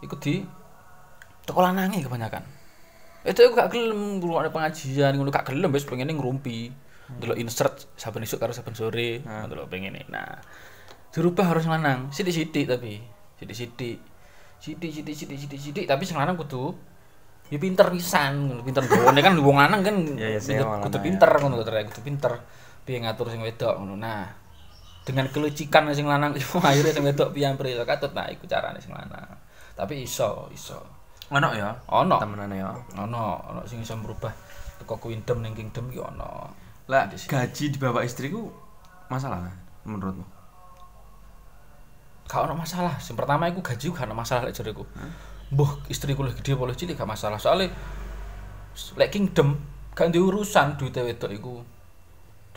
Iku 0.05 0.13
di 0.21 0.45
teko 1.41 1.59
lanange 1.65 2.05
kebanyakan. 2.05 2.45
Itu 3.25 3.49
aku 3.49 3.57
gak 3.57 3.73
gelem 3.73 4.21
ngrungokne 4.21 4.53
pengajian 4.53 5.17
ngono 5.17 5.33
gak 5.33 5.49
gelem 5.49 5.73
wis 5.73 5.89
pengen 5.89 6.13
ngrumpi. 6.13 6.69
Delok 7.07 7.39
insert 7.41 7.89
saben 7.97 8.21
esuk 8.21 8.37
karo 8.37 8.53
saben 8.53 8.77
sore 8.77 9.25
ngono 9.25 9.57
lho 9.57 9.65
pengen 9.65 9.97
nah 10.13 10.37
dirubah 11.09 11.49
harus 11.49 11.65
lanang. 11.65 12.13
Sithik-sithik 12.13 12.69
tapi 12.69 13.01
sithik-sithik 13.41 13.97
sithik-sithik 14.61 15.15
sithik-sithik 15.17 15.59
sithik 15.59 15.85
tapi 15.89 16.05
sing 16.05 16.13
lanang 16.21 16.37
kudu 16.37 16.77
ya 17.49 17.57
pinter 17.57 17.89
pisan 17.89 18.61
pinter. 18.61 18.85
Gawone 18.85 19.17
kan 19.25 19.33
wong 19.41 19.57
lanang 19.57 19.81
kan 19.81 19.95
Ya, 20.13 20.37
ya, 20.37 20.61
kudu 20.85 21.01
pinter 21.01 21.31
ngono 21.41 21.65
terus 21.65 21.89
kudu 21.89 22.05
pinter 22.05 22.37
piye 22.87 23.03
ngatur 23.03 23.27
sing 23.27 23.43
wedok 23.43 23.83
ngono. 23.83 23.99
Nah 23.99 24.23
dengan 25.03 25.27
kelicikan 25.27 25.91
sing 25.91 26.07
lanang 26.07 26.31
iku 26.39 26.63
akhirnya 26.63 26.95
sing 26.95 27.03
wedok 27.03 27.35
piye 27.35 27.51
iso 27.51 27.83
katut 27.83 28.15
nah 28.15 28.31
iku 28.31 28.47
carane 28.47 28.79
sing 28.79 28.95
lanang. 28.95 29.27
Tapi 29.75 30.07
iso 30.07 30.47
iso. 30.55 30.79
Ono 31.27 31.51
ya. 31.51 31.75
ono. 31.91 32.15
Temenane 32.23 32.55
ya. 32.55 32.71
ono. 32.95 33.43
Ono 33.51 33.59
sing 33.67 33.83
iso 33.83 33.99
merubah 33.99 34.31
teko 34.79 34.95
kingdom 35.03 35.43
ning 35.43 35.51
kingdom 35.51 35.91
ki 35.91 35.99
ono. 35.99 36.47
Lah 36.87 37.11
gaji 37.11 37.63
di 37.67 37.77
bawah 37.77 37.99
istriku 37.99 38.47
masalah 39.11 39.43
kan 39.43 39.55
menurutmu? 39.83 40.37
gak 42.27 42.43
ono 42.43 42.59
masalah. 42.59 42.99
Sing 42.99 43.15
pertama 43.15 43.47
iku 43.51 43.63
gaji 43.63 43.91
gak 43.91 44.07
ono 44.07 44.15
masalah 44.15 44.47
lek 44.47 44.55
jareku 44.55 44.87
mbuh 45.47 45.87
istriku 45.87 46.27
lebih 46.27 46.43
gede 46.43 46.59
apa 46.59 46.63
lebih 46.67 46.79
cilik 46.83 46.95
gak 46.99 47.07
masalah. 47.07 47.39
Soalnya 47.39 47.71
lek 48.99 49.09
kingdom 49.09 49.55
gak 49.95 50.11
duwe 50.11 50.29
urusan 50.29 50.75
duit 50.75 50.93
wedok 50.93 51.31
iku 51.31 51.63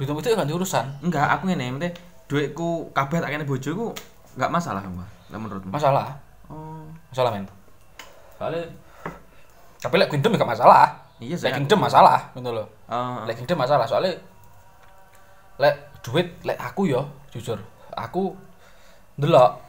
duit 0.00 0.32
gak 0.32 0.46
duwe 0.46 0.56
urusan 0.56 0.86
Enggak, 1.00 1.26
aku 1.30 1.42
ngene, 1.46 1.66
mate 1.72 1.88
duitku 2.24 2.88
kabeh 2.90 3.18
tak 3.18 3.28
kene 3.28 3.44
bojoku 3.44 3.90
enggak 4.32 4.48
masalah 4.48 4.80
apa? 4.80 5.04
Lah 5.28 5.38
menurutmu? 5.38 5.68
masalah 5.68 6.16
Oh. 6.46 6.82
masalah 7.10 7.30
men 7.30 7.44
soalnya 8.34 8.64
tapi 9.78 9.94
lek 9.96 10.08
kingdom 10.08 10.34
gak 10.34 10.48
masalah 10.48 10.88
Iya, 11.20 11.36
lek 11.36 11.42
saya- 11.42 11.56
kingdom 11.60 11.78
masalah 11.78 12.18
gitu 12.32 12.50
loh 12.50 12.66
Oh. 12.86 13.22
lek 13.24 13.36
kingdom 13.36 13.58
masalah 13.58 13.84
soalnya 13.84 14.16
lek 15.58 15.74
duit 16.00 16.26
lek 16.42 16.56
aku 16.56 16.86
yo 16.86 17.04
jujur 17.28 17.60
aku 17.92 18.32
ndelok 19.14 19.60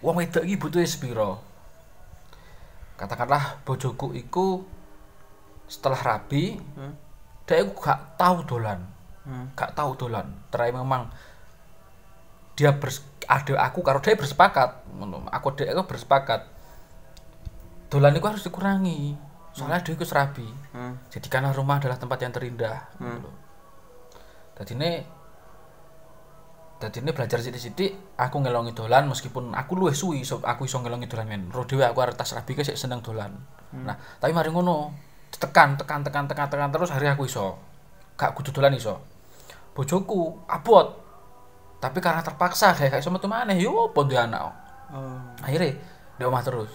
wong 0.00 0.14
wedok 0.16 0.42
iki 0.42 0.54
butuhe 0.56 0.84
sepiro 0.84 1.42
katakanlah 2.94 3.58
bojoku 3.62 4.14
iku 4.14 4.62
setelah 5.66 5.98
rabi 5.98 6.60
Hmm. 6.76 6.94
dia 7.42 7.64
gak 7.64 8.14
tahu 8.14 8.46
dolan 8.46 8.78
Hmm. 9.22 9.54
gak 9.54 9.78
tahu 9.78 9.94
dolan 9.94 10.26
terai 10.50 10.74
memang 10.74 11.06
dia 12.58 12.74
bers 12.74 13.06
ada 13.30 13.54
aku 13.62 13.80
karo 13.80 14.02
dia 14.02 14.18
bersepakat 14.18 14.82
aku 15.30 15.46
dia 15.54 15.70
aku 15.72 15.86
bersepakat 15.86 16.42
dolan 17.86 18.12
itu 18.18 18.26
harus 18.26 18.42
dikurangi 18.42 19.14
soalnya 19.54 19.84
dia 19.84 19.94
itu 19.94 20.02
serabi 20.02 20.48
Hmm. 20.72 20.96
jadi 21.12 21.28
karena 21.28 21.52
rumah 21.52 21.76
adalah 21.76 22.00
tempat 22.00 22.18
yang 22.24 22.32
terindah 22.32 22.88
gitu. 22.98 23.30
Jadi 24.58 24.72
ini 24.78 24.92
Jadi 26.82 26.98
ini 26.98 27.14
belajar 27.14 27.38
sidik-sidik 27.38 28.18
aku 28.18 28.42
ngelongi 28.42 28.74
dolan 28.74 29.06
meskipun 29.06 29.54
aku 29.54 29.78
luwih 29.78 29.94
suwi 29.94 30.26
so, 30.26 30.42
aku 30.42 30.66
iso 30.66 30.82
ngelongi 30.82 31.06
dolan 31.06 31.30
men. 31.30 31.42
Roh 31.54 31.62
dhewe 31.62 31.86
aku 31.86 32.02
arep 32.02 32.18
tas 32.18 32.34
rabi 32.34 32.58
sik 32.58 32.74
seneng 32.74 32.98
dolan. 32.98 33.30
Nah, 33.70 33.94
tapi 34.18 34.34
mari 34.34 34.50
ngono 34.50 34.90
tekan 35.30 35.78
tekan 35.78 36.02
tekan 36.02 36.26
tekan 36.26 36.50
tekan 36.50 36.74
terus 36.74 36.90
hari 36.90 37.06
aku 37.06 37.30
iso. 37.30 37.54
Gak 38.18 38.34
kudu 38.34 38.50
dolan 38.50 38.74
iso. 38.74 38.98
Bojoku 39.72 40.44
abot. 40.46 41.00
Tapi 41.82 41.98
karena 41.98 42.22
terpaksa 42.22 42.76
kayak 42.76 42.94
gak 42.94 43.02
iso 43.02 43.10
metu 43.10 43.26
maneh 43.26 43.58
yo 43.58 43.90
opo 43.90 44.06
duwe 44.06 44.20
anak. 44.20 44.62
Oh. 44.92 45.16
akhirnya 45.40 45.72
di 46.20 46.22
rumah 46.22 46.44
terus. 46.44 46.68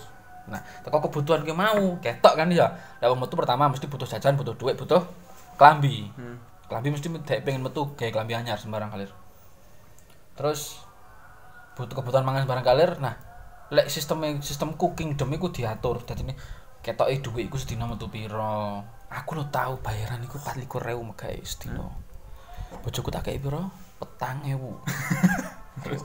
Nah 0.50 0.58
teko 0.82 0.98
kebutuhan 1.06 1.45
gue 1.45 1.54
mau? 1.54 2.02
Ketok 2.02 2.34
kan 2.34 2.50
ya? 2.50 2.66
Wong 3.06 3.22
metu 3.22 3.38
pertama 3.38 3.70
mesti 3.70 3.86
butuh 3.86 4.10
jajan 4.10 4.34
butuh 4.34 4.58
duit 4.58 4.74
butuh 4.74 5.06
kelambi 5.54 6.10
Hmm. 6.18 6.41
kelambi 6.66 6.98
mesti 6.98 7.14
dek 7.14 7.45
pengen 7.45 7.62
metu 7.62 7.93
kayak 7.93 8.18
kelambi 8.18 8.34
anyar 8.34 8.58
sembarang 8.58 8.89
kalir. 8.89 9.14
Terus 10.34 10.82
butuh 11.78 11.93
kebutuhan 11.93 12.26
mangan 12.26 12.50
sembarang 12.50 12.66
kalir 12.66 12.91
nah 12.98 13.14
lek 13.70 13.86
sistem 13.93 14.41
sistem 14.41 14.74
cooking 14.74 15.14
dem 15.14 15.30
iku 15.38 15.54
diatur. 15.54 16.02
Dadi 16.02 16.26
ini 16.26 16.34
ketoke 16.82 17.14
duit 17.22 17.54
iku 17.54 17.62
sedina 17.62 17.86
metu 17.86 18.10
piro? 18.10 18.82
Aku 19.14 19.38
lo 19.38 19.45
tahu 19.48 19.78
bayaran 19.86 20.20
iku 20.26 20.41
24.000 20.41 21.00
megawe 21.00 21.38
sedina 21.45 21.86
bojoku 22.84 23.09
tak 23.11 23.28
kei 23.28 23.39
piro 23.39 23.72
petang 23.97 24.43
ewu. 24.45 24.78
Terus, 25.78 26.01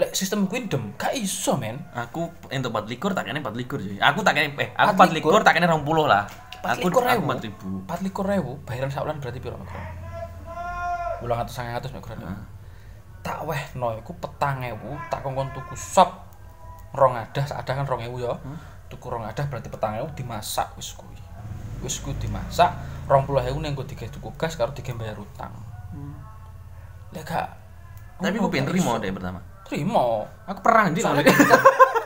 lek 0.00 0.16
sistem 0.16 0.48
kuwi 0.48 0.72
dem 0.72 0.96
gak 0.96 1.12
iso 1.12 1.56
men. 1.60 1.76
Aku 1.92 2.32
entuk 2.48 2.72
4 2.72 2.88
likur 2.88 3.12
tak 3.12 3.28
kene 3.28 3.44
4 3.44 3.52
likur 3.52 3.76
cuy. 3.76 4.00
Aku 4.00 4.24
tak 4.24 4.40
kene 4.40 4.56
eh 4.56 4.72
aku 4.72 4.92
4 4.96 5.12
4 5.12 5.16
likur 5.20 5.42
tak 5.44 5.54
kene 5.60 5.68
20 5.68 5.84
lah. 6.08 6.24
Aku 6.66 6.88
24.000. 6.90 7.14
aku 7.14 7.22
4 7.30 7.46
ribu. 7.46 7.68
empat 7.84 8.00
likur 8.02 8.24
ribu 8.26 8.52
bayaran 8.66 8.90
sak 8.90 9.06
bulan 9.06 9.22
berarti 9.22 9.38
piro 9.38 9.54
mikro 9.54 9.78
ulang 11.22 11.38
atus 11.40 11.54
sangat 11.62 11.78
atus 11.78 11.94
mikro 11.94 12.12
tak 13.22 13.38
weh 13.46 13.62
no 13.78 13.94
iku 13.94 14.12
petang 14.18 14.66
ewu 14.66 14.98
tak 15.10 15.22
kongkon 15.22 15.50
tuku 15.52 15.74
sop. 15.74 16.26
Rong 16.96 17.12
adah 17.18 17.44
sak 17.44 17.58
adah 17.62 17.74
kan 17.82 17.86
rong 17.86 18.02
ewu 18.06 18.22
ya. 18.22 18.32
Tuku 18.88 19.06
rong 19.10 19.26
adah 19.26 19.44
berarti 19.50 19.68
petang 19.68 19.98
ewu 20.00 20.08
dimasak 20.16 20.72
wis 20.78 20.94
kuwi. 20.96 21.18
Wis 21.84 22.00
kuwi 22.00 22.16
dimasak 22.16 22.72
rong 23.06 23.26
puluh 23.28 23.42
ewu 23.44 23.58
ning 23.58 23.74
digawe 23.74 24.08
tuku 24.10 24.30
gas 24.38 24.54
karo 24.54 24.74
digawe 24.74 24.98
bayar 24.98 25.18
utang 25.18 25.65
lek 27.16 27.24
gak 27.24 27.48
Tapi 28.16 28.36
aku 28.36 28.44
ngono 28.44 28.52
pengen 28.52 28.66
terima 28.68 28.92
deh 28.96 29.10
pertama. 29.12 29.40
terima 29.64 30.04
Aku 30.46 30.60
perang 30.62 30.94
di 30.94 31.00
soalnya 31.02 31.26
ket, 31.26 31.36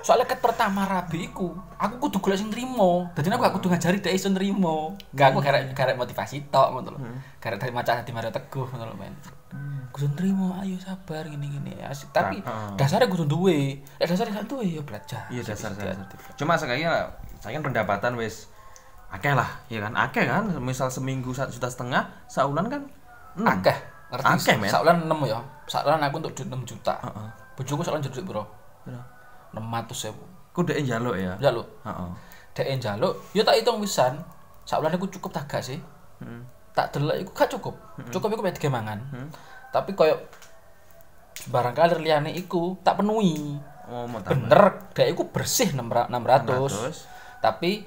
soalnya 0.00 0.24
ket 0.24 0.40
pertama 0.40 0.88
rabi 0.88 1.28
iku 1.28 1.52
aku 1.76 2.08
kudu 2.08 2.18
golek 2.24 2.40
sing 2.40 2.48
nrimo 2.48 3.12
dadi 3.12 3.28
aku 3.28 3.42
gak 3.44 3.54
kudu 3.61 3.66
ngajari 3.68 4.00
dhek 4.00 4.16
iso 4.16 4.32
nrimo 4.32 4.96
gak 5.12 5.30
aku 5.30 5.44
karek 5.44 5.76
karek 5.76 5.94
motivasi 6.00 6.48
tok 6.48 6.72
ngono 6.72 6.96
lho 6.96 6.98
karek 7.36 7.61
dari 7.61 7.70
maca 7.70 8.00
hati 8.00 8.11
Mario 8.11 8.32
Teguh 8.32 8.64
ngono 8.64 8.90
lho 8.90 8.96
men 8.96 9.12
kudu 9.92 10.08
nrimo 10.16 10.56
ayo 10.56 10.80
sabar 10.80 11.28
gini 11.28 11.52
gini 11.52 11.76
asik 11.84 12.11
tapi 12.11 12.40
Heeh. 12.40 12.80
dasarnya 12.80 13.12
kudu 13.12 13.28
duwe 13.28 13.76
lek 14.00 14.08
dasarnya 14.08 14.40
gak 14.40 14.48
duwe 14.48 14.64
ya 14.64 14.82
belajar 14.82 15.22
Iya 15.28 15.42
dasar 15.44 15.76
dasar. 15.76 16.00
Cuma 16.40 16.56
lah, 16.56 17.12
saya 17.38 17.61
kan 17.61 17.62
pendapatan 17.62 18.16
wis 18.16 18.48
akeh 19.11 19.34
lah, 19.36 19.62
ya 19.66 19.82
kan? 19.82 19.92
Akeh 19.98 20.22
kan? 20.22 20.48
Misal 20.62 20.86
seminggu 20.88 21.34
satu 21.34 21.50
juta 21.50 21.66
setengah, 21.66 22.08
saulan 22.30 22.70
kan? 22.70 22.82
enam. 23.36 23.58
akeh 23.58 23.74
Akeh, 24.11 24.56
men. 24.58 24.70
saulan 24.70 25.06
6 25.06 25.30
ya 25.30 25.38
saulan 25.70 26.02
aku 26.02 26.18
untuk 26.18 26.34
duit 26.34 26.48
6 26.50 26.66
juta 26.66 26.94
Heeh. 26.98 27.28
bojoku 27.54 27.82
saulan 27.86 28.02
duit 28.02 28.14
piro 28.14 28.24
Piro? 28.26 28.44
600 29.54 30.11
ewu 30.11 30.24
Ku 30.50 30.66
dek 30.66 30.82
njaluk 30.82 31.14
ya. 31.14 31.38
ya 31.38 31.50
lho 31.54 31.62
Heeh. 31.86 32.11
dek 32.54 32.66
njaluk 32.82 33.14
yo 33.32 33.42
tak 33.46 33.54
hitung 33.62 33.78
pisan 33.78 34.18
saulan 34.66 34.90
aku 34.90 35.06
cukup 35.08 35.30
tak 35.30 35.46
gak 35.46 35.62
sih 35.62 35.78
Heeh. 36.18 36.42
tak 36.70 36.94
delok 36.94 37.18
iku 37.18 37.30
gak 37.34 37.50
cukup. 37.50 37.74
Cukup 38.14 38.30
iku 38.30 38.42
mek 38.46 38.62
mangan. 38.70 39.02
Tapi 39.74 39.90
koyo 39.98 40.22
barangkali 41.50 41.98
liyane 41.98 42.30
iku 42.30 42.78
tak 42.86 43.02
penuhi. 43.02 43.58
Oh. 43.90 44.06
Bener, 44.06 44.86
dek 44.94 45.11
iku 45.11 45.26
bersih 45.34 45.74
600. 45.74 46.06
600. 46.14 47.42
Tapi 47.42 47.82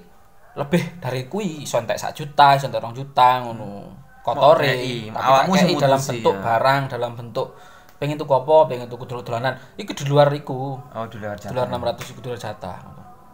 lebih 0.53 0.99
dari 0.99 1.31
kuwi 1.31 1.63
iso 1.63 1.79
entek 1.79 1.95
1 1.95 2.11
juta, 2.11 2.59
iso 2.59 2.67
entek 2.67 2.83
2 2.83 2.91
juta 2.91 3.39
ngono. 3.47 3.67
Kotore. 3.71 4.11
Kei, 4.23 5.11
Tapi 5.11 5.19
awakmu 5.19 5.53
sing 5.59 5.67
kei 5.71 5.77
dalam 5.77 5.99
mutusi, 5.99 6.09
bentuk 6.23 6.35
ya. 6.35 6.41
barang, 6.41 6.81
dalam 6.87 7.11
bentuk 7.19 7.47
pengen 7.99 8.19
tuku 8.19 8.33
apa, 8.35 8.55
pengen 8.67 8.87
tuku 8.91 9.03
dolanan. 9.07 9.53
Iku 9.79 9.91
di 9.95 10.03
luar 10.07 10.27
iku. 10.35 10.75
Oh, 10.79 11.05
di 11.07 11.17
luar 11.19 11.39
Di 11.39 11.47
jatah. 11.47 11.55
luar 11.55 11.67
600 11.95 12.11
iku 12.11 12.19
di 12.19 12.27
luar 12.31 12.39
jatah. 12.39 12.77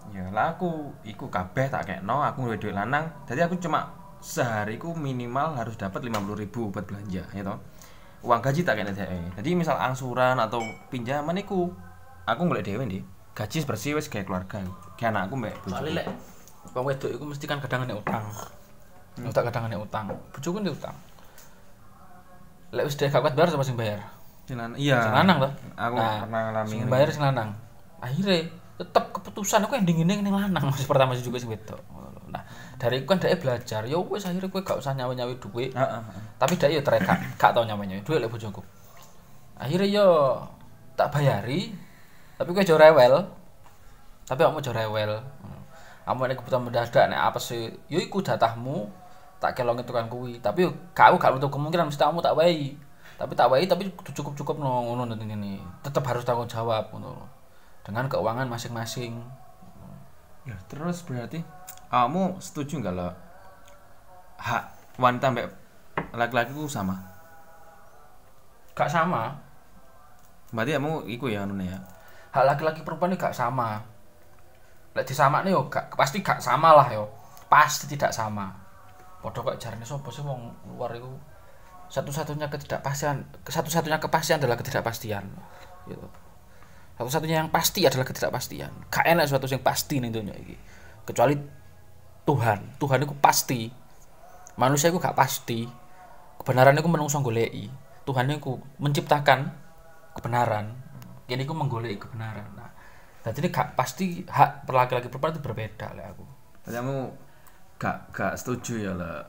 Ya 0.09 0.25
lah 0.33 0.57
aku 0.57 0.89
iku 1.05 1.29
kabeh 1.29 1.69
tak 1.69 1.85
kekno, 1.85 2.21
aku 2.21 2.49
duwe 2.49 2.57
duit 2.57 2.73
lanang. 2.73 3.09
Jadi 3.29 3.45
aku 3.45 3.57
cuma 3.61 3.93
sehari 4.19 4.75
ku 4.75 4.93
minimal 4.93 5.55
harus 5.55 5.77
dapat 5.77 6.01
50.000 6.05 6.49
buat 6.69 6.85
belanja, 6.85 7.23
ya 7.29 7.41
toh. 7.45 7.57
Uang 8.19 8.41
gaji 8.43 8.67
tak 8.67 8.75
kene 8.77 8.91
dhek. 8.91 9.07
Jadi 9.39 9.49
misal 9.55 9.79
angsuran 9.79 10.35
atau 10.37 10.59
pinjaman 10.91 11.39
iku 11.39 11.71
aku 12.25 12.41
golek 12.45 12.65
dhewe 12.67 12.83
nih. 12.83 13.01
Gaji 13.31 13.63
bersih 13.63 13.95
wis 13.95 14.11
kayak 14.11 14.27
keluarga. 14.27 14.59
Kayak 14.99 15.15
anakku 15.15 15.39
mbek 15.39 15.55
bojoku. 15.63 15.95
Lek 15.95 16.07
wong 16.75 16.83
wedok 16.85 17.09
iku 17.15 17.23
mesti 17.25 17.45
kan 17.47 17.63
kadang 17.63 17.87
nek 17.87 17.95
utang. 18.03 18.25
Hmm. 19.19 19.31
Tak 19.31 19.43
kadang 19.51 19.67
nek 19.67 19.79
utang. 19.79 20.05
Bojoku 20.31 20.57
nek 20.59 20.73
utang. 20.73 20.95
Lek 22.69 22.85
wis 22.85 22.95
dhek 22.95 23.09
gak 23.09 23.21
kuat 23.21 23.33
bayar 23.33 23.49
sama 23.49 23.65
sing 23.65 23.75
bayar? 23.75 23.99
Silan- 24.45 24.77
Iya. 24.77 25.01
Sing 25.01 25.13
lanang 25.13 25.37
toh? 25.41 25.51
Aku 25.75 25.95
pernah 25.97 26.41
ngalami 26.49 26.69
Sing 26.69 26.81
bayar 26.85 27.07
sing 27.09 27.23
lanang. 27.23 27.49
Akhirnya 27.99 28.45
tetep 28.79 29.03
keputusan 29.11 29.65
aku 29.65 29.75
ending 29.75 30.05
ini 30.05 30.13
ning 30.21 30.31
lanang 30.31 30.63
masih 30.69 30.85
pertama 30.85 31.17
juga 31.17 31.41
sing 31.41 31.49
wedok. 31.49 31.81
Nah, 32.29 32.45
dari 32.77 33.01
iku 33.01 33.09
kan 33.09 33.17
dhek 33.17 33.41
belajar, 33.41 33.81
ya 33.83 33.97
wis 33.97 34.23
akhirnya 34.23 34.47
kowe 34.47 34.61
gak 34.61 34.77
usah 34.77 34.93
nyawe-nyawe 34.93 35.33
duit. 35.41 35.73
Heeh. 35.73 35.81
heeh. 35.81 36.21
Tapi 36.37 36.53
dhek 36.55 36.69
yo 36.71 36.81
trek 36.85 37.01
gak 37.35 37.51
tau 37.51 37.65
nyawe-nyawe 37.65 38.05
duit 38.05 38.19
lek 38.21 38.29
bojoku. 38.29 38.61
Akhirnya 39.57 39.89
yo 39.89 40.07
tak 40.93 41.09
bayari, 41.09 41.73
tapi 42.37 42.49
kowe 42.53 42.61
aja 42.61 42.77
rewel. 42.77 43.13
Tapi 44.23 44.39
kamu 44.39 44.61
aja 44.61 44.71
rewel. 44.77 45.11
Kamu 46.05 46.21
nek 46.25 46.37
kebutuhan 46.37 46.63
mendadak 46.63 47.05
nek 47.09 47.21
apa 47.33 47.41
sih? 47.41 47.73
Yo 47.89 47.97
iku 47.97 48.21
jatahmu 48.21 48.85
tak 49.39 49.55
kelongi 49.55 49.87
tukang 49.87 50.11
kuwi. 50.11 50.43
Tapi 50.43 50.67
yo 50.67 50.71
gak 50.93 51.15
menutup 51.15 51.49
kemungkinan 51.49 51.87
mesti 51.87 51.99
kamu 51.99 52.19
tak 52.19 52.35
wae. 52.35 52.75
Tapi 53.19 53.33
tak 53.35 53.47
wae 53.51 53.67
tapi 53.67 53.91
kudu 53.91 54.11
cukup-cukup 54.15 54.59
no 54.59 54.83
ngono 54.85 55.07
nanti 55.07 55.27
ini. 55.27 55.59
Tetap 55.83 56.03
harus 56.07 56.27
tanggung 56.27 56.47
jawab 56.47 56.91
ngono. 56.91 57.27
Dengan 57.83 58.05
keuangan 58.11 58.47
masing-masing. 58.47 59.19
Ya, 60.47 60.55
terus 60.71 61.03
berarti 61.03 61.43
kamu 61.89 62.37
setuju 62.37 62.79
nggak 62.79 62.95
lo 62.95 63.09
hak 64.39 64.63
wanita 64.95 65.35
mbak 65.35 65.47
laki-laki 66.15 66.55
ku 66.55 66.65
sama? 66.69 66.95
Gak 68.73 68.87
sama. 68.87 69.35
Berarti 70.55 70.79
kamu 70.79 71.03
iku 71.11 71.27
ya 71.27 71.43
anu 71.43 71.59
ya. 71.59 71.75
Hak 72.31 72.45
laki-laki 72.47 72.81
perempuan 72.87 73.11
ini 73.11 73.19
gak 73.19 73.35
sama. 73.35 73.83
Lek 74.95 75.05
disamakne 75.05 75.51
yo 75.51 75.67
gak 75.67 75.91
pasti 75.99 76.23
gak 76.23 76.39
sama 76.39 76.71
lah 76.71 76.87
yo. 76.87 77.11
Pasti 77.51 77.91
tidak 77.91 78.15
sama. 78.15 78.68
Padha 79.19 79.39
kok 79.43 79.57
jarane 79.59 79.83
sapa 79.83 80.07
sih 80.11 80.23
wong 80.23 80.55
luar 80.75 80.95
iku 80.95 81.11
satu-satunya 81.89 82.47
ketidakpastian 82.47 83.25
satu-satunya 83.43 83.97
kepastian 83.99 84.37
adalah 84.39 84.55
ketidakpastian 84.55 85.25
gitu. 85.89 86.07
Satu-satunya 86.99 87.43
yang 87.43 87.49
pasti 87.49 87.87
adalah 87.87 88.03
ketidakpastian. 88.03 88.91
Gak 88.91 89.07
enak 89.07 89.25
suatu 89.31 89.47
yang 89.47 89.63
pasti 89.63 90.03
ning 90.03 90.11
dunia 90.11 90.35
iki. 90.35 90.59
Kecuali 91.07 91.31
Tuhan. 92.27 92.75
Tuhan 92.75 92.99
itu 93.07 93.15
pasti. 93.23 93.71
Manusia 94.59 94.91
itu 94.91 94.99
gak 94.99 95.15
pasti. 95.15 95.63
Kebenaran 96.43 96.75
itu 96.75 96.91
menungso 96.91 97.23
goleki. 97.23 97.71
Tuhan 98.03 98.27
itu 98.27 98.59
menciptakan 98.83 99.47
kebenaran. 100.11 100.75
Jadi 101.31 101.47
aku 101.47 101.55
menggoleki 101.55 102.03
kebenaran. 102.03 102.51
Nah, 102.59 102.67
jadi 103.23 103.47
ini 103.47 103.49
gak 103.55 103.79
pasti 103.79 104.27
hak 104.27 104.67
per 104.67 104.73
laki-laki 104.75 105.07
perempuan 105.07 105.31
itu 105.31 105.39
berbeda 105.39 105.95
lah 105.95 106.11
aku. 106.11 106.27
Kamu 106.67 106.97
gak 107.79 108.11
gak 108.11 108.33
setuju 108.35 108.91
ya 108.91 108.93
lah. 108.93 109.23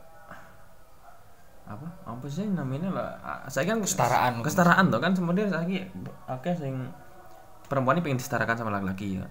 Apa? 1.70 1.86
Apa 2.02 2.26
sih 2.26 2.50
namanya 2.50 2.90
lah? 2.90 3.10
Ah, 3.22 3.40
Saya 3.46 3.70
kan 3.70 3.78
Kesetaraan. 3.78 4.42
Kesetaraan 4.42 4.90
tuh 4.90 4.98
kan 4.98 5.14
sebenarnya 5.14 5.54
saya 5.54 5.86
oke 6.26 6.50
sing 6.58 6.90
perempuan 7.70 7.94
ini 7.96 8.02
pengen 8.02 8.18
disetarakan 8.18 8.58
sama 8.58 8.74
laki-laki 8.74 9.22
ya. 9.22 9.24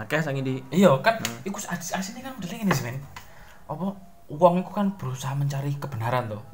Oke, 0.00 0.16
saya 0.20 0.36
di 0.40 0.60
Iya 0.72 0.96
kan, 1.00 1.20
iku 1.44 1.60
as 1.68 1.92
aslinya 1.92 2.28
kan 2.28 2.32
modelnya 2.36 2.68
ini 2.68 2.72
sih 2.72 2.84
men. 2.84 3.00
Apa 3.68 3.96
uang 4.28 4.54
itu 4.64 4.70
kan 4.72 4.96
berusaha 4.96 5.32
mencari 5.36 5.76
kebenaran 5.80 6.28
tuh. 6.28 6.44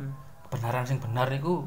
Kebenaran 0.46 0.86
sing 0.86 1.02
benar 1.02 1.30
itu 1.30 1.66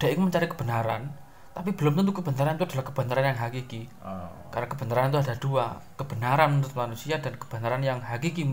dia 0.00 0.16
itu 0.16 0.22
mencari 0.22 0.48
kebenaran, 0.48 1.12
tapi 1.50 1.74
belum 1.74 1.98
tentu 1.98 2.14
kebenaran 2.14 2.54
itu 2.54 2.64
adalah 2.70 2.86
kebenaran 2.86 3.24
yang 3.34 3.38
hakiki. 3.38 3.90
oh. 4.06 4.30
Karena 4.54 4.66
kebenaran 4.70 5.10
itu 5.10 5.18
ada 5.18 5.34
dua, 5.34 5.66
kebenaran 5.98 6.48
menurut 6.58 6.74
manusia 6.78 7.18
dan 7.18 7.34
kebenaran 7.34 7.82
yang 7.82 7.98
hakiki 7.98 8.46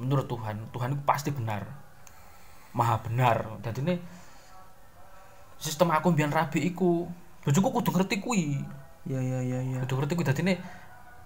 menurut 0.00 0.26
Tuhan. 0.26 0.72
Tuhan 0.72 0.96
itu 0.96 1.02
pasti 1.04 1.28
benar, 1.30 1.68
maha 2.72 2.96
benar. 3.04 3.60
Jadi 3.60 3.78
ini 3.84 3.94
sistem 5.60 5.92
aku 5.92 6.10
biar 6.16 6.32
rabi 6.32 6.66
iku, 6.66 7.06
bojoku 7.44 7.68
kudu 7.80 7.90
ngerti 7.94 8.16
kui, 8.18 8.58
Ya 9.06 9.18
ya 9.20 9.38
ya 9.44 9.58
ya. 9.62 9.78
kudu 9.84 9.94
ngerti 10.02 10.12
kui. 10.16 10.24
Jadi 10.26 10.40
ini 10.42 10.54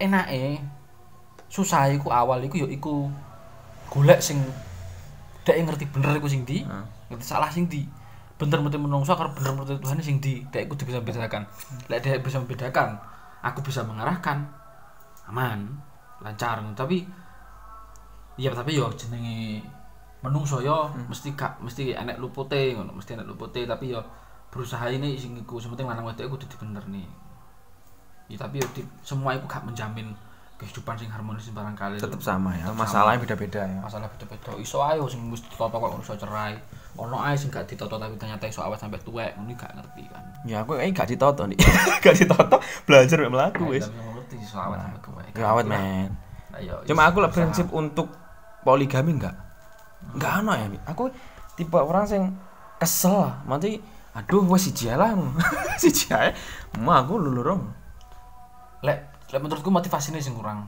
enake 0.02 0.60
susah 1.46 1.88
iku 1.94 2.10
awal 2.10 2.42
iku 2.44 2.66
ya 2.66 2.68
iku 2.68 3.08
golek 3.88 4.18
sing 4.18 4.42
dek 5.46 5.54
ngerti 5.62 5.86
bener 5.86 6.18
iku 6.18 6.26
sing 6.26 6.42
di 6.42 6.66
ngerti 7.06 7.22
salah 7.24 7.46
sing 7.54 7.70
di 7.70 7.86
bener 8.36 8.60
mesti 8.60 8.76
menungso 8.76 9.16
karo 9.16 9.32
bener 9.32 9.52
mesti 9.56 9.80
Tuhan 9.80 9.96
sing 10.04 10.20
di 10.20 10.44
dek 10.52 10.68
iku 10.68 10.76
bisa 10.76 11.00
membedakan 11.00 11.42
lek 11.88 12.04
dek 12.04 12.20
bisa 12.20 12.36
membedakan 12.42 13.00
aku 13.40 13.60
bisa 13.64 13.80
mengarahkan. 13.86 14.44
Aman 15.26 15.80
lancar. 16.20 16.60
Tapi 16.76 17.02
iya 18.36 18.52
tapi 18.52 18.76
yo 18.76 18.92
jenenge 18.92 19.64
menungso 20.20 20.60
yo 20.60 20.90
mesti 21.08 21.32
gak 21.32 21.60
mesti 21.62 21.94
enek 21.96 22.18
lupute 22.20 22.74
ngono 22.76 22.92
mesti 22.98 23.14
enek 23.16 23.28
lupute 23.28 23.64
tapi 23.64 23.94
yo 23.94 24.00
berusaha 24.52 24.88
ini 24.92 25.16
sing 25.16 25.36
iku 25.36 25.60
sementing 25.60 25.88
lanang 25.88 26.04
wedok 26.04 26.36
kudu 26.36 26.46
bener 26.60 26.84
nih. 26.92 27.08
Ya 28.28 28.36
tapi 28.36 28.60
yo 28.60 28.66
di- 28.76 28.86
semua 29.00 29.32
iku 29.38 29.48
gak 29.48 29.64
menjamin 29.64 30.12
kehidupan 30.56 30.96
sing 30.96 31.12
harmonis 31.12 31.52
barangkali. 31.52 32.00
Tetap 32.00 32.20
sama 32.24 32.56
ya 32.56 32.72
Tetep 32.72 32.80
masalahnya 32.80 33.20
beda-beda 33.20 33.60
ya. 33.68 33.80
Masalah 33.84 34.08
beda-beda. 34.08 34.56
Iso 34.56 34.80
ae 34.80 34.96
sing 35.12 35.20
wis 35.28 35.44
ditoto 35.44 35.76
kok 35.76 35.92
iso 36.00 36.16
cerai. 36.16 36.56
Ono 36.96 37.20
ae 37.20 37.36
sing 37.36 37.52
gak 37.52 37.68
ditoto 37.68 38.00
tapi 38.00 38.16
ternyata 38.16 38.48
iso 38.48 38.64
awet 38.64 38.80
sampai 38.80 38.96
tuwek 39.04 39.36
ngono 39.36 39.52
gak 39.52 39.76
ngerti 39.76 40.08
kan. 40.08 40.24
Ya 40.48 40.64
aku 40.64 40.80
kayaknya 40.80 40.96
gak 40.96 41.08
ditoto 41.12 41.42
nih. 41.44 41.58
Gak 42.04 42.16
ditoto 42.16 42.56
belajar 42.88 43.16
mek 43.20 43.32
melaku 43.36 43.62
wis. 43.76 43.84
tapi 43.84 44.00
ngerti 44.00 44.34
iso 44.40 44.56
awet 44.56 44.80
sampai 44.80 45.00
tuwek. 45.04 45.30
Ya 45.36 45.46
awet 45.52 45.66
men. 45.68 46.08
Nah, 46.48 46.60
yo, 46.64 46.74
cuma 46.88 47.04
aku 47.04 47.20
lah 47.20 47.28
prinsip 47.28 47.68
untuk 47.76 48.08
poligami 48.64 49.12
enggak 49.20 49.36
enggak 50.16 50.32
ano 50.40 50.52
ya 50.56 50.66
Mi. 50.72 50.78
aku 50.88 51.12
tipe 51.52 51.76
orang 51.76 52.08
sing 52.08 52.22
kesel. 52.80 53.28
Nanti 53.44 53.76
aduh 54.16 54.48
wes 54.48 54.64
siji 54.64 54.88
lah 54.88 55.12
siji 55.82 56.08
ae 56.16 56.32
aku 56.72 57.20
lulurong 57.20 57.68
lek 58.80 59.15
lek 59.30 59.40
menurutku 59.42 59.70
motivasinya 59.70 60.22
sing 60.22 60.34
kurang. 60.34 60.66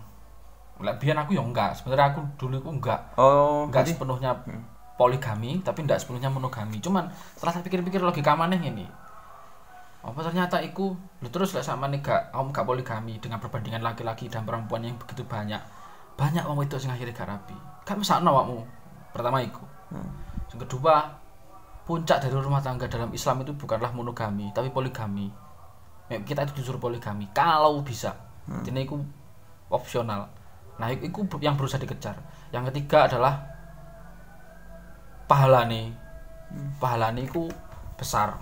Lek 0.79 0.99
biyen 1.03 1.19
aku 1.19 1.35
ya 1.35 1.43
enggak. 1.43 1.75
Sebenarnya 1.79 2.15
aku 2.15 2.21
dulu 2.39 2.63
aku 2.63 2.71
enggak. 2.79 3.01
Oh 3.19 3.67
enggak 3.67 3.87
berarti- 3.87 3.95
sepenuhnya 3.95 4.31
poligami 4.99 5.63
tapi 5.63 5.87
enggak 5.87 5.99
sepenuhnya 6.03 6.31
monogami. 6.31 6.83
Cuman 6.83 7.11
setelah 7.39 7.59
saya 7.59 7.65
pikir-pikir 7.67 8.03
logika 8.03 8.35
maneh 8.35 8.59
ini 8.59 8.87
apa 9.99 10.23
ternyata 10.23 10.63
iku 10.63 10.95
lu 10.95 11.29
terus 11.29 11.51
lek 11.59 11.67
sama 11.67 11.91
nih 11.91 11.99
gak 11.99 12.31
kamu 12.31 12.55
gak 12.55 12.67
poligami 12.71 13.15
dengan 13.19 13.43
perbandingan 13.43 13.83
laki-laki 13.83 14.31
dan 14.31 14.47
perempuan 14.47 14.87
yang 14.87 14.95
begitu 14.95 15.27
banyak 15.27 15.59
banyak 16.15 16.47
wong 16.47 16.63
itu 16.63 16.79
sing 16.79 16.95
akhirnya 16.95 17.15
gak 17.15 17.29
rapi. 17.29 17.57
Gak 17.83 17.99
mesakno 17.99 18.31
awakmu 18.31 18.63
pertama 19.11 19.43
iku. 19.43 19.67
Yang 20.55 20.71
kedua 20.71 21.03
puncak 21.83 22.23
dari 22.23 22.31
rumah 22.39 22.63
tangga 22.63 22.87
dalam 22.87 23.11
Islam 23.11 23.43
itu 23.43 23.53
bukanlah 23.59 23.91
monogami 23.91 24.55
tapi 24.55 24.71
poligami. 24.71 25.29
Kita 26.09 26.47
itu 26.47 26.63
disuruh 26.63 26.81
poligami 26.81 27.29
kalau 27.35 27.83
bisa 27.83 28.15
ini 28.65 28.81
itu 28.83 28.97
opsional. 29.69 30.29
Nah 30.77 30.89
itu 30.89 31.05
itu 31.05 31.19
yang 31.39 31.55
berusaha 31.55 31.77
dikejar. 31.77 32.17
Yang 32.49 32.73
ketiga 32.73 33.05
adalah 33.07 33.35
pahala 35.27 35.65
nih 35.65 35.93
pahala 36.79 37.13
nih 37.13 37.25
itu 37.25 37.45
besar. 37.95 38.33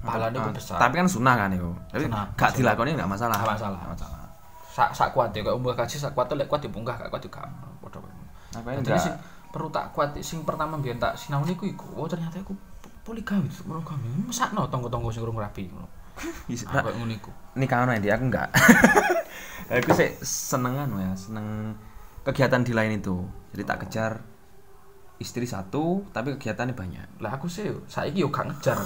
Pahala 0.00 0.30
nih 0.30 0.40
Ah, 0.40 0.48
besar. 0.50 0.78
Tapi 0.78 0.94
kan 0.96 1.06
sunnah 1.06 1.34
kan 1.36 1.50
itu 1.50 1.68
tapi 1.90 2.06
Sunnah, 2.06 2.24
gak 2.32 2.50
dilakoni 2.54 2.94
enggak 2.94 3.10
masalah. 3.10 3.36
Nggak 3.36 3.52
masalah. 3.52 3.80
Masalah. 3.86 4.20
Sak 4.70 4.90
sak 4.94 5.08
kuat 5.10 5.28
ya. 5.30 5.42
Umur 5.46 5.74
kaji 5.74 5.96
sak 5.96 6.14
kuat 6.14 6.24
tuh 6.24 6.38
lek 6.38 6.46
kuat 6.46 6.62
dipunggah 6.62 6.94
gak 6.96 7.10
kuat 7.10 7.20
juga 7.20 7.44
padha 7.80 7.98
wae. 7.98 8.12
Aku 8.52 8.62
Nah, 8.62 8.72
ini 8.72 8.82
jadi 8.82 8.98
sing 9.00 9.14
perlu 9.50 9.68
tak 9.68 9.90
kuat 9.90 10.14
sing 10.20 10.40
pertama 10.42 10.78
biyen 10.78 10.96
tak 10.96 11.14
sinau 11.14 11.42
niku 11.42 11.66
iku 11.66 11.90
oh 11.94 12.06
ternyata 12.06 12.38
iku 12.38 12.54
poligami 13.02 13.50
monogami 13.64 14.06
mesakno 14.22 14.70
tonggo-tonggo 14.70 15.10
sing 15.10 15.20
urung 15.20 15.36
rapi 15.36 15.66
ngono. 15.66 15.90
Bisa- 16.48 16.70
Ah, 16.70 16.80
kayak 16.80 16.96
ngono 16.96 17.12
iku. 17.12 17.30
Nikah 17.56 17.82
ono 17.82 17.92
ya, 17.92 18.14
aku 18.14 18.24
enggak 18.24 18.48
aku 19.70 19.94
sih 19.94 20.10
senengan 20.22 20.90
ya 20.98 21.12
seneng 21.14 21.76
kegiatan 22.26 22.60
di 22.60 22.72
lain 22.74 23.00
itu. 23.00 23.16
Jadi 23.54 23.62
tak 23.64 23.78
kejar 23.86 24.12
istri 25.20 25.44
satu 25.44 26.04
tapi 26.10 26.36
kegiatannya 26.36 26.74
banyak. 26.74 27.08
Lah 27.20 27.36
aku 27.36 27.46
sih 27.46 27.68
saiki 27.86 28.24
yo 28.24 28.32
gak 28.32 28.50
ngejar. 28.50 28.78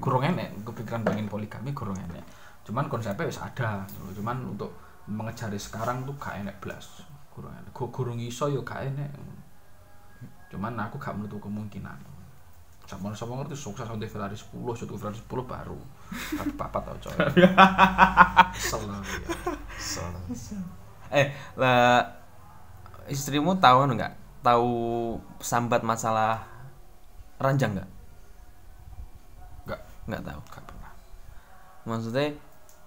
Kurang 0.00 0.24
enek 0.34 0.64
kepikiran 0.64 1.04
pengen 1.04 1.28
poligami 1.28 1.70
kurang 1.76 2.00
enek. 2.00 2.24
Cuman 2.64 2.88
konsepnya 2.88 3.28
wis 3.28 3.40
ada. 3.40 3.84
Cuman 4.16 4.56
untuk 4.56 4.72
mengejar 5.08 5.52
sekarang 5.54 6.08
tuh 6.08 6.16
gak 6.16 6.42
enek 6.42 6.56
blas. 6.58 7.04
Kurang 7.32 7.52
enek. 7.58 7.70
Gu- 7.76 7.92
gurung 7.92 8.18
iso 8.18 8.48
yo 8.48 8.64
gak 8.64 8.88
enek. 8.88 9.12
Cuman 10.48 10.76
aku 10.80 10.96
gak 11.00 11.16
menutup 11.16 11.40
kemungkinan. 11.44 11.96
Sama 12.88 13.14
sama 13.14 13.40
ngerti 13.40 13.56
sukses 13.56 13.86
untuk 13.88 14.10
Ferrari 14.10 14.34
10 14.34 14.52
satu 14.74 14.98
Ferrari 14.98 15.16
10 15.16 15.28
baru 15.46 15.80
tapi 16.12 16.52
papat 16.54 16.82
tau 16.84 16.96
coy. 17.08 17.16
Kesel 18.56 18.82
ya 18.84 18.98
kesel. 20.28 20.60
Eh 21.12 21.26
lah 21.56 22.04
istrimu 23.08 23.56
tahu 23.58 23.84
anu 23.84 23.96
enggak 23.96 24.14
tahu 24.40 24.72
sambat 25.40 25.82
masalah 25.84 26.40
ranjang 27.36 27.74
enggak 27.74 27.88
gak 29.66 29.80
enggak 30.08 30.22
tahu 30.22 30.40
gak 30.48 30.64
pernah. 30.64 30.92
Maksudnya 31.88 32.26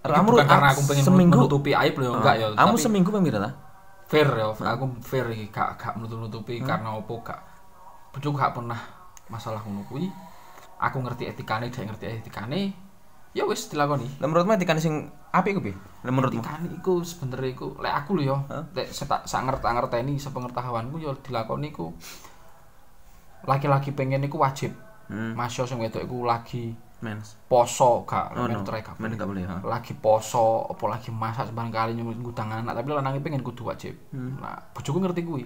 kamu 0.05 0.27
bukan 0.37 0.47
karena 0.47 0.69
aku 0.69 0.81
pengen 0.85 1.03
seminggu 1.03 1.37
menutupi 1.41 1.71
aib 1.73 1.95
loh 1.97 2.21
enggak 2.21 2.35
ya. 2.39 2.47
Kamu 2.53 2.75
tapi- 2.77 2.83
seminggu 2.83 3.09
pemira 3.09 3.39
ta 3.41 3.51
fair 4.05 4.29
ya. 4.29 4.47
Aku 4.53 4.85
fair 5.01 5.25
gak 5.49 5.69
gak 5.81 5.93
menutup-nutupi 5.97 6.61
karena 6.61 6.93
opo 6.93 7.19
gak. 7.25 7.41
Bojo 8.13 8.29
gak 8.31 8.53
pernah 8.55 8.79
masalah 9.27 9.59
ngono 9.65 9.83
kuwi. 9.89 10.07
Aku 10.75 10.99
ngerti 11.01 11.31
etikane 11.31 11.71
dia 11.71 11.87
ngerti 11.87 12.05
etikane 12.21 12.84
ya 13.35 13.43
wis 13.43 13.67
dilakoni. 13.67 14.07
Lah 14.23 14.27
menurutmu 14.31 14.55
etikane 14.55 14.79
sing 14.79 15.11
apik 15.35 15.59
ku 15.59 15.61
piye 15.67 15.75
lah 15.75 16.11
menurutmu? 16.15 16.39
Etikane 16.39 16.67
iku 16.79 17.03
sebenarnya 17.03 17.51
iku 17.51 17.67
lek 17.83 17.93
aku 17.93 18.11
lho 18.15 18.23
ya 18.23 18.37
lek 18.71 18.87
sak 18.95 19.41
ngerti-ngerteni 19.43 20.15
sepengetahuanku 20.15 20.95
ya 21.03 21.11
dilakoni 21.19 21.75
iku 21.75 21.91
laki-laki 23.43 23.91
pengen 23.91 24.23
iku 24.23 24.39
wajib. 24.39 24.71
Hmm. 25.05 25.37
masya 25.37 25.69
sing 25.69 25.77
wedok 25.77 26.01
iku 26.01 26.25
lagi 26.25 26.73
mens. 27.05 27.37
poso 27.45 28.01
gak 28.09 28.33
oh 28.33 28.49
no. 28.49 28.65
gak 28.65 28.97
men 28.97 29.13
enggak 29.13 29.29
boleh 29.29 29.45
ha. 29.45 29.61
Lagi 29.61 29.93
poso 29.93 30.65
apa 30.65 30.97
lagi 30.97 31.13
masak 31.13 31.53
sembarang 31.53 31.69
kali 31.69 31.91
nyumbut 31.93 32.17
ngutang 32.17 32.49
anak 32.49 32.73
tapi 32.73 32.89
lanangnya 32.89 33.21
pengen 33.21 33.45
kudu 33.45 33.69
wajib. 33.69 33.93
Nah 34.15 34.57
bojoku 34.73 34.97
ngerti 34.97 35.21
kuwi. 35.21 35.45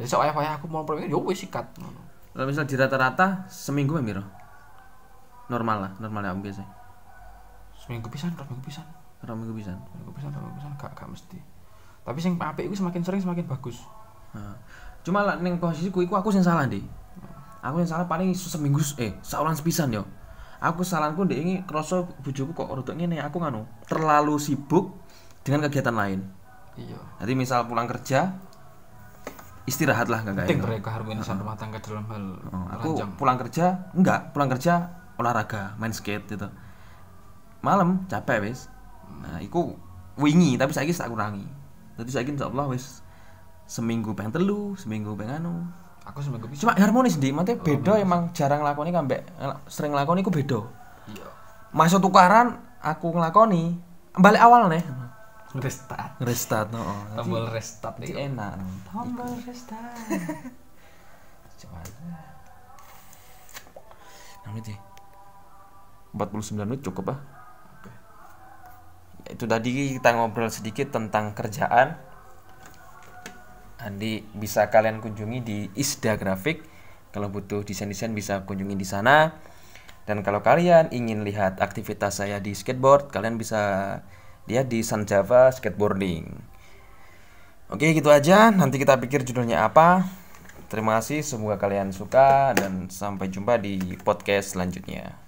Jadi 0.00 0.08
sok 0.08 0.24
ayah 0.24 0.56
aku 0.56 0.64
mau 0.64 0.88
pengen 0.88 1.12
yo 1.12 1.20
wis 1.28 1.44
sikat 1.44 1.76
ngono. 1.76 2.00
Kalau 2.32 2.48
misal 2.48 2.64
di 2.64 2.72
rata-rata 2.72 3.44
seminggu 3.52 4.00
pemira 4.00 4.24
normal 5.52 5.76
lah 5.78 5.92
normal 6.00 6.22
ya 6.24 6.32
biasa 6.32 6.85
seminggu 7.86 8.10
pisan 8.10 8.34
rong 8.34 8.50
minggu 8.50 8.66
pisan. 8.66 8.86
Orang 9.22 9.40
minggu 9.40 9.54
bisa 9.54 9.72
seminggu 9.72 10.12
pisan 10.12 10.30
rong 10.30 10.42
minggu 10.44 10.58
pisan 10.58 10.72
gak 10.76 10.92
gak 10.92 11.08
mesti. 11.08 11.38
Tapi 12.02 12.18
sing 12.18 12.34
apik 12.36 12.66
iku 12.66 12.76
semakin 12.76 13.00
sering 13.02 13.22
semakin 13.22 13.46
bagus. 13.46 13.82
Nah, 14.30 14.54
cuma 15.00 15.22
lah 15.22 15.38
neng 15.38 15.56
posisiku 15.56 16.02
iku 16.02 16.14
aku 16.14 16.30
sing 16.30 16.42
salah 16.42 16.66
deh. 16.66 16.82
Aku 17.62 17.78
yang 17.78 17.88
salah 17.88 18.06
paling 18.06 18.30
seminggu 18.30 18.78
eh 18.98 19.14
saulan 19.22 19.54
sepisan 19.54 19.90
yo. 19.90 20.02
Aku 20.56 20.82
salahku 20.82 21.22
ndek 21.22 21.36
ini 21.36 21.54
kroso 21.62 22.08
bojoku 22.22 22.54
kok 22.54 22.68
rodok 22.72 22.96
ngene 22.96 23.20
aku 23.20 23.38
nganu 23.38 23.66
terlalu 23.84 24.38
sibuk 24.38 24.94
dengan 25.42 25.66
kegiatan 25.66 25.92
lain. 25.92 26.20
iya. 26.74 26.96
Nanti 27.18 27.32
misal 27.34 27.66
pulang 27.66 27.84
kerja 27.84 28.34
istirahat 29.66 30.06
lah 30.06 30.22
enggak 30.22 30.46
penting 30.46 30.62
mereka 30.62 30.94
harmonisan 30.94 31.36
rumah 31.42 31.58
tangga 31.58 31.82
dalam 31.82 32.06
hal 32.06 32.22
Oh, 32.54 32.66
aku 32.70 32.88
ranjang. 32.94 33.10
pulang 33.18 33.36
kerja 33.36 33.64
enggak, 33.92 34.20
pulang 34.30 34.48
kerja 34.48 34.72
olahraga, 35.18 35.74
main 35.76 35.90
skate 35.90 36.24
gitu. 36.30 36.46
Malam 37.66 38.06
capek 38.06 38.46
wis. 38.46 38.70
Nah, 39.26 39.42
iku 39.42 39.74
wingi 40.14 40.54
tapi 40.54 40.70
saiki 40.70 40.94
tak 40.94 41.10
kurangi. 41.10 41.42
Jadi 41.98 42.10
saiki 42.14 42.30
insyaallah 42.38 42.70
wis 42.70 43.02
seminggu 43.66 44.14
pengen 44.14 44.38
telu, 44.38 44.78
seminggu 44.78 45.18
pengen 45.18 45.42
anu. 45.42 45.54
aku 46.06 46.22
seminggu 46.22 46.46
pisan 46.46 46.70
Cuma 46.70 46.78
harmonis 46.78 47.18
di, 47.18 47.34
mate 47.34 47.58
beda 47.58 47.98
emang 47.98 48.30
jarang 48.30 48.62
lakoni 48.62 48.94
kambek 48.94 49.26
sering 49.66 49.90
nglakoni 49.90 50.22
iku 50.22 50.30
beda. 50.30 50.62
iya 51.10 51.26
Masuk 51.74 51.98
tukaran 51.98 52.62
aku 52.78 53.10
nglakoni 53.10 53.74
balik 54.14 54.38
awal 54.38 54.70
nih. 54.70 54.86
restart 55.58 56.14
Restart 56.22 56.70
no. 56.70 56.78
tombol 57.18 57.50
restart 57.50 57.98
Jadi 57.98 58.12
iki 58.12 58.22
enak. 58.22 58.54
tombol 58.86 59.34
restart 59.50 59.98
Coba. 61.58 61.80
Nah, 64.44 64.50
menit 64.54 64.70
ya. 64.70 64.78
49 66.14 66.70
menit 66.70 66.80
cukup 66.86 67.16
ah. 67.16 67.18
Itu 69.30 69.44
tadi 69.50 69.98
kita 69.98 70.14
ngobrol 70.14 70.50
sedikit 70.50 70.94
tentang 70.94 71.34
kerjaan. 71.34 71.98
Andi 73.82 74.24
bisa 74.34 74.72
kalian 74.72 75.04
kunjungi 75.04 75.38
di 75.42 75.58
Isda 75.76 76.16
Grafik. 76.16 76.64
Kalau 77.10 77.30
butuh 77.32 77.62
desain-desain 77.64 78.12
bisa 78.12 78.42
kunjungi 78.44 78.76
di 78.76 78.86
sana. 78.86 79.36
Dan 80.06 80.22
kalau 80.22 80.38
kalian 80.40 80.94
ingin 80.94 81.26
lihat 81.26 81.58
aktivitas 81.58 82.22
saya 82.22 82.38
di 82.38 82.54
skateboard, 82.54 83.10
kalian 83.10 83.34
bisa 83.34 83.62
lihat 84.46 84.70
di 84.70 84.86
Sun 84.86 85.02
Java 85.02 85.50
Skateboarding. 85.50 86.30
Oke, 87.66 87.90
gitu 87.90 88.14
aja. 88.14 88.54
Nanti 88.54 88.78
kita 88.78 89.02
pikir 89.02 89.26
judulnya 89.26 89.66
apa. 89.66 90.06
Terima 90.70 90.98
kasih, 90.98 91.22
semoga 91.22 91.58
kalian 91.58 91.94
suka 91.94 92.54
dan 92.54 92.90
sampai 92.90 93.30
jumpa 93.30 93.58
di 93.58 93.78
podcast 94.02 94.54
selanjutnya. 94.54 95.25